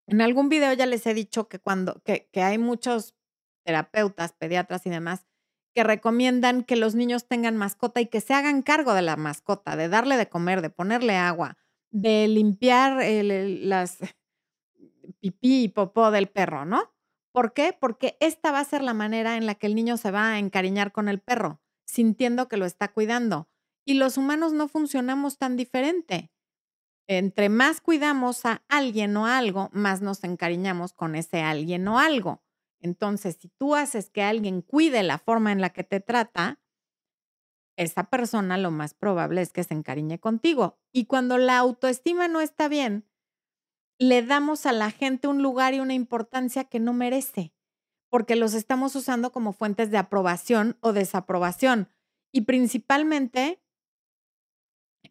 En 0.07 0.21
algún 0.21 0.47
video 0.47 0.71
ya 0.71 0.85
les 0.85 1.05
he 1.05 1.13
dicho 1.13 1.49
que 1.49 1.59
cuando 1.59 2.01
que, 2.05 2.29
que 2.31 2.41
hay 2.41 2.57
muchos 2.57 3.15
terapeutas, 3.65 4.31
pediatras 4.31 4.85
y 4.85 4.89
demás 4.89 5.25
que 5.75 5.83
recomiendan 5.83 6.63
que 6.63 6.77
los 6.77 6.95
niños 6.95 7.27
tengan 7.27 7.57
mascota 7.57 7.99
y 7.99 8.05
que 8.05 8.21
se 8.21 8.33
hagan 8.33 8.61
cargo 8.61 8.93
de 8.93 9.01
la 9.01 9.17
mascota, 9.17 9.75
de 9.75 9.89
darle 9.89 10.15
de 10.15 10.29
comer, 10.29 10.61
de 10.61 10.69
ponerle 10.69 11.15
agua, 11.17 11.57
de 11.93 12.27
limpiar 12.27 13.01
las 13.05 13.99
pipí 15.19 15.63
y 15.63 15.67
popó 15.69 16.11
del 16.11 16.27
perro, 16.27 16.65
¿no? 16.65 16.91
¿Por 17.31 17.53
qué? 17.53 17.75
Porque 17.79 18.17
esta 18.19 18.51
va 18.51 18.59
a 18.59 18.65
ser 18.65 18.81
la 18.81 18.93
manera 18.93 19.37
en 19.37 19.45
la 19.45 19.55
que 19.55 19.67
el 19.67 19.75
niño 19.75 19.97
se 19.97 20.11
va 20.11 20.33
a 20.33 20.39
encariñar 20.39 20.91
con 20.91 21.07
el 21.07 21.19
perro, 21.19 21.61
sintiendo 21.85 22.47
que 22.47 22.57
lo 22.57 22.65
está 22.65 22.91
cuidando. 22.91 23.47
Y 23.85 23.95
los 23.95 24.17
humanos 24.17 24.53
no 24.53 24.67
funcionamos 24.67 25.37
tan 25.37 25.55
diferente. 25.55 26.31
Entre 27.07 27.49
más 27.49 27.81
cuidamos 27.81 28.45
a 28.45 28.63
alguien 28.69 29.15
o 29.17 29.25
algo, 29.25 29.69
más 29.71 30.01
nos 30.01 30.23
encariñamos 30.23 30.93
con 30.93 31.15
ese 31.15 31.41
alguien 31.41 31.87
o 31.87 31.99
algo. 31.99 32.43
Entonces, 32.79 33.37
si 33.39 33.49
tú 33.49 33.75
haces 33.75 34.09
que 34.09 34.23
alguien 34.23 34.61
cuide 34.61 35.03
la 35.03 35.19
forma 35.19 35.51
en 35.51 35.61
la 35.61 35.69
que 35.69 35.83
te 35.83 35.99
trata, 35.99 36.59
esa 37.77 38.05
persona 38.05 38.57
lo 38.57 38.71
más 38.71 38.93
probable 38.93 39.41
es 39.41 39.51
que 39.51 39.63
se 39.63 39.73
encariñe 39.73 40.19
contigo. 40.19 40.79
Y 40.93 41.05
cuando 41.05 41.39
la 41.39 41.57
autoestima 41.57 42.27
no 42.27 42.39
está 42.39 42.67
bien, 42.67 43.09
le 43.97 44.21
damos 44.21 44.67
a 44.67 44.71
la 44.71 44.91
gente 44.91 45.27
un 45.27 45.41
lugar 45.41 45.73
y 45.73 45.79
una 45.79 45.95
importancia 45.95 46.65
que 46.65 46.79
no 46.79 46.93
merece, 46.93 47.51
porque 48.09 48.35
los 48.35 48.53
estamos 48.53 48.95
usando 48.95 49.31
como 49.31 49.53
fuentes 49.53 49.89
de 49.89 49.97
aprobación 49.97 50.77
o 50.81 50.93
desaprobación. 50.93 51.89
Y 52.31 52.41
principalmente, 52.41 53.59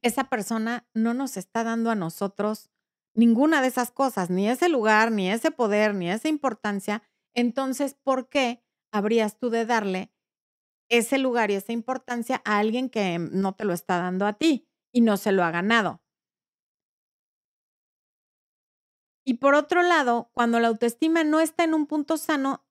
esa 0.02 0.24
persona 0.24 0.88
no 0.94 1.14
nos 1.14 1.36
está 1.36 1.64
dando 1.64 1.90
a 1.90 1.96
nosotros 1.96 2.70
ninguna 3.14 3.60
de 3.60 3.68
esas 3.68 3.90
cosas, 3.90 4.30
ni 4.30 4.48
ese 4.48 4.68
lugar, 4.68 5.10
ni 5.10 5.30
ese 5.30 5.50
poder, 5.50 5.94
ni 5.94 6.08
esa 6.10 6.28
importancia. 6.28 7.02
Entonces, 7.34 7.94
¿por 7.94 8.28
qué 8.28 8.64
habrías 8.92 9.36
tú 9.36 9.50
de 9.50 9.66
darle 9.66 10.12
ese 10.88 11.18
lugar 11.18 11.50
y 11.50 11.54
esa 11.54 11.72
importancia 11.72 12.40
a 12.44 12.58
alguien 12.58 12.88
que 12.88 13.18
no 13.18 13.54
te 13.54 13.64
lo 13.64 13.72
está 13.72 13.98
dando 13.98 14.26
a 14.26 14.34
ti 14.34 14.68
y 14.93 15.01
no 15.01 15.16
se 15.16 15.32
lo 15.32 15.45
ha 15.45 15.51
ganado? 15.51 16.01
Y 19.24 19.34
por 19.34 19.55
otro 19.55 19.82
lado, 19.82 20.30
cuando 20.32 20.59
la 20.61 20.68
autoestima 20.68 21.24
no 21.24 21.40
está 21.40 21.64
en 21.64 21.74
un 21.74 21.86
punto 21.86 22.16
sano, 22.16 22.64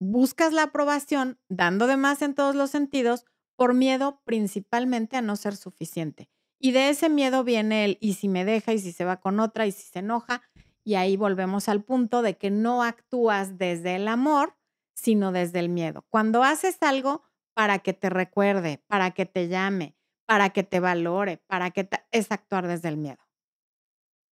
buscas 0.00 0.52
la 0.52 0.64
aprobación, 0.64 1.38
dando 1.48 1.86
de 1.86 1.96
más 1.96 2.22
en 2.22 2.34
todos 2.34 2.54
los 2.54 2.70
sentidos, 2.70 3.24
por 3.56 3.74
miedo 3.74 4.20
principalmente 4.24 5.16
a 5.16 5.22
no 5.22 5.36
ser 5.36 5.56
suficiente. 5.56 6.28
Y 6.60 6.72
de 6.72 6.90
ese 6.90 7.08
miedo 7.08 7.44
viene 7.44 7.84
el, 7.84 7.98
y 8.00 8.14
si 8.14 8.28
me 8.28 8.44
deja, 8.44 8.72
y 8.72 8.78
si 8.78 8.92
se 8.92 9.04
va 9.04 9.20
con 9.20 9.40
otra, 9.40 9.66
y 9.66 9.72
si 9.72 9.82
se 9.88 10.00
enoja. 10.00 10.42
Y 10.84 10.94
ahí 10.94 11.16
volvemos 11.16 11.68
al 11.68 11.82
punto 11.84 12.22
de 12.22 12.36
que 12.36 12.50
no 12.50 12.82
actúas 12.82 13.58
desde 13.58 13.96
el 13.96 14.08
amor, 14.08 14.56
sino 14.94 15.32
desde 15.32 15.60
el 15.60 15.68
miedo. 15.68 16.04
Cuando 16.10 16.42
haces 16.42 16.78
algo 16.82 17.22
para 17.54 17.80
que 17.80 17.92
te 17.92 18.10
recuerde, 18.10 18.82
para 18.86 19.10
que 19.12 19.26
te 19.26 19.48
llame, 19.48 19.96
para 20.28 20.50
que 20.50 20.62
te 20.62 20.78
valore, 20.78 21.38
para 21.46 21.70
que 21.70 21.88
es 22.10 22.30
actuar 22.30 22.68
desde 22.68 22.90
el 22.90 22.98
miedo. 22.98 23.26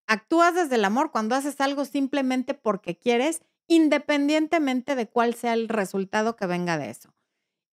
Actúas 0.06 0.54
desde 0.54 0.76
el 0.76 0.84
amor 0.84 1.10
cuando 1.10 1.34
haces 1.34 1.60
algo 1.60 1.84
simplemente 1.84 2.54
porque 2.54 2.96
quieres, 2.96 3.42
independientemente 3.66 4.94
de 4.94 5.08
cuál 5.08 5.34
sea 5.34 5.52
el 5.52 5.68
resultado 5.68 6.36
que 6.36 6.46
venga 6.46 6.78
de 6.78 6.90
eso. 6.90 7.12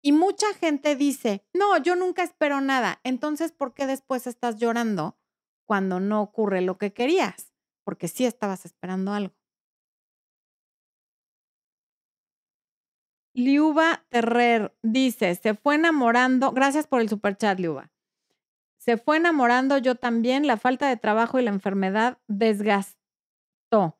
Y 0.02 0.14
mucha 0.14 0.52
gente 0.56 0.96
dice, 0.96 1.46
no, 1.54 1.78
yo 1.78 1.96
nunca 1.96 2.24
espero 2.24 2.60
nada. 2.60 3.00
Entonces, 3.04 3.52
¿por 3.52 3.76
qué 3.76 3.86
después 3.86 4.26
estás 4.26 4.58
llorando 4.58 5.16
cuando 5.68 6.00
no 6.00 6.24
ocurre 6.24 6.62
lo 6.62 6.80
que 6.80 6.94
querías? 6.94 7.54
Porque 7.84 8.08
sí 8.08 8.26
estabas 8.26 8.66
esperando 8.66 9.14
algo. 9.14 9.36
Liuba 13.36 14.04
Terrer 14.10 14.76
dice, 14.82 15.36
se 15.36 15.54
fue 15.54 15.76
enamorando, 15.76 16.52
gracias 16.52 16.88
por 16.88 17.02
el 17.02 17.10
superchat, 17.10 17.60
Liuba. 17.60 17.92
Se 18.88 18.96
fue 18.96 19.18
enamorando 19.18 19.78
yo 19.80 19.96
también, 19.96 20.48
la 20.48 20.56
falta 20.56 20.88
de 20.88 20.96
trabajo 20.96 21.38
y 21.38 21.44
la 21.44 21.50
enfermedad 21.50 22.22
desgastó. 22.30 24.00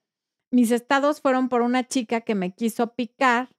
Mis 0.50 0.72
estados 0.72 1.20
fueron 1.20 1.50
por 1.50 1.62
una 1.62 1.86
chica 1.86 2.22
que 2.22 2.36
me 2.36 2.56
quiso 2.56 2.96
picar. 2.96 3.54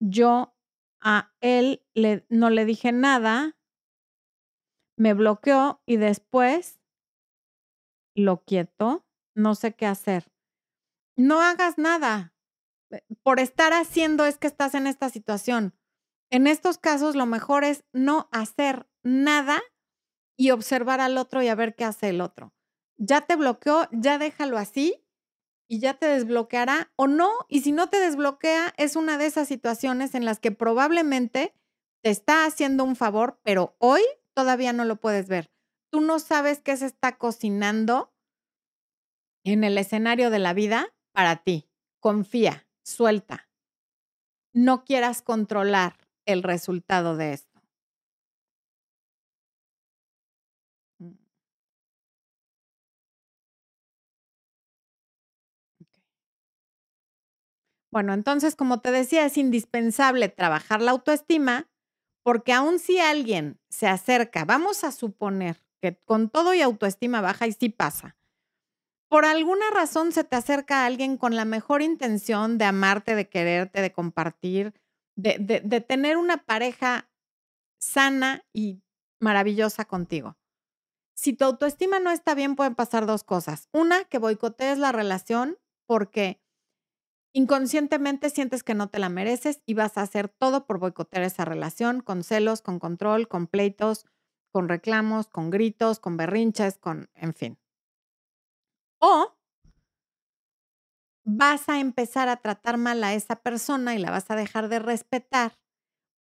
Yo 0.00 0.54
a 1.02 1.34
él 1.40 1.84
le, 1.92 2.24
no 2.28 2.50
le 2.50 2.64
dije 2.66 2.92
nada, 2.92 3.58
me 4.96 5.12
bloqueó 5.12 5.82
y 5.86 5.96
después 5.96 6.78
lo 8.14 8.44
quieto, 8.44 9.04
no 9.34 9.56
sé 9.56 9.74
qué 9.74 9.86
hacer. 9.86 10.30
No 11.16 11.40
hagas 11.40 11.78
nada. 11.78 12.32
Eh, 12.92 13.02
por 13.24 13.40
estar 13.40 13.72
haciendo 13.72 14.24
es 14.24 14.38
que 14.38 14.46
estás 14.46 14.76
en 14.76 14.86
esta 14.86 15.08
situación. 15.08 15.74
En 16.30 16.46
estos 16.46 16.78
casos 16.78 17.16
lo 17.16 17.26
mejor 17.26 17.64
es 17.64 17.82
no 17.92 18.28
hacer 18.30 18.88
nada 19.02 19.60
y 20.40 20.52
observar 20.52 21.02
al 21.02 21.18
otro 21.18 21.42
y 21.42 21.48
a 21.48 21.54
ver 21.54 21.74
qué 21.74 21.84
hace 21.84 22.08
el 22.08 22.22
otro. 22.22 22.54
Ya 22.96 23.20
te 23.20 23.36
bloqueó, 23.36 23.86
ya 23.92 24.16
déjalo 24.16 24.56
así 24.56 25.04
y 25.68 25.80
ya 25.80 25.92
te 25.92 26.06
desbloqueará 26.06 26.90
o 26.96 27.08
no. 27.08 27.30
Y 27.46 27.60
si 27.60 27.72
no 27.72 27.90
te 27.90 28.00
desbloquea, 28.00 28.72
es 28.78 28.96
una 28.96 29.18
de 29.18 29.26
esas 29.26 29.48
situaciones 29.48 30.14
en 30.14 30.24
las 30.24 30.40
que 30.40 30.50
probablemente 30.50 31.52
te 32.02 32.08
está 32.08 32.46
haciendo 32.46 32.84
un 32.84 32.96
favor, 32.96 33.38
pero 33.42 33.76
hoy 33.76 34.00
todavía 34.32 34.72
no 34.72 34.86
lo 34.86 34.96
puedes 34.96 35.28
ver. 35.28 35.52
Tú 35.90 36.00
no 36.00 36.18
sabes 36.18 36.62
qué 36.62 36.74
se 36.78 36.86
está 36.86 37.18
cocinando 37.18 38.14
en 39.44 39.62
el 39.62 39.76
escenario 39.76 40.30
de 40.30 40.38
la 40.38 40.54
vida 40.54 40.94
para 41.12 41.36
ti. 41.36 41.68
Confía, 42.00 42.66
suelta. 42.82 43.50
No 44.54 44.86
quieras 44.86 45.20
controlar 45.20 45.98
el 46.24 46.42
resultado 46.42 47.18
de 47.18 47.34
esto. 47.34 47.49
Bueno, 57.92 58.12
entonces, 58.14 58.54
como 58.54 58.80
te 58.80 58.92
decía, 58.92 59.24
es 59.24 59.36
indispensable 59.36 60.28
trabajar 60.28 60.80
la 60.80 60.92
autoestima 60.92 61.68
porque 62.24 62.52
aun 62.52 62.78
si 62.78 62.98
alguien 63.00 63.60
se 63.68 63.88
acerca, 63.88 64.44
vamos 64.44 64.84
a 64.84 64.92
suponer 64.92 65.56
que 65.82 65.96
con 66.04 66.28
todo 66.28 66.54
y 66.54 66.60
autoestima 66.62 67.20
baja 67.20 67.46
y 67.46 67.52
sí 67.52 67.70
pasa, 67.70 68.16
por 69.08 69.24
alguna 69.24 69.70
razón 69.70 70.12
se 70.12 70.24
te 70.24 70.36
acerca 70.36 70.86
alguien 70.86 71.16
con 71.16 71.36
la 71.36 71.44
mejor 71.44 71.82
intención 71.82 72.58
de 72.58 72.66
amarte, 72.66 73.16
de 73.16 73.28
quererte, 73.28 73.82
de 73.82 73.92
compartir, 73.92 74.74
de, 75.16 75.62
de 75.64 75.80
tener 75.80 76.16
una 76.16 76.38
pareja 76.44 77.10
sana 77.80 78.44
y 78.52 78.82
maravillosa 79.20 79.84
contigo. 79.84 80.36
Si 81.14 81.32
tu 81.34 81.44
autoestima 81.44 82.00
no 82.00 82.10
está 82.10 82.34
bien, 82.34 82.56
pueden 82.56 82.74
pasar 82.74 83.06
dos 83.06 83.24
cosas. 83.24 83.68
Una, 83.72 84.04
que 84.04 84.18
boicotees 84.18 84.78
la 84.78 84.92
relación 84.92 85.58
porque 85.86 86.40
Inconscientemente 87.32 88.30
sientes 88.30 88.62
que 88.64 88.74
no 88.74 88.88
te 88.88 88.98
la 88.98 89.08
mereces 89.08 89.62
y 89.66 89.74
vas 89.74 89.96
a 89.98 90.02
hacer 90.02 90.28
todo 90.28 90.66
por 90.66 90.78
boicotear 90.78 91.22
esa 91.24 91.44
relación 91.44 92.00
con 92.00 92.24
celos, 92.24 92.60
con 92.62 92.78
control, 92.80 93.28
con 93.28 93.46
pleitos, 93.46 94.04
con 94.52 94.68
reclamos, 94.68 95.28
con 95.28 95.50
gritos, 95.50 96.00
con 96.00 96.16
berrinches, 96.16 96.78
con, 96.78 97.08
en 97.14 97.32
fin. 97.34 97.58
O 99.02 99.32
vas 101.24 101.68
a 101.68 101.80
empezar 101.80 102.28
a 102.28 102.36
tratar 102.36 102.76
mal 102.76 103.02
a 103.04 103.14
esa 103.14 103.36
persona 103.36 103.94
y 103.94 103.98
la 103.98 104.10
vas 104.10 104.30
a 104.30 104.36
dejar 104.36 104.68
de 104.68 104.78
respetar 104.78 105.58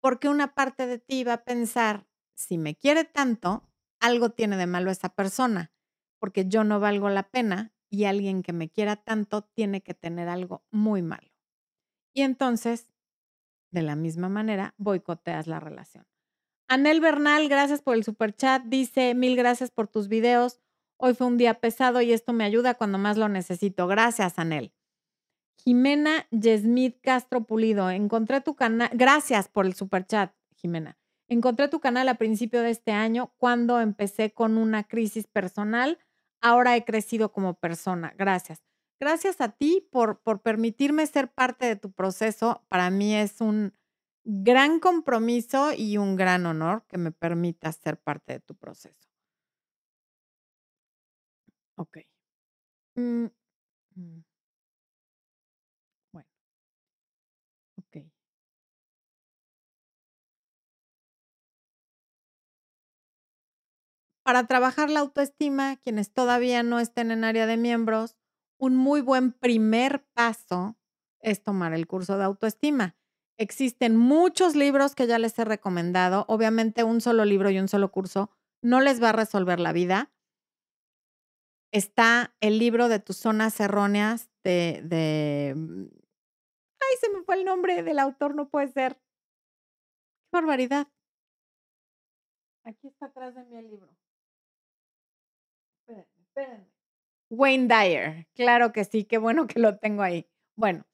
porque 0.01 0.29
una 0.29 0.53
parte 0.55 0.87
de 0.87 0.99
ti 0.99 1.23
va 1.23 1.33
a 1.33 1.45
pensar, 1.45 2.07
si 2.35 2.57
me 2.57 2.75
quiere 2.75 3.05
tanto, 3.05 3.69
algo 3.99 4.31
tiene 4.31 4.57
de 4.57 4.67
malo 4.67 4.91
esa 4.91 5.09
persona, 5.09 5.73
porque 6.19 6.47
yo 6.47 6.63
no 6.63 6.79
valgo 6.79 7.09
la 7.09 7.29
pena 7.29 7.73
y 7.89 8.05
alguien 8.05 8.43
que 8.43 8.53
me 8.53 8.69
quiera 8.69 8.95
tanto 8.95 9.43
tiene 9.43 9.81
que 9.81 9.93
tener 9.93 10.29
algo 10.29 10.63
muy 10.71 11.01
malo. 11.01 11.29
Y 12.13 12.21
entonces, 12.21 12.93
de 13.71 13.81
la 13.81 13.95
misma 13.95 14.29
manera, 14.29 14.73
boicoteas 14.77 15.47
la 15.47 15.59
relación. 15.59 16.05
Anel 16.67 17.01
Bernal, 17.01 17.49
gracias 17.49 17.81
por 17.81 17.95
el 17.95 18.03
super 18.03 18.35
chat. 18.35 18.63
Dice, 18.65 19.15
mil 19.15 19.35
gracias 19.35 19.71
por 19.71 19.87
tus 19.87 20.07
videos. 20.07 20.59
Hoy 20.97 21.15
fue 21.15 21.27
un 21.27 21.37
día 21.37 21.59
pesado 21.59 22.01
y 22.01 22.13
esto 22.13 22.33
me 22.33 22.43
ayuda 22.43 22.75
cuando 22.75 22.97
más 22.97 23.17
lo 23.17 23.29
necesito. 23.29 23.87
Gracias, 23.87 24.37
Anel. 24.37 24.71
Jimena 25.63 26.27
Yesmith 26.31 26.99
Castro 27.01 27.45
Pulido, 27.45 27.89
encontré 27.89 28.41
tu 28.41 28.55
canal. 28.55 28.89
Gracias 28.93 29.49
por 29.49 29.65
el 29.65 29.73
super 29.73 30.05
chat, 30.05 30.33
Jimena. 30.55 30.97
Encontré 31.27 31.67
tu 31.67 31.79
canal 31.79 32.07
a 32.09 32.15
principio 32.15 32.61
de 32.61 32.71
este 32.71 32.91
año 32.91 33.33
cuando 33.37 33.79
empecé 33.79 34.31
con 34.31 34.57
una 34.57 34.83
crisis 34.83 35.27
personal 35.27 35.99
ahora 36.41 36.75
he 36.75 36.85
crecido 36.85 37.31
como 37.31 37.55
persona. 37.59 38.13
Gracias. 38.17 38.61
Gracias 38.99 39.39
a 39.41 39.49
ti 39.49 39.87
por, 39.91 40.21
por 40.21 40.41
permitirme 40.41 41.07
ser 41.07 41.31
parte 41.31 41.65
de 41.65 41.75
tu 41.75 41.91
proceso. 41.91 42.63
Para 42.69 42.89
mí 42.89 43.15
es 43.15 43.41
un 43.41 43.73
gran 44.25 44.79
compromiso 44.79 45.71
y 45.75 45.97
un 45.97 46.15
gran 46.15 46.45
honor 46.45 46.85
que 46.87 46.97
me 46.97 47.11
permitas 47.11 47.77
ser 47.77 47.97
parte 47.99 48.33
de 48.33 48.39
tu 48.41 48.55
proceso. 48.55 49.07
Ok. 51.77 51.97
Mm, 52.97 53.29
mm. 53.97 54.23
Para 64.29 64.45
trabajar 64.45 64.91
la 64.91 64.99
autoestima, 64.99 65.77
quienes 65.77 66.13
todavía 66.13 66.61
no 66.61 66.79
estén 66.79 67.09
en 67.09 67.23
área 67.23 67.47
de 67.47 67.57
miembros, 67.57 68.15
un 68.59 68.75
muy 68.75 69.01
buen 69.01 69.31
primer 69.31 70.05
paso 70.13 70.77
es 71.19 71.41
tomar 71.41 71.73
el 71.73 71.87
curso 71.87 72.15
de 72.15 72.25
autoestima. 72.25 72.95
Existen 73.39 73.97
muchos 73.97 74.55
libros 74.55 74.93
que 74.93 75.07
ya 75.07 75.17
les 75.17 75.39
he 75.39 75.45
recomendado. 75.45 76.25
Obviamente 76.27 76.83
un 76.83 77.01
solo 77.01 77.25
libro 77.25 77.49
y 77.49 77.57
un 77.57 77.67
solo 77.67 77.91
curso 77.91 78.29
no 78.61 78.81
les 78.81 79.01
va 79.01 79.09
a 79.09 79.13
resolver 79.13 79.59
la 79.59 79.73
vida. 79.73 80.11
Está 81.73 82.35
el 82.39 82.59
libro 82.59 82.87
de 82.87 82.99
tus 82.99 83.17
zonas 83.17 83.59
erróneas 83.59 84.29
de, 84.43 84.81
de... 84.83 85.55
Mm, 85.57 85.85
ay, 86.81 86.97
se 87.01 87.09
me 87.09 87.23
fue 87.23 87.33
el 87.33 87.45
nombre 87.45 87.81
del 87.81 87.97
autor, 87.97 88.35
no 88.35 88.47
puede 88.47 88.67
ser. 88.67 88.93
Qué 88.93 90.33
barbaridad. 90.33 90.87
Aquí 92.63 92.89
está 92.89 93.07
atrás 93.07 93.33
de 93.33 93.43
mí 93.45 93.57
el 93.57 93.71
libro. 93.71 93.98
Wayne 97.29 97.67
Dyer, 97.67 98.27
claro 98.33 98.71
que 98.71 98.85
sí, 98.85 99.03
qué 99.03 99.17
bueno 99.17 99.47
que 99.47 99.59
lo 99.59 99.77
tengo 99.77 100.01
ahí. 100.01 100.27
Bueno, 100.55 100.85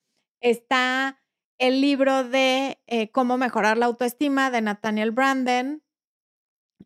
está 0.41 1.21
el 1.57 1.81
libro 1.81 2.23
de 2.23 2.79
eh, 2.87 3.09
Cómo 3.11 3.37
mejorar 3.37 3.77
la 3.77 3.85
autoestima 3.85 4.51
de 4.51 4.61
Nathaniel 4.61 5.11
Branden. 5.11 5.83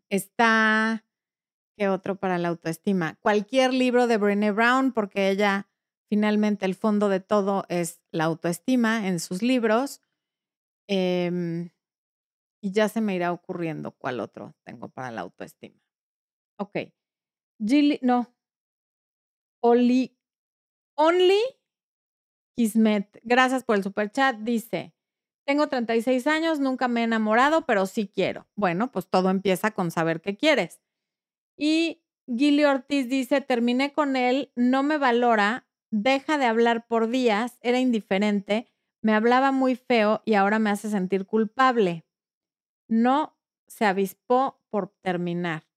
Está, 0.10 1.06
¿qué 1.78 1.90
otro 1.90 2.16
para 2.16 2.38
la 2.38 2.50
autoestima? 2.50 3.16
Cualquier 3.22 3.74
libro 3.74 4.08
de 4.08 4.18
Brené 4.18 4.52
Brown, 4.52 4.92
porque 4.92 5.30
ella 5.30 5.68
finalmente 6.10 6.66
el 6.66 6.76
fondo 6.76 7.10
de 7.10 7.20
todo 7.20 7.66
es 7.70 8.02
la 8.12 8.26
autoestima 8.26 9.08
en 9.08 9.20
sus 9.20 9.42
libros. 9.42 10.02
Em, 10.88 11.70
y 12.62 12.72
ya 12.72 12.90
se 12.90 13.02
me 13.02 13.16
irá 13.16 13.32
ocurriendo 13.32 13.92
cuál 13.92 14.20
otro 14.20 14.56
tengo 14.64 14.90
para 14.90 15.12
la 15.12 15.22
autoestima. 15.22 15.80
Ok. 16.58 16.78
Gilly, 17.60 18.00
no. 18.02 18.28
Only, 19.62 20.18
only 20.96 21.42
Kismet, 22.56 23.20
gracias 23.24 23.64
por 23.64 23.78
el 23.78 23.84
super 23.84 24.12
chat. 24.12 24.38
Dice, 24.40 24.94
tengo 25.46 25.68
36 25.68 26.28
años, 26.28 26.60
nunca 26.60 26.88
me 26.88 27.02
he 27.02 27.04
enamorado, 27.06 27.66
pero 27.66 27.86
sí 27.86 28.08
quiero. 28.14 28.48
Bueno, 28.56 28.92
pues 28.92 29.08
todo 29.08 29.30
empieza 29.30 29.72
con 29.72 29.92
saber 29.92 30.22
qué 30.22 30.36
quieres. 30.38 30.82
Y 31.58 32.04
Gilly 32.28 32.66
Ortiz 32.66 33.10
dice, 33.10 33.42
terminé 33.42 33.94
con 33.94 34.16
él, 34.16 34.52
no 34.56 34.84
me 34.84 34.98
valora, 34.98 35.68
deja 35.92 36.38
de 36.38 36.46
hablar 36.46 36.88
por 36.88 37.10
días, 37.10 37.58
era 37.62 37.80
indiferente, 37.80 38.68
me 39.02 39.14
hablaba 39.14 39.52
muy 39.52 39.76
feo 39.76 40.22
y 40.26 40.36
ahora 40.36 40.60
me 40.60 40.70
hace 40.70 40.90
sentir 40.90 41.26
culpable. 41.26 42.06
No 42.90 43.38
se 43.68 43.86
avispó 43.86 44.62
por 44.70 44.90
terminar. 45.02 45.69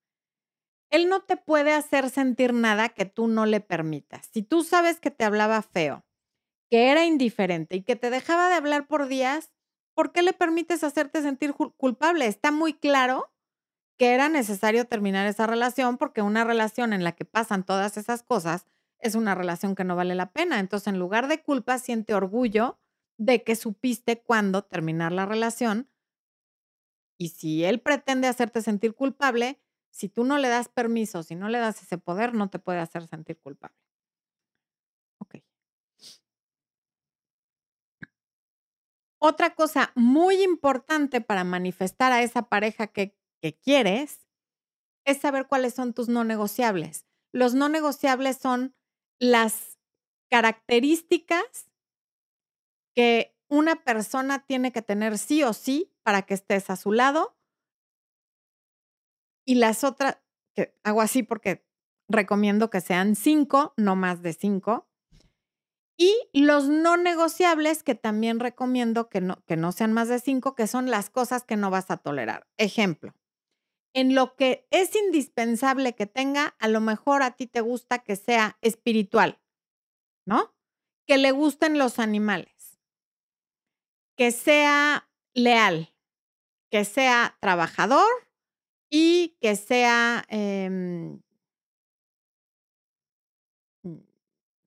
Él 0.92 1.08
no 1.08 1.22
te 1.22 1.38
puede 1.38 1.72
hacer 1.72 2.10
sentir 2.10 2.54
nada 2.54 2.90
que 2.90 3.06
tú 3.06 3.28
no 3.28 3.46
le 3.46 3.60
permitas. 3.60 4.28
Si 4.32 4.42
tú 4.42 4.62
sabes 4.62 5.00
que 5.00 5.10
te 5.10 5.24
hablaba 5.24 5.62
feo, 5.62 6.04
que 6.70 6.90
era 6.90 7.06
indiferente 7.06 7.76
y 7.76 7.82
que 7.82 7.96
te 7.96 8.10
dejaba 8.10 8.48
de 8.48 8.56
hablar 8.56 8.88
por 8.88 9.08
días, 9.08 9.52
¿por 9.94 10.12
qué 10.12 10.22
le 10.22 10.32
permites 10.34 10.84
hacerte 10.84 11.22
sentir 11.22 11.54
culpable? 11.54 12.26
Está 12.26 12.52
muy 12.52 12.74
claro 12.74 13.32
que 13.98 14.14
era 14.14 14.28
necesario 14.28 14.86
terminar 14.86 15.26
esa 15.26 15.46
relación 15.46 15.98
porque 15.98 16.22
una 16.22 16.44
relación 16.44 16.92
en 16.92 17.04
la 17.04 17.12
que 17.12 17.24
pasan 17.24 17.64
todas 17.64 17.96
esas 17.96 18.22
cosas 18.22 18.66
es 18.98 19.14
una 19.14 19.34
relación 19.34 19.74
que 19.74 19.84
no 19.84 19.96
vale 19.96 20.14
la 20.14 20.32
pena. 20.32 20.60
Entonces, 20.60 20.88
en 20.88 20.98
lugar 20.98 21.28
de 21.28 21.42
culpa, 21.42 21.78
siente 21.78 22.14
orgullo 22.14 22.80
de 23.18 23.44
que 23.44 23.56
supiste 23.56 24.22
cuándo 24.22 24.62
terminar 24.62 25.12
la 25.12 25.26
relación. 25.26 25.88
Y 27.18 27.28
si 27.30 27.64
él 27.64 27.80
pretende 27.80 28.28
hacerte 28.28 28.62
sentir 28.62 28.94
culpable, 28.94 29.61
si 29.92 30.08
tú 30.08 30.24
no 30.24 30.38
le 30.38 30.48
das 30.48 30.68
permiso, 30.68 31.22
si 31.22 31.36
no 31.36 31.48
le 31.48 31.58
das 31.58 31.82
ese 31.82 31.98
poder, 31.98 32.34
no 32.34 32.50
te 32.50 32.58
puede 32.58 32.80
hacer 32.80 33.06
sentir 33.06 33.38
culpable. 33.38 33.76
Otra 39.24 39.54
cosa 39.54 39.92
muy 39.94 40.42
importante 40.42 41.20
para 41.20 41.44
manifestar 41.44 42.10
a 42.10 42.22
esa 42.22 42.48
pareja 42.48 42.88
que, 42.88 43.16
quieres 43.62 44.26
es 45.04 45.18
saber 45.18 45.46
cuáles 45.46 45.74
son 45.74 45.94
tus 45.94 46.08
no 46.08 46.24
negociables. 46.24 47.06
Los 47.32 47.54
no 47.54 47.68
negociables 47.68 48.38
son 48.38 48.74
las 49.20 49.78
características 50.28 51.70
que 52.96 53.36
una 53.48 53.84
persona 53.84 54.44
tiene 54.44 54.72
que 54.72 54.82
tener 54.82 55.18
sí 55.18 55.44
o 55.44 55.52
sí 55.52 55.92
para 56.02 56.22
que 56.22 56.34
estés 56.34 56.68
a 56.68 56.76
su 56.76 56.90
lado. 56.90 57.36
Y 59.44 59.56
las 59.56 59.84
otras, 59.84 60.18
que 60.54 60.74
hago 60.84 61.00
así 61.00 61.22
porque 61.22 61.66
recomiendo 62.08 62.70
que 62.70 62.80
sean 62.80 63.16
cinco, 63.16 63.74
no 63.76 63.96
más 63.96 64.22
de 64.22 64.32
cinco. 64.32 64.88
Y 65.96 66.16
los 66.32 66.68
no 66.68 66.96
negociables, 66.96 67.82
que 67.82 67.94
también 67.94 68.40
recomiendo 68.40 69.08
que 69.08 69.20
no, 69.20 69.42
que 69.44 69.56
no 69.56 69.72
sean 69.72 69.92
más 69.92 70.08
de 70.08 70.18
cinco, 70.18 70.54
que 70.54 70.66
son 70.66 70.90
las 70.90 71.10
cosas 71.10 71.44
que 71.44 71.56
no 71.56 71.70
vas 71.70 71.90
a 71.90 71.98
tolerar. 71.98 72.48
Ejemplo, 72.56 73.14
en 73.94 74.14
lo 74.14 74.34
que 74.34 74.66
es 74.70 74.94
indispensable 74.96 75.94
que 75.94 76.06
tenga, 76.06 76.56
a 76.58 76.68
lo 76.68 76.80
mejor 76.80 77.22
a 77.22 77.32
ti 77.32 77.46
te 77.46 77.60
gusta 77.60 77.98
que 77.98 78.16
sea 78.16 78.58
espiritual, 78.62 79.40
¿no? 80.26 80.54
Que 81.06 81.18
le 81.18 81.30
gusten 81.30 81.78
los 81.78 81.98
animales, 81.98 82.80
que 84.16 84.32
sea 84.32 85.10
leal, 85.34 85.94
que 86.70 86.84
sea 86.84 87.36
trabajador 87.40 88.08
y 88.92 89.38
que 89.40 89.56
sea 89.56 90.24
em, 90.28 91.18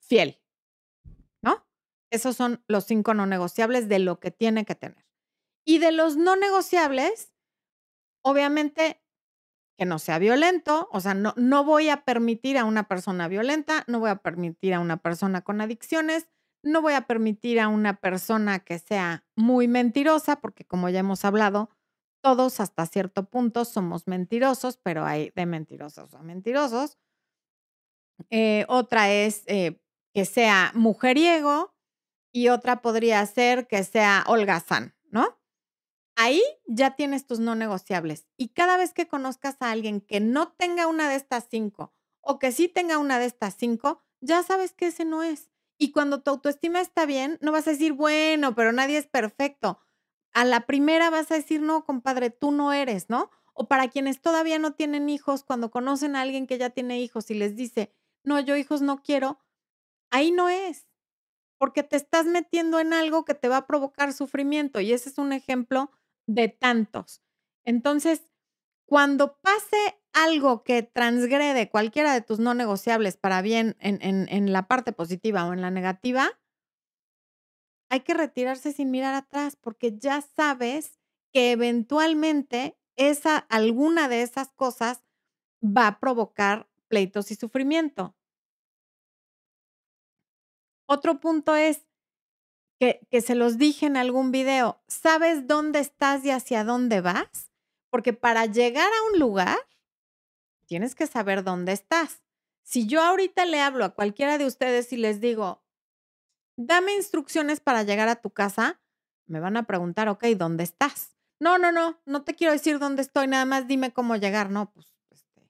fiel. 0.01 0.39
Esos 2.11 2.38
son 2.38 2.63
los 2.67 2.86
cinco 2.86 3.13
no 3.13 3.26
negociables 3.26 3.89
de 3.89 3.99
lo 3.99 4.21
que 4.21 4.32
tiene 4.32 4.63
que 4.63 4.73
tener. 4.73 5.05
Y 5.65 5.80
de 5.80 5.91
los 5.91 6.15
no 6.15 6.38
negociables, 6.38 7.34
obviamente 8.23 9.01
que 9.78 9.86
no 9.86 9.99
sea 9.99 10.17
violento, 10.17 10.88
o 10.93 11.01
sea, 11.01 11.13
no, 11.13 11.34
no 11.36 11.65
voy 11.65 11.89
a 11.89 12.05
permitir 12.05 12.57
a 12.57 12.63
una 12.63 12.88
persona 12.88 13.28
violenta, 13.28 13.84
no 13.88 13.99
voy 13.99 14.11
a 14.11 14.15
permitir 14.15 14.73
a 14.73 14.80
una 14.80 14.95
persona 14.95 15.41
con 15.41 15.59
adicciones, 15.59 16.30
no 16.63 16.82
voy 16.82 16.93
a 16.93 17.01
permitir 17.01 17.59
a 17.59 17.67
una 17.67 17.99
persona 17.99 18.59
que 18.59 18.80
sea 18.80 19.26
muy 19.36 19.67
mentirosa, 19.67 20.39
porque 20.39 20.63
como 20.63 20.88
ya 20.88 20.99
hemos 20.99 21.26
hablado, 21.26 21.69
todos 22.26 22.59
hasta 22.59 22.86
cierto 22.88 23.30
punto 23.30 23.65
somos 23.65 24.07
mentirosos, 24.07 24.78
pero 24.84 25.05
hay 25.05 25.32
de 25.36 25.45
mentirosos 25.45 26.13
a 26.15 26.23
mentirosos. 26.23 26.97
Eh, 28.30 28.65
otra 28.67 29.11
es 29.11 29.43
eh, 29.47 29.80
que 30.13 30.26
sea 30.26 30.71
mujeriego, 30.76 31.73
y 32.34 32.49
otra 32.49 32.82
podría 32.82 33.26
ser 33.26 33.67
que 33.67 33.84
sea 33.84 34.23
holgazán, 34.28 34.95
¿no? 35.11 35.39
Ahí 36.15 36.43
ya 36.67 36.95
tienes 36.95 37.28
tus 37.28 37.39
no 37.39 37.55
negociables. 37.55 38.28
Y 38.38 38.49
cada 38.49 38.78
vez 38.78 38.93
que 38.93 39.07
conozcas 39.07 39.57
a 39.61 39.71
alguien 39.71 40.01
que 40.01 40.19
no 40.21 40.53
tenga 40.53 40.88
una 40.88 41.09
de 41.09 41.15
estas 41.15 41.47
cinco 41.49 41.93
o 42.21 42.39
que 42.39 42.51
sí 42.51 42.69
tenga 42.69 42.99
una 42.99 43.19
de 43.19 43.26
estas 43.26 43.55
cinco, 43.57 44.03
ya 44.21 44.43
sabes 44.43 44.73
que 44.73 44.88
ese 44.88 45.05
no 45.05 45.23
es. 45.23 45.51
Y 45.80 45.91
cuando 45.91 46.21
tu 46.23 46.32
autoestima 46.32 46.82
está 46.82 47.05
bien, 47.05 47.38
no 47.41 47.51
vas 47.51 47.67
a 47.67 47.71
decir, 47.71 47.93
bueno, 47.93 48.55
pero 48.55 48.71
nadie 48.73 48.97
es 48.97 49.07
perfecto. 49.07 49.80
A 50.36 50.45
la 50.45 50.67
primera 50.67 51.09
vas 51.09 51.31
a 51.31 51.36
decir, 51.36 51.61
no, 51.61 51.83
compadre, 51.83 52.29
tú 52.29 52.51
no 52.51 52.71
eres, 52.71 53.09
¿no? 53.09 53.31
O 53.53 53.67
para 53.67 53.88
quienes 53.88 54.21
todavía 54.21 54.59
no 54.59 54.73
tienen 54.73 55.09
hijos, 55.09 55.43
cuando 55.43 55.71
conocen 55.71 56.15
a 56.15 56.21
alguien 56.21 56.45
que 56.45 56.59
ya 56.59 56.69
tiene 56.69 56.99
hijos 56.99 57.31
y 57.31 57.33
les 57.33 57.55
dice, 57.55 57.91
no, 58.23 58.39
yo 58.39 58.55
hijos 58.55 58.81
no 58.81 59.01
quiero, 59.01 59.39
ahí 60.11 60.31
no 60.31 60.49
es 60.49 60.86
porque 61.57 61.83
te 61.83 61.95
estás 61.95 62.25
metiendo 62.25 62.79
en 62.79 62.93
algo 62.93 63.25
que 63.25 63.33
te 63.33 63.47
va 63.47 63.57
a 63.57 63.67
provocar 63.67 64.13
sufrimiento 64.13 64.79
y 64.79 64.93
ese 64.93 65.09
es 65.09 65.17
un 65.17 65.33
ejemplo 65.33 65.91
de 66.27 66.49
tantos. 66.49 67.21
Entonces, 67.63 68.27
cuando 68.86 69.39
pase 69.39 69.77
algo 70.13 70.63
que 70.63 70.83
transgrede 70.83 71.69
cualquiera 71.69 72.13
de 72.13 72.21
tus 72.21 72.39
no 72.39 72.53
negociables 72.53 73.17
para 73.17 73.41
bien 73.41 73.75
en, 73.79 73.99
en, 74.01 74.53
la 74.53 74.67
parte 74.67 74.91
positiva 74.91 75.45
o 75.45 75.53
en 75.53 75.61
la 75.61 75.71
negativa, 75.71 76.29
hay 77.96 78.02
que 78.02 78.14
retirarse 78.14 78.74
sin 78.74 78.91
mirar 78.91 79.16
atrás 79.16 79.56
porque 79.56 79.98
ya 79.98 80.22
sabes 80.22 81.00
que 81.32 81.52
eventualmente 81.52 82.78
esa, 82.98 83.38
alguna 83.38 84.10
de 84.10 84.22
esas 84.22 84.52
cosas 84.52 85.02
va 85.64 85.88
a 85.88 86.00
provocar 86.00 86.70
pleitos 86.89 87.32
y 87.32 87.36
sufrimiento. 87.36 88.14
Otro 90.88 91.22
punto 91.22 91.56
es 91.56 91.88
que, 92.80 93.00
que, 93.10 93.22
se 93.22 93.34
los 93.34 93.58
dije 93.58 93.86
en 93.86 93.96
algún 93.96 94.32
video, 94.32 94.84
¿sabes 94.88 95.48
dónde 95.48 95.80
estás 95.80 96.26
y 96.26 96.32
hacia 96.32 96.66
dónde 96.66 97.00
vas? 97.00 97.50
Porque 97.89 98.12
para 98.12 98.46
llegar 98.46 98.91
a 98.91 99.14
un 99.14 99.20
lugar, 99.20 99.58
tienes 100.66 100.96
que 100.96 101.08
saber 101.08 101.46
dónde 101.46 101.72
estás. 101.72 102.22
Si 102.62 102.88
yo 102.88 103.02
ahorita 103.02 103.46
le 103.46 103.62
hablo 103.62 103.86
a 103.86 103.96
cualquiera 103.96 104.38
de 104.38 104.46
ustedes 104.46 104.91
y 104.91 104.98
les 104.98 105.22
digo, 105.22 105.64
dame 106.58 106.93
instrucciones 106.93 107.60
para 107.60 107.84
llegar 107.84 108.08
a 108.08 108.16
tu 108.16 108.32
casa, 108.32 108.80
me 109.28 109.39
van 109.39 109.58
a 109.58 109.64
preguntar, 109.64 110.10
ok, 110.10 110.26
¿dónde 110.38 110.64
estás? 110.64 111.16
No, 111.39 111.58
no, 111.58 111.72
no, 111.72 111.99
no 112.06 112.24
te 112.24 112.36
quiero 112.36 112.53
decir 112.53 112.80
dónde 112.80 113.01
estoy, 113.01 113.28
nada 113.28 113.45
más 113.45 113.68
dime 113.68 113.91
cómo 113.91 114.16
llegar. 114.16 114.49
No, 114.49 114.72
pues 114.72 114.95
este, 115.12 115.49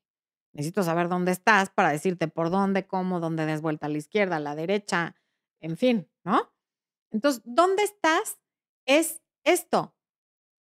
Necesito 0.54 0.84
saber 0.84 1.10
dónde 1.10 1.32
estás 1.32 1.70
para 1.70 1.90
decirte 1.90 2.28
por 2.28 2.50
dónde, 2.50 2.88
cómo, 2.88 3.20
dónde 3.20 3.46
des 3.46 3.62
vuelta 3.62 3.86
a 3.86 3.90
la 3.90 3.98
izquierda, 3.98 4.38
a 4.38 4.40
la 4.40 4.56
derecha, 4.56 5.16
en 5.62 5.78
fin, 5.78 6.10
¿no? 6.24 6.52
Entonces, 7.12 7.42
¿dónde 7.46 7.84
estás? 7.84 8.40
Es 8.86 9.22
esto. 9.44 9.96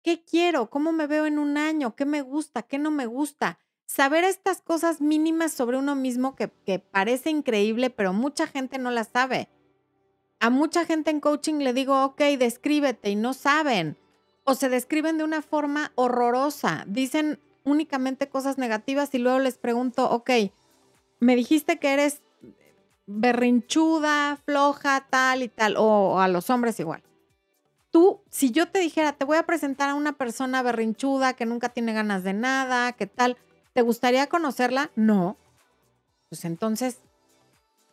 ¿Qué 0.03 0.23
quiero? 0.23 0.69
¿Cómo 0.69 0.91
me 0.91 1.07
veo 1.07 1.25
en 1.25 1.39
un 1.39 1.57
año? 1.57 1.95
¿Qué 1.95 2.05
me 2.05 2.21
gusta? 2.21 2.63
¿Qué 2.63 2.77
no 2.77 2.91
me 2.91 3.07
gusta? 3.07 3.59
Saber 3.87 4.23
estas 4.23 4.61
cosas 4.61 5.01
mínimas 5.01 5.51
sobre 5.51 5.77
uno 5.77 5.95
mismo 5.95 6.35
que, 6.35 6.51
que 6.65 6.79
parece 6.79 7.29
increíble, 7.29 7.89
pero 7.89 8.13
mucha 8.13 8.47
gente 8.47 8.77
no 8.77 8.91
las 8.91 9.07
sabe. 9.07 9.49
A 10.39 10.49
mucha 10.49 10.85
gente 10.85 11.11
en 11.11 11.19
coaching 11.19 11.55
le 11.55 11.73
digo, 11.73 12.03
ok, 12.03 12.21
descríbete 12.37 13.09
y 13.09 13.15
no 13.15 13.33
saben. 13.33 13.97
O 14.43 14.55
se 14.55 14.69
describen 14.69 15.17
de 15.17 15.23
una 15.23 15.41
forma 15.41 15.91
horrorosa. 15.95 16.83
Dicen 16.87 17.39
únicamente 17.63 18.29
cosas 18.29 18.57
negativas 18.57 19.13
y 19.13 19.17
luego 19.17 19.39
les 19.39 19.57
pregunto, 19.57 20.09
ok, 20.09 20.29
me 21.19 21.35
dijiste 21.35 21.79
que 21.79 21.93
eres 21.93 22.21
berrinchuda, 23.07 24.37
floja, 24.45 25.07
tal 25.09 25.43
y 25.43 25.47
tal, 25.47 25.75
o, 25.77 26.19
a 26.19 26.27
los 26.27 26.49
hombres 26.49 26.79
igual. 26.79 27.03
Tú, 27.91 28.21
si 28.29 28.51
yo 28.51 28.67
te 28.67 28.79
dijera, 28.79 29.13
te 29.13 29.25
voy 29.25 29.37
a 29.37 29.45
presentar 29.45 29.89
a 29.89 29.95
una 29.95 30.13
persona 30.13 30.61
berrinchuda 30.61 31.33
que 31.33 31.45
nunca 31.45 31.69
tiene 31.69 31.93
ganas 31.93 32.23
de 32.23 32.33
nada, 32.33 32.91
¿qué 32.93 33.07
tal? 33.07 33.37
¿Te 33.73 33.81
gustaría 33.81 34.27
conocerla? 34.27 34.91
No. 34.95 35.37
Pues 36.29 36.45
entonces, 36.45 36.99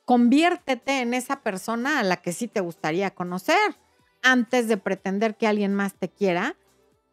conviértete 0.04 1.00
en 1.00 1.14
esa 1.14 1.40
persona 1.40 2.00
a 2.00 2.02
la 2.02 2.16
que 2.16 2.32
sí 2.32 2.48
te 2.48 2.60
gustaría 2.60 3.10
conocer. 3.10 3.76
Antes 4.22 4.68
de 4.68 4.76
pretender 4.76 5.36
que 5.36 5.46
alguien 5.46 5.74
más 5.74 5.94
te 5.94 6.08
quiera, 6.08 6.56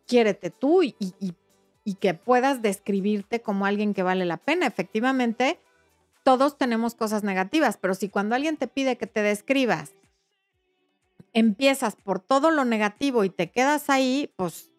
quiérete 0.06 0.50
tú 0.50 0.84
y, 0.84 0.96
y, 1.00 1.36
que 1.96 2.14
puedas 2.14 2.62
describirte 2.62 3.42
como 3.42 3.66
alguien 3.66 3.96
que 3.96 4.04
vale 4.04 4.24
la 4.26 4.38
pena. 4.38 4.68
Efectivamente, 4.68 5.60
todos 6.24 6.58
tenemos 6.58 6.94
cosas 6.94 7.24
negativas, 7.24 7.78
pero 7.78 7.96
si 7.96 8.10
cuando 8.10 8.36
alguien 8.36 8.58
te 8.58 8.68
pide 8.68 8.96
que 8.96 9.08
te 9.08 9.24
describas, 9.24 9.94
empiezas 11.34 11.96
por 11.96 12.20
todo 12.20 12.52
lo 12.52 12.64
negativo 12.64 13.24
y 13.24 13.32
te 13.32 13.50
quedas 13.50 13.90
ahí, 13.90 14.32
pues, 14.36 14.70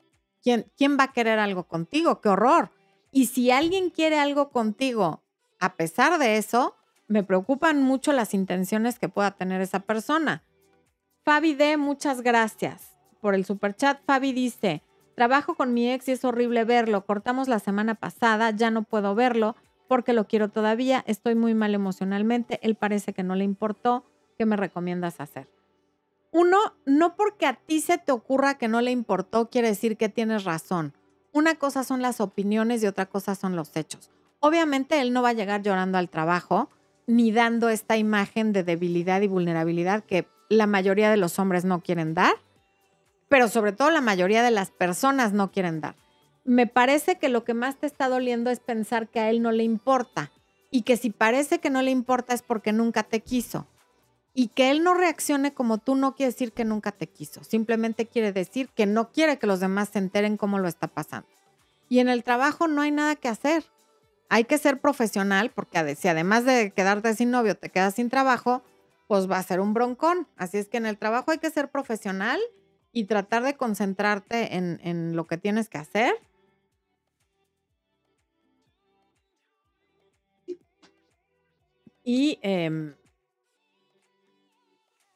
¿quién, 0.41 0.71
quién 0.77 0.97
va 0.99 1.05
a 1.05 1.13
querer 1.13 1.41
algo 1.41 1.65
contigo? 1.65 2.21
¡Qué 2.21 2.29
horror! 2.29 2.71
Y 3.11 3.27
si 3.27 3.51
alguien 3.51 3.91
quiere 3.91 4.19
algo 4.21 4.51
contigo, 4.51 5.25
a 5.59 5.75
pesar 5.75 6.19
de 6.19 6.37
eso, 6.37 6.77
me 7.11 7.25
preocupan 7.25 7.83
mucho 7.83 8.13
las 8.13 8.35
intenciones 8.35 9.01
que 9.01 9.09
pueda 9.09 9.33
tener 9.33 9.61
esa 9.61 9.81
persona. 9.81 10.45
Fabi 11.25 11.55
D, 11.55 11.77
muchas 11.77 12.23
gracias 12.23 12.97
por 13.21 13.35
el 13.35 13.45
superchat. 13.45 14.01
Fabi 14.07 14.33
dice, 14.33 14.85
trabajo 15.17 15.57
con 15.57 15.75
mi 15.75 15.91
ex 15.91 16.07
y 16.07 16.13
es 16.13 16.25
horrible 16.25 16.65
verlo. 16.65 17.05
Cortamos 17.05 17.49
la 17.49 17.59
semana 17.59 17.97
pasada, 17.97 18.53
ya 18.53 18.71
no 18.71 18.85
puedo 18.85 19.17
verlo 19.17 19.57
porque 19.89 20.13
lo 20.13 20.29
quiero 20.29 20.51
todavía, 20.51 21.03
estoy 21.09 21.35
muy 21.35 21.53
mal 21.53 21.75
emocionalmente, 21.75 22.61
él 22.63 22.77
parece 22.77 23.13
que 23.13 23.25
no 23.25 23.35
le 23.35 23.43
importó, 23.43 24.05
¿qué 24.39 24.47
me 24.47 24.55
recomiendas 24.55 25.21
hacer? 25.21 25.51
Uno, 26.31 26.59
no 26.87 27.17
porque 27.17 27.45
a 27.47 27.55
ti 27.55 27.81
se 27.81 27.99
te 27.99 28.13
ocurra 28.13 28.57
que 28.57 28.69
no 28.69 28.83
le 28.83 28.93
importó, 28.93 29.51
quiere 29.51 29.67
decir 29.67 29.97
que 29.97 30.09
tienes 30.09 30.45
razón. 30.45 30.95
Una 31.33 31.57
cosa 31.57 31.83
son 31.83 32.03
las 32.03 32.21
opiniones 32.21 32.85
y 32.85 32.87
otra 32.87 33.07
cosa 33.07 33.35
son 33.35 33.57
los 33.57 33.77
hechos. 33.77 34.13
Obviamente 34.39 35.01
él 35.01 35.13
no 35.13 35.23
va 35.23 35.31
a 35.31 35.33
llegar 35.33 35.63
llorando 35.63 35.99
al 35.99 36.09
trabajo 36.09 36.71
ni 37.11 37.33
dando 37.33 37.69
esta 37.69 37.97
imagen 37.97 38.53
de 38.53 38.65
debilidad 38.65 39.21
y 39.21 39.29
vulnerabilidad 39.29 40.05
que 40.05 40.27
la 40.49 40.67
mayoría 40.67 41.11
de 41.11 41.17
los 41.17 41.39
hombres 41.39 41.65
no 41.65 41.81
quieren 41.81 42.15
dar, 42.15 42.35
pero 43.29 43.49
sobre 43.49 43.73
todo 43.73 43.91
la 43.91 44.01
mayoría 44.01 44.43
de 44.43 44.51
las 44.51 44.71
personas 44.71 45.33
no 45.33 45.51
quieren 45.51 45.81
dar 45.81 45.95
me 46.45 46.67
parece 46.67 47.17
que 47.17 47.29
lo 47.29 47.45
que 47.45 47.55
más 47.55 47.77
te 47.77 47.87
está 47.87 48.09
doliendo 48.09 48.51
es 48.51 48.61
pensar 48.61 49.09
que 49.09 49.21
a 49.21 49.31
él 49.31 49.43
no 49.43 49.53
le 49.53 49.63
importa 49.63 50.33
y 50.71 50.83
que 50.83 50.97
si 50.97 51.11
parece 51.11 51.59
que 51.59 51.71
no 51.71 51.83
le 51.83 51.91
importa 51.91 52.35
es 52.35 52.43
porque 52.43 52.73
nunca 52.73 53.03
te 53.03 53.21
quiso. 53.21 53.67
Y 54.33 54.49
que 54.49 54.71
él 54.71 54.85
no 54.85 54.95
reaccione 54.95 55.53
como 55.53 55.79
tú 55.79 55.97
no 55.97 56.15
quiere 56.15 56.33
decir 56.33 56.53
que 56.53 56.65
nunca 56.65 56.93
te 56.93 57.09
quiso, 57.09 57.43
simplemente 57.43 58.07
quiere 58.07 58.33
decir 58.33 58.69
que 58.69 58.87
no 58.87 59.11
quiere 59.11 59.39
que 59.39 59.49
los 59.49 59.59
demás 59.59 59.89
se 59.89 59.99
enteren 59.99 60.37
cómo 60.37 60.59
lo 60.59 60.69
está 60.69 60.87
pasando. 60.87 61.29
Y 61.89 61.99
en 61.99 62.09
el 62.09 62.23
trabajo 62.23 62.69
no 62.69 62.83
hay 62.83 62.93
nada 62.93 63.17
que 63.17 63.29
hacer. 63.29 63.65
Hay 64.33 64.45
que 64.45 64.59
ser 64.59 64.81
profesional 64.81 65.51
porque 65.51 65.97
si 65.97 66.07
además 66.07 66.45
de 66.45 66.71
quedarte 66.71 67.15
sin 67.15 67.33
novio 67.33 67.57
te 67.57 67.69
quedas 67.69 67.97
sin 67.97 68.09
trabajo, 68.09 68.63
pues 69.09 69.29
va 69.29 69.39
a 69.39 69.43
ser 69.43 69.59
un 69.59 69.75
broncón. 69.75 70.29
Así 70.37 70.57
es 70.57 70.69
que 70.69 70.77
en 70.77 70.87
el 70.87 70.97
trabajo 70.97 71.33
hay 71.33 71.39
que 71.39 71.51
ser 71.51 71.69
profesional 71.69 72.39
y 72.93 73.05
tratar 73.05 73.43
de 73.43 73.57
concentrarte 73.57 74.55
en, 74.57 75.17
lo 75.17 75.27
que 75.27 75.37
tienes 75.37 75.69
que 75.69 75.79
hacer 75.79 76.15
y 82.05 82.39
em, 82.43 82.95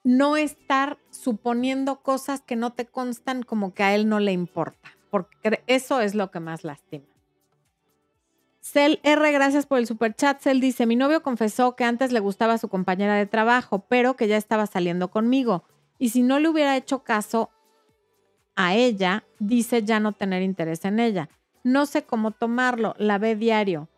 no 0.02 0.36
estar 0.36 0.98
suponiendo 1.10 2.02
cosas 2.02 2.40
que 2.40 2.56
no 2.56 2.72
te 2.72 2.86
constan 2.86 3.44
como 3.44 3.74
que 3.74 3.84
a 3.84 3.94
él 3.94 4.08
no 4.08 4.18
le 4.18 4.32
importa, 4.32 4.96
porque 5.10 5.62
eso 5.68 6.00
es 6.00 6.16
lo 6.16 6.32
que 6.32 6.40
más 6.40 6.64
lastima. 6.64 7.13
Cel 8.64 8.98
R, 9.02 9.30
gracias 9.30 9.66
por 9.66 9.78
el 9.78 9.86
super 9.86 10.14
chat. 10.14 10.40
Cel 10.40 10.58
dice, 10.58 10.86
mi 10.86 10.96
novio 10.96 11.22
confesó 11.22 11.76
que 11.76 11.84
antes 11.84 12.12
le 12.12 12.20
gustaba 12.20 12.56
su 12.56 12.68
compañera 12.68 13.14
de 13.14 13.26
trabajo, 13.26 13.84
pero 13.88 14.16
que 14.16 14.26
ya 14.26 14.38
estaba 14.38 14.66
saliendo 14.66 15.08
conmigo. 15.10 15.64
Y 15.98 16.08
si 16.08 16.22
no 16.22 16.38
le 16.38 16.48
hubiera 16.48 16.74
hecho 16.74 17.04
caso 17.04 17.50
a 18.56 18.74
ella, 18.74 19.24
dice 19.38 19.82
ya 19.82 20.00
no 20.00 20.12
tener 20.12 20.42
interés 20.42 20.86
en 20.86 20.98
ella. 20.98 21.28
No 21.62 21.84
sé 21.84 22.04
cómo 22.04 22.30
tomarlo, 22.30 22.94
la 22.98 23.18
ve 23.18 23.36
diario 23.36 23.88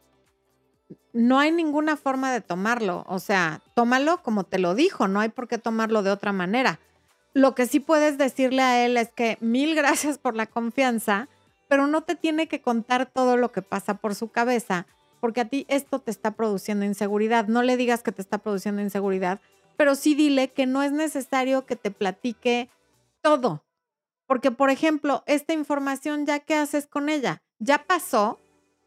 no 1.16 1.38
hay 1.38 1.50
ninguna 1.50 1.96
forma 1.96 2.30
de 2.30 2.42
tomarlo. 2.42 3.04
O 3.08 3.18
sea, 3.18 3.62
tómalo 3.74 4.22
como 4.22 4.44
te 4.44 4.58
lo 4.58 4.74
dijo, 4.74 5.08
no 5.08 5.20
hay 5.20 5.30
por 5.30 5.48
qué 5.48 5.56
tomarlo 5.56 6.02
de 6.02 6.10
otra 6.10 6.32
manera. 6.32 6.78
Lo 7.32 7.54
que 7.54 7.66
sí 7.66 7.80
puedes 7.80 8.18
decirle 8.18 8.62
a 8.62 8.84
él 8.84 8.96
es 8.96 9.10
que 9.12 9.38
mil 9.40 9.74
gracias 9.74 10.18
por 10.18 10.36
la 10.36 10.46
confianza, 10.46 11.28
pero 11.68 11.86
no 11.86 12.02
te 12.02 12.14
tiene 12.14 12.48
que 12.48 12.60
contar 12.60 13.06
todo 13.06 13.36
lo 13.36 13.52
que 13.52 13.62
pasa 13.62 13.94
por 13.94 14.14
su 14.14 14.28
cabeza, 14.28 14.86
porque 15.20 15.40
a 15.40 15.48
ti 15.48 15.66
esto 15.68 16.00
te 16.00 16.10
está 16.10 16.32
produciendo 16.32 16.84
inseguridad. 16.84 17.48
No 17.48 17.62
le 17.62 17.76
digas 17.76 18.02
que 18.02 18.12
te 18.12 18.22
está 18.22 18.38
produciendo 18.38 18.82
inseguridad, 18.82 19.40
pero 19.76 19.94
sí 19.94 20.14
dile 20.14 20.52
que 20.52 20.66
no 20.66 20.82
es 20.82 20.92
necesario 20.92 21.66
que 21.66 21.76
te 21.76 21.90
platique 21.90 22.70
todo. 23.22 23.64
Porque, 24.26 24.50
por 24.50 24.70
ejemplo, 24.70 25.22
esta 25.26 25.52
información, 25.52 26.26
¿ya 26.26 26.40
qué 26.40 26.54
haces 26.54 26.86
con 26.86 27.08
ella? 27.08 27.42
Ya 27.58 27.84
pasó, 27.86 28.40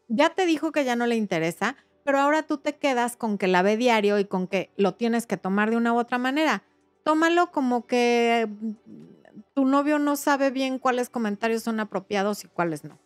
ya 0.08 0.30
te 0.30 0.46
dijo 0.46 0.72
que 0.72 0.84
ya 0.84 0.96
no 0.96 1.06
le 1.06 1.16
interesa, 1.16 1.76
pero 2.04 2.18
ahora 2.18 2.42
tú 2.42 2.58
te 2.58 2.76
quedas 2.76 3.16
con 3.16 3.38
que 3.38 3.46
la 3.46 3.62
ve 3.62 3.76
diario 3.76 4.18
y 4.18 4.24
con 4.24 4.46
que 4.46 4.70
lo 4.76 4.94
tienes 4.94 5.26
que 5.26 5.36
tomar 5.36 5.70
de 5.70 5.76
una 5.76 5.92
u 5.92 5.98
otra 5.98 6.18
manera. 6.18 6.62
Tómalo 7.04 7.50
como 7.50 7.86
que 7.86 8.48
tu 9.54 9.64
novio 9.64 9.98
no 9.98 10.16
sabe 10.16 10.50
bien 10.50 10.78
cuáles 10.78 11.08
comentarios 11.08 11.62
son 11.62 11.80
apropiados 11.80 12.44
y 12.44 12.48
cuáles 12.48 12.84
no. 12.84 12.98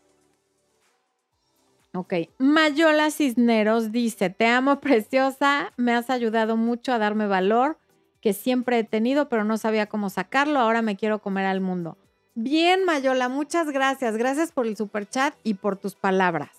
Ok, 1.96 2.14
Mayola 2.38 3.10
Cisneros 3.10 3.92
dice, 3.92 4.28
te 4.28 4.46
amo 4.46 4.80
preciosa, 4.80 5.72
me 5.76 5.92
has 5.92 6.10
ayudado 6.10 6.56
mucho 6.56 6.92
a 6.92 6.98
darme 6.98 7.26
valor 7.26 7.78
que 8.20 8.32
siempre 8.32 8.78
he 8.78 8.84
tenido, 8.84 9.28
pero 9.28 9.44
no 9.44 9.58
sabía 9.58 9.86
cómo 9.86 10.08
sacarlo, 10.08 10.58
ahora 10.58 10.80
me 10.80 10.96
quiero 10.96 11.20
comer 11.20 11.44
al 11.44 11.60
mundo. 11.60 11.98
Bien, 12.34 12.84
Mayola, 12.84 13.28
muchas 13.28 13.70
gracias. 13.70 14.16
Gracias 14.16 14.50
por 14.50 14.66
el 14.66 14.76
super 14.76 15.08
chat 15.08 15.34
y 15.44 15.54
por 15.54 15.76
tus 15.76 15.94
palabras. 15.94 16.50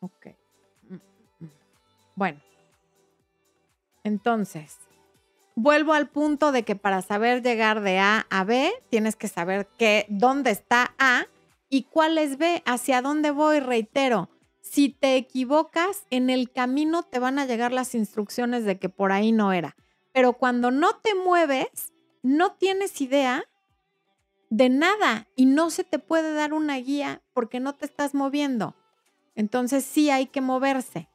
Ok. 0.00 0.26
Mm, 0.88 0.94
mm. 1.44 1.50
Bueno. 2.14 2.40
Entonces, 4.04 4.78
vuelvo 5.54 5.92
al 5.92 6.08
punto 6.08 6.52
de 6.52 6.62
que 6.64 6.76
para 6.76 7.02
saber 7.02 7.42
llegar 7.42 7.80
de 7.80 7.98
A 7.98 8.26
a 8.30 8.44
B, 8.44 8.72
tienes 8.90 9.16
que 9.16 9.28
saber 9.28 9.68
qué, 9.78 10.06
dónde 10.08 10.50
está 10.50 10.94
A 10.98 11.26
y 11.68 11.84
cuál 11.84 12.18
es 12.18 12.38
B, 12.38 12.62
hacia 12.66 13.02
dónde 13.02 13.30
voy, 13.30 13.60
reitero. 13.60 14.30
Si 14.60 14.88
te 14.88 15.16
equivocas, 15.16 16.04
en 16.10 16.30
el 16.30 16.50
camino 16.50 17.02
te 17.02 17.18
van 17.18 17.38
a 17.38 17.46
llegar 17.46 17.72
las 17.72 17.94
instrucciones 17.94 18.64
de 18.64 18.78
que 18.78 18.88
por 18.88 19.12
ahí 19.12 19.32
no 19.32 19.52
era. 19.52 19.76
Pero 20.12 20.34
cuando 20.34 20.70
no 20.70 20.96
te 20.96 21.14
mueves, 21.14 21.92
no 22.22 22.52
tienes 22.52 23.00
idea 23.00 23.44
de 24.50 24.68
nada 24.68 25.26
y 25.36 25.46
no 25.46 25.70
se 25.70 25.84
te 25.84 25.98
puede 25.98 26.32
dar 26.32 26.54
una 26.54 26.76
guía 26.76 27.22
porque 27.32 27.60
no 27.60 27.74
te 27.74 27.84
estás 27.84 28.14
moviendo. 28.14 28.76
Entonces 29.34 29.84
sí 29.84 30.10
hay 30.10 30.26
que 30.26 30.40
moverse. 30.40 31.08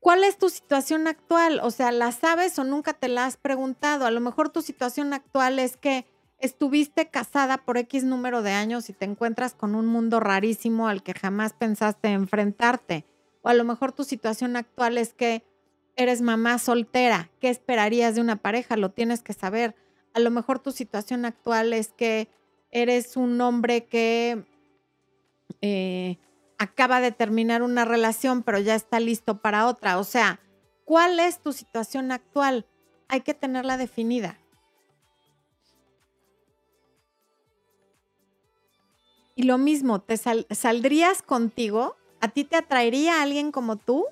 ¿Cuál 0.00 0.24
es 0.24 0.38
tu 0.38 0.48
situación 0.48 1.06
actual? 1.08 1.60
O 1.62 1.70
sea, 1.70 1.90
¿la 1.90 2.12
sabes 2.12 2.58
o 2.58 2.64
nunca 2.64 2.92
te 2.92 3.08
la 3.08 3.26
has 3.26 3.36
preguntado? 3.36 4.06
A 4.06 4.10
lo 4.10 4.20
mejor 4.20 4.48
tu 4.48 4.62
situación 4.62 5.12
actual 5.12 5.58
es 5.58 5.76
que 5.76 6.06
estuviste 6.38 7.08
casada 7.08 7.58
por 7.58 7.78
X 7.78 8.04
número 8.04 8.42
de 8.42 8.52
años 8.52 8.88
y 8.90 8.92
te 8.92 9.04
encuentras 9.04 9.54
con 9.54 9.74
un 9.74 9.86
mundo 9.86 10.20
rarísimo 10.20 10.88
al 10.88 11.02
que 11.02 11.14
jamás 11.14 11.52
pensaste 11.52 12.08
enfrentarte. 12.08 13.04
O 13.42 13.48
a 13.48 13.54
lo 13.54 13.64
mejor 13.64 13.92
tu 13.92 14.04
situación 14.04 14.56
actual 14.56 14.98
es 14.98 15.14
que 15.14 15.44
eres 15.96 16.22
mamá 16.22 16.58
soltera. 16.58 17.30
¿Qué 17.40 17.48
esperarías 17.48 18.14
de 18.14 18.20
una 18.20 18.36
pareja? 18.36 18.76
Lo 18.76 18.90
tienes 18.90 19.22
que 19.22 19.32
saber. 19.32 19.74
A 20.14 20.20
lo 20.20 20.30
mejor 20.30 20.60
tu 20.60 20.70
situación 20.70 21.24
actual 21.24 21.72
es 21.72 21.88
que 21.92 22.28
eres 22.70 23.16
un 23.16 23.40
hombre 23.40 23.86
que 23.86 24.44
eh, 25.60 26.18
acaba 26.58 27.00
de 27.00 27.12
terminar 27.12 27.62
una 27.62 27.84
relación, 27.84 28.42
pero 28.42 28.58
ya 28.58 28.74
está 28.74 29.00
listo 29.00 29.40
para 29.40 29.66
otra. 29.66 29.98
O 29.98 30.04
sea, 30.04 30.40
¿cuál 30.84 31.20
es 31.20 31.40
tu 31.40 31.52
situación 31.52 32.12
actual? 32.12 32.66
Hay 33.08 33.22
que 33.22 33.34
tenerla 33.34 33.76
definida. 33.76 34.38
Y 39.34 39.44
lo 39.44 39.56
mismo, 39.56 40.00
¿te 40.00 40.16
saldrías 40.16 41.22
contigo? 41.22 41.96
¿A 42.20 42.28
ti 42.28 42.42
te 42.42 42.56
atraería 42.56 43.22
alguien 43.22 43.52
como 43.52 43.76
tú? 43.76 44.04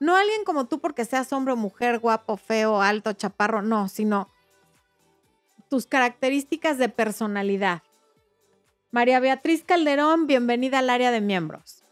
No 0.00 0.16
alguien 0.16 0.44
como 0.44 0.66
tú 0.66 0.78
porque 0.78 1.04
seas 1.04 1.32
hombre 1.34 1.52
o 1.52 1.56
mujer, 1.56 1.98
guapo, 1.98 2.38
feo, 2.38 2.80
alto, 2.80 3.12
chaparro, 3.12 3.60
no, 3.60 3.88
sino 3.88 4.30
tus 5.68 5.86
características 5.86 6.78
de 6.78 6.88
personalidad. 6.88 7.82
María 8.90 9.20
Beatriz 9.20 9.64
Calderón, 9.64 10.26
bienvenida 10.26 10.78
al 10.78 10.88
área 10.88 11.10
de 11.10 11.20
miembros. 11.20 11.84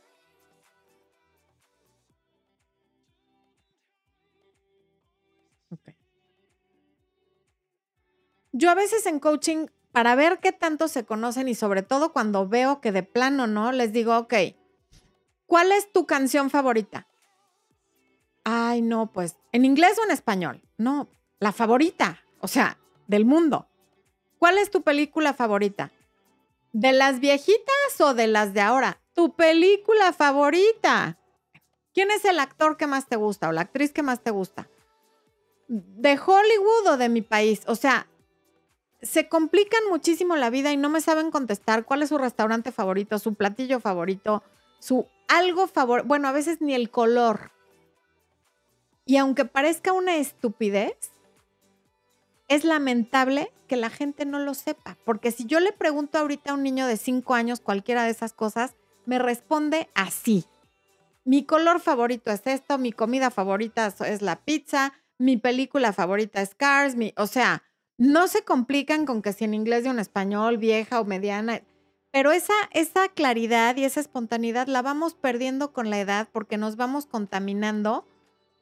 Yo 8.52 8.70
a 8.70 8.74
veces 8.74 9.04
en 9.04 9.20
coaching, 9.20 9.66
para 9.92 10.14
ver 10.14 10.38
qué 10.40 10.52
tanto 10.52 10.88
se 10.88 11.04
conocen 11.04 11.48
y 11.48 11.54
sobre 11.54 11.82
todo 11.82 12.14
cuando 12.14 12.48
veo 12.48 12.80
que 12.80 12.92
de 12.92 13.02
plano 13.02 13.46
no, 13.46 13.72
les 13.72 13.92
digo, 13.92 14.16
ok, 14.16 14.34
¿cuál 15.46 15.72
es 15.72 15.92
tu 15.92 16.06
canción 16.06 16.48
favorita? 16.48 17.06
Ay, 18.44 18.80
no, 18.80 19.12
pues, 19.12 19.36
¿en 19.52 19.66
inglés 19.66 19.98
o 19.98 20.04
en 20.04 20.10
español? 20.10 20.62
No, 20.78 21.08
la 21.40 21.52
favorita, 21.52 22.22
o 22.40 22.48
sea, 22.48 22.78
del 23.06 23.26
mundo. 23.26 23.68
¿Cuál 24.38 24.56
es 24.56 24.70
tu 24.70 24.82
película 24.82 25.34
favorita? 25.34 25.92
¿De 26.78 26.92
las 26.92 27.20
viejitas 27.20 28.00
o 28.00 28.12
de 28.12 28.26
las 28.26 28.52
de 28.52 28.60
ahora? 28.60 29.00
Tu 29.14 29.34
película 29.34 30.12
favorita. 30.12 31.18
¿Quién 31.94 32.10
es 32.10 32.26
el 32.26 32.38
actor 32.38 32.76
que 32.76 32.86
más 32.86 33.08
te 33.08 33.16
gusta 33.16 33.48
o 33.48 33.52
la 33.52 33.62
actriz 33.62 33.94
que 33.94 34.02
más 34.02 34.22
te 34.22 34.30
gusta? 34.30 34.68
¿De 35.68 36.20
Hollywood 36.20 36.88
o 36.88 36.96
de 36.98 37.08
mi 37.08 37.22
país? 37.22 37.62
O 37.66 37.76
sea, 37.76 38.08
se 39.00 39.26
complican 39.26 39.88
muchísimo 39.88 40.36
la 40.36 40.50
vida 40.50 40.70
y 40.70 40.76
no 40.76 40.90
me 40.90 41.00
saben 41.00 41.30
contestar 41.30 41.86
cuál 41.86 42.02
es 42.02 42.10
su 42.10 42.18
restaurante 42.18 42.72
favorito, 42.72 43.18
su 43.18 43.32
platillo 43.32 43.80
favorito, 43.80 44.42
su 44.78 45.06
algo 45.28 45.68
favorito. 45.68 46.06
Bueno, 46.06 46.28
a 46.28 46.32
veces 46.32 46.60
ni 46.60 46.74
el 46.74 46.90
color. 46.90 47.52
Y 49.06 49.16
aunque 49.16 49.46
parezca 49.46 49.94
una 49.94 50.16
estupidez, 50.16 51.10
es 52.48 52.64
lamentable 52.64 53.52
que 53.66 53.76
la 53.76 53.90
gente 53.90 54.24
no 54.24 54.38
lo 54.38 54.54
sepa, 54.54 54.96
porque 55.04 55.32
si 55.32 55.46
yo 55.46 55.60
le 55.60 55.72
pregunto 55.72 56.18
ahorita 56.18 56.50
a 56.50 56.54
un 56.54 56.62
niño 56.62 56.86
de 56.86 56.96
5 56.96 57.34
años 57.34 57.60
cualquiera 57.60 58.04
de 58.04 58.10
esas 58.10 58.32
cosas, 58.32 58.74
me 59.04 59.18
responde 59.18 59.88
así. 59.94 60.44
Mi 61.24 61.44
color 61.44 61.80
favorito 61.80 62.30
es 62.30 62.46
esto, 62.46 62.78
mi 62.78 62.92
comida 62.92 63.30
favorita 63.30 63.92
es 64.06 64.22
la 64.22 64.36
pizza, 64.36 64.92
mi 65.18 65.36
película 65.36 65.92
favorita 65.92 66.40
es 66.40 66.54
Cars, 66.54 66.94
mi, 66.94 67.12
o 67.16 67.26
sea, 67.26 67.64
no 67.98 68.28
se 68.28 68.44
complican 68.44 69.06
con 69.06 69.22
que 69.22 69.32
si 69.32 69.44
en 69.44 69.54
inglés 69.54 69.84
y 69.84 69.88
en 69.88 69.98
español, 69.98 70.58
vieja 70.58 71.00
o 71.00 71.04
mediana, 71.04 71.62
pero 72.12 72.32
esa, 72.32 72.54
esa 72.72 73.08
claridad 73.08 73.76
y 73.76 73.84
esa 73.84 74.00
espontaneidad 74.00 74.68
la 74.68 74.82
vamos 74.82 75.14
perdiendo 75.14 75.72
con 75.72 75.90
la 75.90 76.00
edad 76.00 76.28
porque 76.32 76.58
nos 76.58 76.76
vamos 76.76 77.06
contaminando 77.06 78.06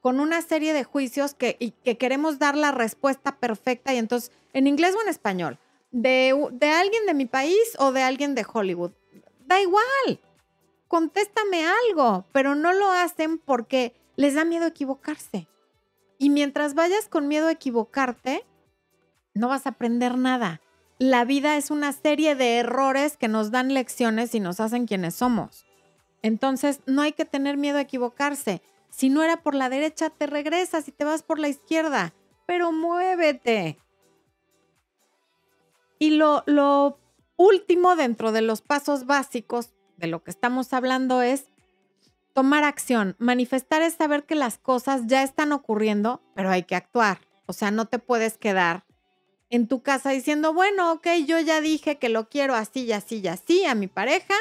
con 0.05 0.21
una 0.21 0.43
serie 0.43 0.75
de 0.75 0.85
juicios 0.85 1.33
que, 1.33 1.73
que 1.83 1.97
queremos 1.97 2.39
dar 2.39 2.59
la 2.59 2.73
respuesta 2.73 3.39
perfecta 3.39 3.95
y 3.95 3.97
entonces, 3.97 4.33
en 4.53 4.67
inglés 4.67 4.95
o 4.95 5.01
en 5.01 5.09
español, 5.09 5.59
de, 5.93 6.39
de 6.53 6.69
alguien 6.69 7.07
de 7.07 7.15
mi 7.15 7.25
país 7.25 7.75
o 7.79 7.91
de 7.91 8.03
alguien 8.03 8.35
de 8.35 8.45
Hollywood. 8.45 8.91
Da 9.47 9.63
igual, 9.63 10.21
contéstame 10.89 11.65
algo, 11.89 12.27
pero 12.33 12.55
no 12.55 12.75
lo 12.75 12.93
hacen 12.93 13.39
porque 13.39 13.95
les 14.17 14.35
da 14.35 14.45
miedo 14.45 14.67
equivocarse. 14.67 15.49
Y 16.19 16.29
mientras 16.29 16.75
vayas 16.75 17.09
con 17.09 17.27
miedo 17.27 17.47
a 17.47 17.53
equivocarte, 17.53 18.45
no 19.33 19.49
vas 19.49 19.65
a 19.65 19.71
aprender 19.71 20.19
nada. 20.19 20.61
La 20.99 21.25
vida 21.25 21.57
es 21.57 21.71
una 21.71 21.93
serie 21.93 22.35
de 22.35 22.59
errores 22.59 23.17
que 23.17 23.29
nos 23.29 23.51
dan 23.51 23.73
lecciones 23.73 24.35
y 24.35 24.41
nos 24.41 24.61
hacen 24.61 24.87
quienes 24.87 25.15
somos. 25.15 25.65
Entonces, 26.21 26.81
no 26.85 27.01
hay 27.01 27.13
que 27.13 27.25
tener 27.25 27.57
miedo 27.57 27.79
a 27.79 27.83
equivocarse. 27.83 28.61
Si 28.95 29.09
no 29.09 29.25
era 29.25 29.43
por 29.43 29.57
la 29.57 29.69
derecha, 29.69 30.09
te 30.09 30.29
regresas 30.29 30.87
y 30.87 30.93
te 30.93 31.05
vas 31.05 31.25
por 31.25 31.41
la 31.41 31.49
izquierda, 31.49 32.15
pero 32.47 32.71
muévete. 32.71 33.77
Y 35.99 36.11
lo, 36.11 36.45
último 37.37 37.97
dentro 37.97 38.31
de 38.31 38.41
los 38.41 38.63
pasos 38.63 39.05
básicos 39.05 39.71
de 39.97 40.07
lo 40.07 40.23
que 40.23 40.31
estamos 40.31 40.73
hablando 40.73 41.23
es 41.23 41.47
tomar 42.35 42.63
acción. 42.63 43.17
Manifestar 43.19 43.83
es 43.83 43.95
saber 43.95 44.27
que 44.27 44.37
las 44.37 44.59
cosas 44.59 45.09
ya 45.09 45.25
están 45.25 45.51
ocurriendo, 45.51 46.23
pero 46.37 46.51
hay 46.51 46.63
que 46.63 46.77
actuar. 46.77 47.19
O 47.47 47.53
sea, 47.53 47.73
no 47.73 47.87
te 47.87 47.99
puedes 47.99 48.39
quedar 48.39 48.85
en 49.51 49.67
tu 49.67 49.83
casa 49.83 50.11
diciendo, 50.11 50.55
bueno, 50.55 50.93
ok, 50.93 51.09
yo 51.27 51.41
ya 51.41 51.61
dije 51.61 51.99
que 51.99 52.11
lo 52.11 52.29
quiero 52.29 52.55
así 52.55 52.85
y 52.85 52.93
así 52.93 53.19
y 53.19 53.27
así 53.27 53.65
a 53.65 53.75
mi 53.75 53.89
pareja, 53.89 54.35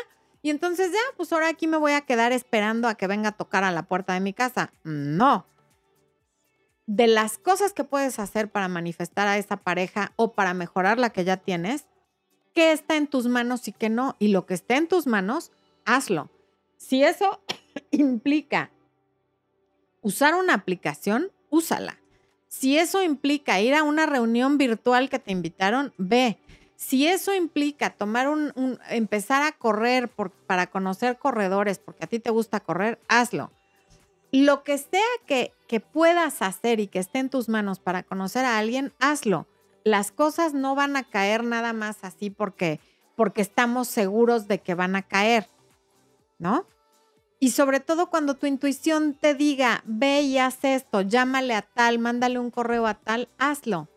y 0.43 0.49
entonces 0.49 0.91
ya, 0.91 0.99
pues 1.15 1.31
ahora 1.31 1.47
aquí 1.47 1.67
me 1.67 1.77
voy 1.77 1.93
a 1.93 2.01
quedar 2.01 2.33
esperando 2.33 2.89
a 2.89 2.95
que 2.95 3.07
venga 3.07 3.29
a 3.29 3.37
tocar 3.37 3.63
a 3.63 3.71
la 3.71 3.83
puerta 3.83 4.13
de 4.13 4.19
mi 4.19 4.33
casa. 4.33 4.73
No. 4.83 5.47
De 6.85 7.07
las 7.07 7.37
cosas 7.37 7.71
que 7.71 7.85
puedes 7.85 8.19
hacer 8.19 8.51
para 8.51 8.67
manifestar 8.67 9.29
a 9.29 9.37
esa 9.37 9.55
pareja 9.55 10.11
o 10.17 10.33
para 10.33 10.53
mejorar 10.53 10.99
la 10.99 11.11
que 11.11 11.23
ya 11.23 11.37
tienes, 11.37 11.85
¿qué 12.53 12.73
está 12.73 12.97
en 12.97 13.07
tus 13.07 13.27
manos 13.27 13.69
y 13.69 13.71
qué 13.71 13.87
no? 13.87 14.17
Y 14.19 14.27
lo 14.27 14.45
que 14.45 14.53
esté 14.53 14.75
en 14.75 14.89
tus 14.89 15.07
manos, 15.07 15.53
hazlo. 15.85 16.29
Si 16.75 17.05
eso 17.05 17.41
implica 17.91 18.69
usar 20.01 20.35
una 20.35 20.55
aplicación, 20.55 21.31
úsala. 21.49 22.01
Si 22.49 22.77
eso 22.77 23.01
implica 23.01 23.61
ir 23.61 23.75
a 23.75 23.83
una 23.83 24.07
reunión 24.07 24.57
virtual 24.57 25.09
que 25.09 25.19
te 25.19 25.31
invitaron, 25.31 25.93
ve. 25.97 26.37
Si 26.83 27.07
eso 27.07 27.33
implica 27.33 27.91
tomar 27.91 28.27
un, 28.27 28.77
empezar 28.89 29.41
a 29.41 29.53
correr 29.53 30.11
para 30.47 30.67
conocer 30.67 31.17
corredores, 31.17 31.79
porque 31.79 32.03
a 32.03 32.07
ti 32.07 32.19
te 32.19 32.29
gusta 32.29 32.59
correr, 32.59 32.99
hazlo. 33.07 33.51
Lo 34.33 34.63
que 34.63 34.77
sea 34.77 34.99
que, 35.25 35.53
que 35.69 35.79
puedas 35.79 36.41
hacer 36.41 36.81
y 36.81 36.87
que 36.87 36.99
esté 36.99 37.19
en 37.19 37.29
tus 37.29 37.47
manos 37.47 37.79
para 37.79 38.03
conocer 38.03 38.43
a 38.43 38.57
alguien, 38.57 38.91
hazlo. 38.99 39.47
Las 39.85 40.11
cosas 40.11 40.53
no 40.53 40.75
van 40.75 40.97
a 40.97 41.03
caer 41.03 41.45
nada 41.45 41.71
más 41.71 42.03
así 42.03 42.29
porque, 42.29 42.81
porque 43.15 43.41
estamos 43.41 43.87
seguros 43.87 44.49
de 44.49 44.59
que 44.59 44.75
van 44.75 44.97
a 44.97 45.03
caer, 45.03 45.47
¿no? 46.37 46.67
Y 47.39 47.51
sobre 47.51 47.79
todo 47.79 48.09
cuando 48.09 48.33
tu 48.33 48.45
intuición 48.45 49.13
te 49.13 49.35
diga, 49.35 49.83
ve 49.85 50.21
y 50.23 50.37
haz 50.37 50.65
esto, 50.65 50.99
llámale 50.99 51.55
a 51.55 51.61
tal, 51.61 51.97
mándale 51.97 52.39
un 52.39 52.51
correo 52.51 52.87
a 52.87 52.95
tal, 52.95 53.29
hazlo 53.37 53.87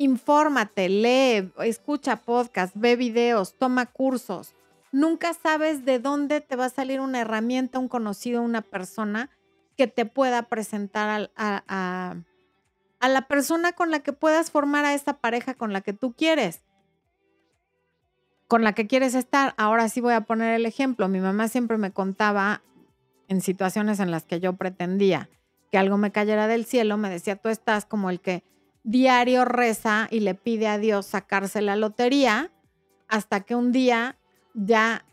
infórmate, 0.00 0.88
lee, 0.88 1.52
escucha 1.58 2.16
podcast, 2.16 2.74
ve 2.74 2.96
videos, 2.96 3.58
toma 3.58 3.84
cursos. 3.84 4.54
Nunca 4.92 5.34
sabes 5.34 5.84
de 5.84 5.98
dónde 5.98 6.40
te 6.40 6.56
va 6.56 6.64
a 6.64 6.70
salir 6.70 7.00
una 7.00 7.20
herramienta, 7.20 7.78
un 7.78 7.86
conocido, 7.86 8.40
una 8.40 8.62
persona 8.62 9.28
que 9.76 9.88
te 9.88 10.06
pueda 10.06 10.44
presentar 10.44 11.30
a, 11.36 11.62
a, 11.68 12.16
a, 12.98 13.08
la 13.10 13.28
persona 13.28 13.72
con 13.72 13.90
la 13.90 14.00
que 14.00 14.14
puedas 14.14 14.50
formar 14.50 14.86
a 14.86 14.94
esa 14.94 15.18
pareja 15.18 15.52
con 15.52 15.74
la 15.74 15.82
que 15.82 15.92
tú 15.92 16.14
quieres, 16.14 16.62
con 18.48 18.64
la 18.64 18.72
que 18.72 18.86
quieres 18.86 19.14
estar. 19.14 19.52
Ahora 19.58 19.90
sí 19.90 20.00
voy 20.00 20.14
a 20.14 20.22
poner 20.22 20.54
el 20.54 20.64
ejemplo. 20.64 21.08
Mi 21.08 21.20
mamá 21.20 21.48
siempre 21.48 21.76
me 21.76 21.92
contaba 21.92 22.62
en 23.28 23.42
situaciones 23.42 24.00
en 24.00 24.10
las 24.10 24.24
que 24.24 24.40
yo 24.40 24.54
pretendía 24.54 25.28
que 25.70 25.76
algo 25.76 25.98
me 25.98 26.10
cayera 26.10 26.48
del 26.48 26.64
cielo, 26.64 26.96
me 26.96 27.10
decía, 27.10 27.36
tú 27.36 27.50
estás 27.50 27.84
como 27.84 28.08
el 28.08 28.20
que 28.20 28.42
diario 28.82 29.44
reza 29.44 30.08
y 30.10 30.20
le 30.20 30.34
pide 30.34 30.68
a 30.68 30.78
Dios 30.78 31.06
sacarse 31.06 31.60
la 31.62 31.76
lotería 31.76 32.50
hasta 33.08 33.40
que 33.40 33.54
un 33.54 33.72
día 33.72 34.16
ya 34.54 35.04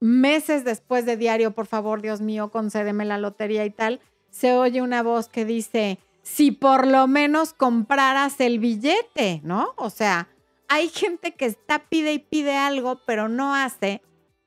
meses 0.00 0.64
después 0.64 1.04
de 1.04 1.16
diario, 1.16 1.52
por 1.52 1.66
favor, 1.66 2.02
Dios 2.02 2.20
mío, 2.20 2.50
concédeme 2.50 3.04
la 3.04 3.18
lotería 3.18 3.64
y 3.64 3.70
tal, 3.70 4.00
se 4.30 4.52
oye 4.52 4.82
una 4.82 5.02
voz 5.02 5.28
que 5.28 5.44
dice, 5.44 5.98
si 6.22 6.52
por 6.52 6.86
lo 6.86 7.06
menos 7.06 7.52
compraras 7.52 8.40
el 8.40 8.58
billete, 8.58 9.40
¿no? 9.42 9.72
O 9.76 9.90
sea, 9.90 10.28
hay 10.68 10.88
gente 10.88 11.32
que 11.32 11.46
está 11.46 11.80
pide 11.88 12.12
y 12.12 12.18
pide 12.18 12.56
algo, 12.56 13.00
pero 13.06 13.28
no 13.28 13.54
hace 13.54 14.02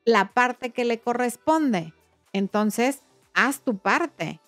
la 0.05 0.31
parte 0.33 0.69
que 0.69 0.85
le 0.85 0.99
corresponde. 0.99 1.93
Entonces, 2.33 3.03
haz 3.33 3.61
tu 3.61 3.77
parte. 3.77 4.39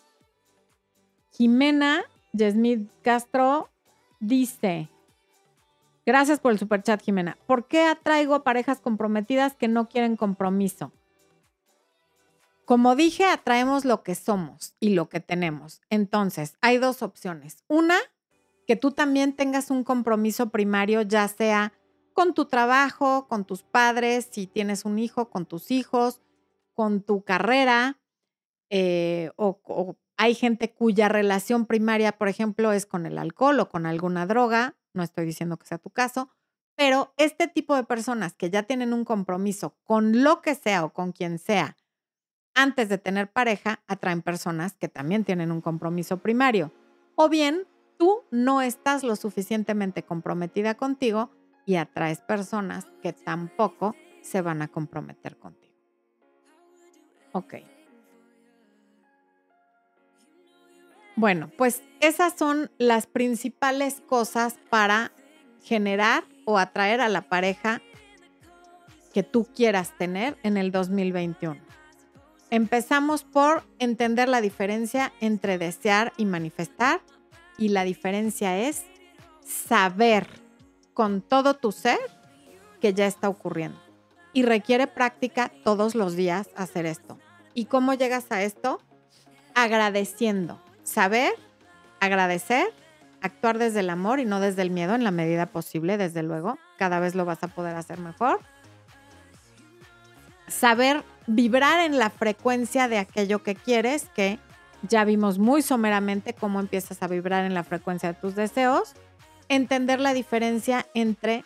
Jimena 1.32 2.04
Yesmith 2.32 2.90
Castro 3.02 3.70
dice, 4.28 4.90
gracias 6.06 6.40
por 6.40 6.52
el 6.52 6.60
superchat, 6.60 7.02
Jimena. 7.02 7.38
¿Por 7.46 7.68
qué 7.68 7.84
atraigo 7.84 8.36
a 8.36 8.44
parejas 8.44 8.80
comprometidas 8.80 9.56
que 9.56 9.68
no 9.68 9.90
quieren 9.90 10.16
compromiso? 10.16 10.92
Como 12.66 12.96
dije, 12.96 13.26
atraemos 13.26 13.84
lo 13.84 14.04
que 14.04 14.16
somos 14.16 14.74
y 14.80 14.90
lo 14.90 15.10
que 15.10 15.20
tenemos. 15.20 15.82
Entonces, 15.90 16.56
hay 16.62 16.78
dos 16.78 17.04
opciones. 17.04 17.64
Una, 17.68 17.98
que 18.66 18.78
tú 18.78 18.92
también 18.92 19.34
tengas 19.34 19.70
un 19.70 19.84
compromiso 19.84 20.50
primario, 20.50 21.02
ya 21.02 21.28
sea 21.28 21.74
con 22.14 22.34
tu 22.34 22.46
trabajo, 22.46 23.28
con 23.28 23.44
tus 23.44 23.64
padres, 23.64 24.30
si 24.32 24.48
tienes 24.48 24.86
un 24.86 25.00
hijo, 25.00 25.30
con 25.30 25.46
tus 25.46 25.72
hijos, 25.72 26.22
con 26.74 27.02
tu 27.02 27.24
carrera 27.24 28.00
eh, 28.70 29.32
o, 29.36 29.98
hay 30.18 30.36
gente 30.36 30.72
cuya 30.72 31.10
relación 31.10 31.66
primaria, 31.66 32.14
por 32.14 32.28
ejemplo, 32.28 32.72
es 32.72 32.86
con 32.86 33.06
el 33.06 33.18
alcohol 33.18 33.60
o 33.60 33.70
con 33.70 33.86
alguna 33.86 34.26
droga, 34.26 34.76
no 34.94 35.04
estoy 35.04 35.26
diciendo 35.26 35.58
que 35.58 35.66
sea 35.66 35.78
tu 35.78 35.90
caso, 35.90 36.30
pero 36.76 37.14
este 37.18 37.48
tipo 37.48 37.76
de 37.76 37.84
personas 37.84 38.34
que 38.34 38.50
ya 38.50 38.64
tienen 38.64 38.94
un 38.94 39.06
compromiso 39.06 39.78
con 39.84 40.24
lo 40.24 40.42
que 40.42 40.56
sea 40.56 40.86
o 40.86 40.94
con 40.94 41.12
quien 41.12 41.40
sea 41.40 41.78
antes 42.56 42.90
de 42.90 42.98
tener 42.98 43.32
pareja, 43.32 43.82
atraen 43.88 44.22
personas 44.22 44.74
que 44.74 44.88
también 44.88 45.24
tienen 45.24 45.52
un 45.52 45.62
compromiso 45.62 46.18
primario. 46.18 46.72
O 47.16 47.30
bien, 47.30 47.68
tú 47.98 48.24
no 48.32 48.62
estás 48.62 49.04
lo 49.04 49.16
suficientemente 49.16 50.04
comprometida 50.04 50.76
contigo 50.76 51.32
y 51.66 51.76
atraes 51.76 52.22
personas 52.22 52.88
que 53.02 53.14
tampoco 53.14 53.96
se 54.22 54.42
van 54.42 54.62
a 54.62 54.68
comprometer 54.68 55.38
contigo. 55.38 55.74
Ok. 57.32 57.73
Bueno, 61.16 61.50
pues 61.58 61.84
esas 62.00 62.34
son 62.38 62.72
las 62.78 63.06
principales 63.08 64.02
cosas 64.08 64.56
para 64.70 65.12
generar 65.64 66.24
o 66.46 66.58
atraer 66.58 67.02
a 67.02 67.10
la 67.10 67.22
pareja 67.22 67.82
que 69.14 69.24
tú 69.24 69.48
quieras 69.56 69.96
tener 69.98 70.38
en 70.44 70.58
el 70.58 70.72
2021. 70.72 71.62
Empezamos 72.50 73.24
por 73.24 73.64
entender 73.80 74.28
la 74.28 74.42
diferencia 74.42 75.14
entre 75.22 75.58
desear 75.58 76.14
y 76.18 76.26
manifestar 76.26 77.02
y 77.58 77.70
la 77.70 77.84
diferencia 77.84 78.58
es 78.58 78.84
saber 79.46 80.28
con 80.94 81.22
todo 81.22 81.54
tu 81.56 81.72
ser 81.72 82.00
que 82.82 82.94
ya 82.94 83.06
está 83.06 83.30
ocurriendo. 83.30 83.80
Y 84.34 84.44
requiere 84.44 84.88
práctica 84.88 85.52
todos 85.64 85.96
los 85.96 86.16
días 86.16 86.50
hacer 86.56 86.86
esto. 86.86 87.20
¿Y 87.54 87.66
cómo 87.66 87.94
llegas 87.94 88.26
a 88.32 88.42
esto? 88.42 88.82
Agradeciendo. 89.54 90.60
Saber, 90.84 91.34
agradecer, 92.00 92.68
actuar 93.22 93.58
desde 93.58 93.80
el 93.82 93.90
amor 93.90 94.20
y 94.20 94.26
no 94.26 94.40
desde 94.40 94.62
el 94.62 94.70
miedo 94.70 94.96
en 94.96 95.04
la 95.04 95.12
medida 95.12 95.46
posible, 95.46 95.98
desde 95.98 96.24
luego. 96.24 96.58
Cada 96.78 97.00
vez 97.00 97.16
lo 97.16 97.26
vas 97.26 97.44
a 97.44 97.48
poder 97.48 97.76
hacer 97.76 98.00
mejor. 98.00 98.40
Saber 100.48 101.04
vibrar 101.26 101.80
en 101.80 101.98
la 101.98 102.10
frecuencia 102.10 102.88
de 102.88 103.00
aquello 103.00 103.42
que 103.44 103.56
quieres, 103.56 104.10
que 104.16 104.40
ya 104.82 105.06
vimos 105.06 105.40
muy 105.40 105.62
someramente 105.62 106.34
cómo 106.34 106.60
empiezas 106.60 107.02
a 107.02 107.08
vibrar 107.08 107.46
en 107.46 107.54
la 107.54 107.64
frecuencia 107.64 108.12
de 108.12 108.20
tus 108.20 108.36
deseos 108.36 108.94
entender 109.50 110.00
la 110.00 110.14
diferencia 110.14 110.88
entre 110.94 111.46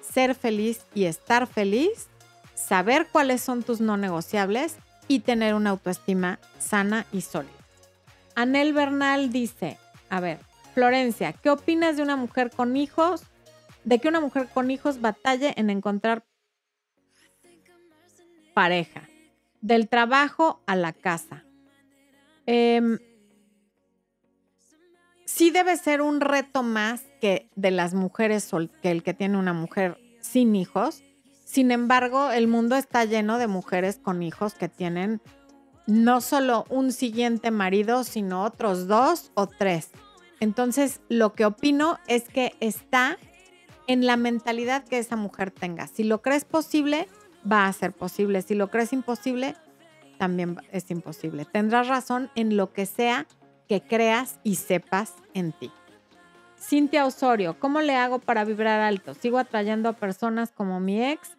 ser 0.00 0.34
feliz 0.34 0.86
y 0.94 1.04
estar 1.04 1.46
feliz, 1.46 2.08
saber 2.54 3.08
cuáles 3.10 3.40
son 3.40 3.62
tus 3.62 3.80
no 3.80 3.96
negociables 3.96 4.76
y 5.08 5.20
tener 5.20 5.54
una 5.54 5.70
autoestima 5.70 6.38
sana 6.58 7.06
y 7.12 7.20
sólida. 7.22 7.55
Anel 8.36 8.74
Bernal 8.74 9.32
dice, 9.32 9.78
a 10.10 10.20
ver, 10.20 10.38
Florencia, 10.74 11.32
¿qué 11.32 11.48
opinas 11.48 11.96
de 11.96 12.02
una 12.02 12.16
mujer 12.16 12.50
con 12.54 12.76
hijos? 12.76 13.22
De 13.84 13.98
que 13.98 14.08
una 14.08 14.20
mujer 14.20 14.48
con 14.52 14.70
hijos 14.70 15.00
batalle 15.00 15.54
en 15.56 15.70
encontrar 15.70 16.22
pareja, 18.52 19.08
del 19.62 19.88
trabajo 19.88 20.62
a 20.66 20.76
la 20.76 20.92
casa. 20.92 21.44
Eh, 22.46 22.98
sí 25.24 25.50
debe 25.50 25.76
ser 25.78 26.02
un 26.02 26.20
reto 26.20 26.62
más 26.62 27.04
que 27.22 27.48
de 27.56 27.70
las 27.70 27.94
mujeres 27.94 28.50
que 28.82 28.90
el 28.90 29.02
que 29.02 29.14
tiene 29.14 29.38
una 29.38 29.54
mujer 29.54 29.98
sin 30.20 30.54
hijos. 30.56 31.02
Sin 31.44 31.70
embargo, 31.70 32.30
el 32.30 32.48
mundo 32.48 32.76
está 32.76 33.06
lleno 33.06 33.38
de 33.38 33.46
mujeres 33.46 33.98
con 33.98 34.22
hijos 34.22 34.52
que 34.54 34.68
tienen 34.68 35.22
no 35.86 36.20
solo 36.20 36.64
un 36.68 36.92
siguiente 36.92 37.50
marido, 37.50 38.04
sino 38.04 38.42
otros 38.44 38.86
dos 38.88 39.30
o 39.34 39.46
tres. 39.46 39.90
Entonces, 40.40 41.00
lo 41.08 41.32
que 41.32 41.44
opino 41.44 41.98
es 42.06 42.24
que 42.24 42.54
está 42.60 43.18
en 43.86 44.06
la 44.06 44.16
mentalidad 44.16 44.84
que 44.84 44.98
esa 44.98 45.16
mujer 45.16 45.50
tenga. 45.50 45.86
Si 45.86 46.04
lo 46.04 46.22
crees 46.22 46.44
posible, 46.44 47.08
va 47.50 47.66
a 47.66 47.72
ser 47.72 47.92
posible. 47.92 48.42
Si 48.42 48.54
lo 48.54 48.68
crees 48.68 48.92
imposible, 48.92 49.54
también 50.18 50.56
es 50.72 50.90
imposible. 50.90 51.44
Tendrás 51.44 51.88
razón 51.88 52.30
en 52.34 52.56
lo 52.56 52.72
que 52.72 52.86
sea 52.86 53.26
que 53.68 53.82
creas 53.82 54.38
y 54.42 54.56
sepas 54.56 55.14
en 55.34 55.52
ti. 55.52 55.70
Cintia 56.58 57.06
Osorio, 57.06 57.58
¿cómo 57.60 57.80
le 57.80 57.96
hago 57.96 58.18
para 58.18 58.44
vibrar 58.44 58.80
alto? 58.80 59.14
Sigo 59.14 59.38
atrayendo 59.38 59.88
a 59.88 59.92
personas 59.92 60.52
como 60.52 60.80
mi 60.80 61.04
ex 61.04 61.36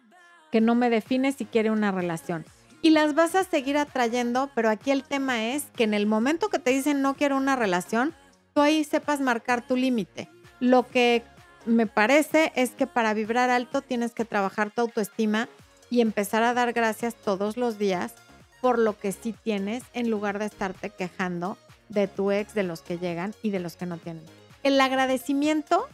que 0.50 0.60
no 0.60 0.74
me 0.74 0.90
define 0.90 1.32
si 1.32 1.44
quiere 1.44 1.70
una 1.70 1.92
relación. 1.92 2.44
Y 2.80 2.90
las 2.90 3.14
vas 3.14 3.34
a 3.34 3.44
seguir 3.44 3.76
atrayendo, 3.76 4.50
pero 4.54 4.70
aquí 4.70 4.90
el 4.90 5.02
tema 5.02 5.48
es 5.48 5.64
que 5.74 5.84
en 5.84 5.94
el 5.94 6.06
momento 6.06 6.48
que 6.48 6.58
te 6.58 6.70
dicen 6.70 7.02
no 7.02 7.14
quiero 7.14 7.36
una 7.36 7.56
relación, 7.56 8.14
tú 8.54 8.60
ahí 8.60 8.84
sepas 8.84 9.20
marcar 9.20 9.66
tu 9.66 9.76
límite. 9.76 10.28
Lo 10.60 10.86
que 10.86 11.24
me 11.66 11.86
parece 11.86 12.52
es 12.54 12.70
que 12.70 12.86
para 12.86 13.14
vibrar 13.14 13.50
alto 13.50 13.82
tienes 13.82 14.12
que 14.12 14.24
trabajar 14.24 14.70
tu 14.70 14.82
autoestima 14.82 15.48
y 15.90 16.00
empezar 16.00 16.42
a 16.42 16.54
dar 16.54 16.72
gracias 16.72 17.14
todos 17.14 17.56
los 17.56 17.78
días 17.78 18.14
por 18.60 18.78
lo 18.78 18.98
que 18.98 19.12
sí 19.12 19.34
tienes 19.42 19.82
en 19.92 20.10
lugar 20.10 20.38
de 20.38 20.46
estarte 20.46 20.90
quejando 20.90 21.56
de 21.88 22.08
tu 22.08 22.30
ex, 22.30 22.54
de 22.54 22.62
los 22.62 22.82
que 22.82 22.98
llegan 22.98 23.34
y 23.42 23.50
de 23.50 23.60
los 23.60 23.76
que 23.76 23.86
no 23.86 23.98
tienen. 23.98 24.24
El 24.62 24.80
agradecimiento 24.80 25.86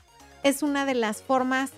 es 0.42 0.62
una 0.62 0.86
de 0.86 0.94
las 0.94 1.22
formas 1.22 1.70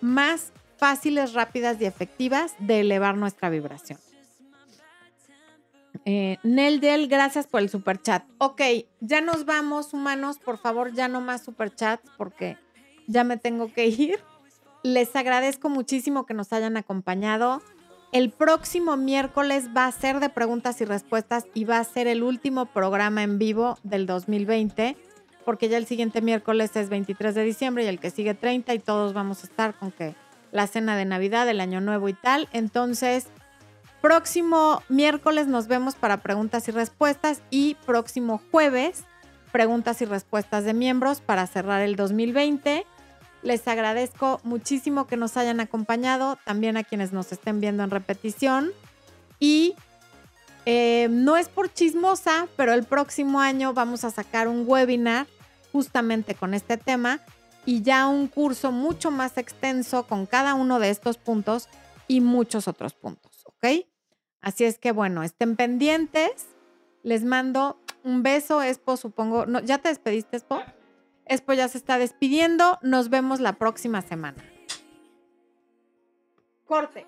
más 0.00 0.52
fáciles, 0.76 1.32
rápidas 1.32 1.80
y 1.80 1.84
efectivas 1.84 2.54
de 2.58 2.80
elevar 2.80 3.16
nuestra 3.16 3.50
vibración. 3.50 3.98
Eh, 6.04 6.38
Nel 6.42 6.80
Del, 6.80 7.08
gracias 7.08 7.46
por 7.46 7.60
el 7.60 7.68
super 7.68 8.00
chat. 8.00 8.24
Ok, 8.38 8.60
ya 9.00 9.20
nos 9.20 9.44
vamos, 9.44 9.92
humanos. 9.92 10.38
Por 10.38 10.58
favor, 10.58 10.92
ya 10.92 11.08
no 11.08 11.20
más 11.20 11.44
super 11.44 11.74
chats 11.74 12.10
porque 12.16 12.56
ya 13.06 13.24
me 13.24 13.36
tengo 13.36 13.72
que 13.72 13.86
ir. 13.86 14.18
Les 14.82 15.14
agradezco 15.14 15.68
muchísimo 15.68 16.26
que 16.26 16.34
nos 16.34 16.52
hayan 16.52 16.76
acompañado. 16.76 17.62
El 18.10 18.30
próximo 18.30 18.96
miércoles 18.96 19.70
va 19.74 19.86
a 19.86 19.92
ser 19.92 20.20
de 20.20 20.28
preguntas 20.28 20.80
y 20.80 20.84
respuestas 20.84 21.46
y 21.54 21.64
va 21.64 21.78
a 21.78 21.84
ser 21.84 22.06
el 22.08 22.22
último 22.22 22.66
programa 22.66 23.22
en 23.22 23.38
vivo 23.38 23.78
del 23.84 24.06
2020, 24.06 24.96
porque 25.46 25.70
ya 25.70 25.78
el 25.78 25.86
siguiente 25.86 26.20
miércoles 26.20 26.76
es 26.76 26.90
23 26.90 27.34
de 27.34 27.42
diciembre 27.42 27.84
y 27.84 27.86
el 27.86 28.00
que 28.00 28.10
sigue 28.10 28.34
30 28.34 28.74
y 28.74 28.80
todos 28.80 29.14
vamos 29.14 29.44
a 29.44 29.46
estar 29.46 29.74
con 29.74 29.92
que 29.92 30.14
la 30.50 30.66
cena 30.66 30.94
de 30.96 31.06
Navidad, 31.06 31.48
el 31.48 31.60
Año 31.60 31.80
Nuevo 31.80 32.08
y 32.10 32.12
tal. 32.12 32.48
Entonces, 32.52 33.28
próximo 34.02 34.82
miércoles 34.90 35.46
nos 35.46 35.66
vemos 35.68 35.94
para 35.94 36.18
preguntas 36.18 36.68
y 36.68 36.72
respuestas 36.72 37.40
y 37.50 37.76
próximo 37.86 38.42
jueves 38.50 39.04
preguntas 39.52 40.02
y 40.02 40.06
respuestas 40.06 40.64
de 40.64 40.74
miembros 40.74 41.20
para 41.20 41.46
cerrar 41.46 41.82
el 41.82 41.94
2020. 41.94 42.84
Les 43.42 43.68
agradezco 43.68 44.40
muchísimo 44.42 45.06
que 45.06 45.16
nos 45.16 45.36
hayan 45.36 45.60
acompañado, 45.60 46.38
también 46.44 46.76
a 46.76 46.84
quienes 46.84 47.12
nos 47.12 47.30
estén 47.30 47.60
viendo 47.60 47.84
en 47.84 47.90
repetición. 47.90 48.72
Y 49.38 49.74
eh, 50.64 51.08
no 51.10 51.36
es 51.36 51.48
por 51.48 51.72
chismosa, 51.72 52.48
pero 52.56 52.72
el 52.72 52.84
próximo 52.84 53.40
año 53.40 53.74
vamos 53.74 54.04
a 54.04 54.10
sacar 54.10 54.48
un 54.48 54.64
webinar 54.66 55.26
justamente 55.70 56.34
con 56.34 56.54
este 56.54 56.76
tema 56.76 57.20
y 57.64 57.82
ya 57.82 58.06
un 58.06 58.28
curso 58.28 58.72
mucho 58.72 59.10
más 59.10 59.38
extenso 59.38 60.06
con 60.06 60.26
cada 60.26 60.54
uno 60.54 60.78
de 60.78 60.90
estos 60.90 61.18
puntos 61.18 61.68
y 62.08 62.20
muchos 62.20 62.68
otros 62.68 62.94
puntos, 62.94 63.44
¿ok? 63.46 63.86
Así 64.42 64.64
es 64.64 64.78
que 64.78 64.92
bueno, 64.92 65.22
estén 65.22 65.56
pendientes. 65.56 66.48
Les 67.02 67.24
mando 67.24 67.80
un 68.04 68.22
beso, 68.22 68.62
Expo, 68.62 68.96
supongo. 68.96 69.46
No, 69.46 69.60
¿Ya 69.60 69.78
te 69.78 69.88
despediste, 69.88 70.36
Expo? 70.36 70.60
Expo 71.24 71.52
ya 71.54 71.68
se 71.68 71.78
está 71.78 71.98
despidiendo. 71.98 72.78
Nos 72.82 73.08
vemos 73.08 73.40
la 73.40 73.54
próxima 73.54 74.02
semana. 74.02 74.44
Corte. 76.64 77.06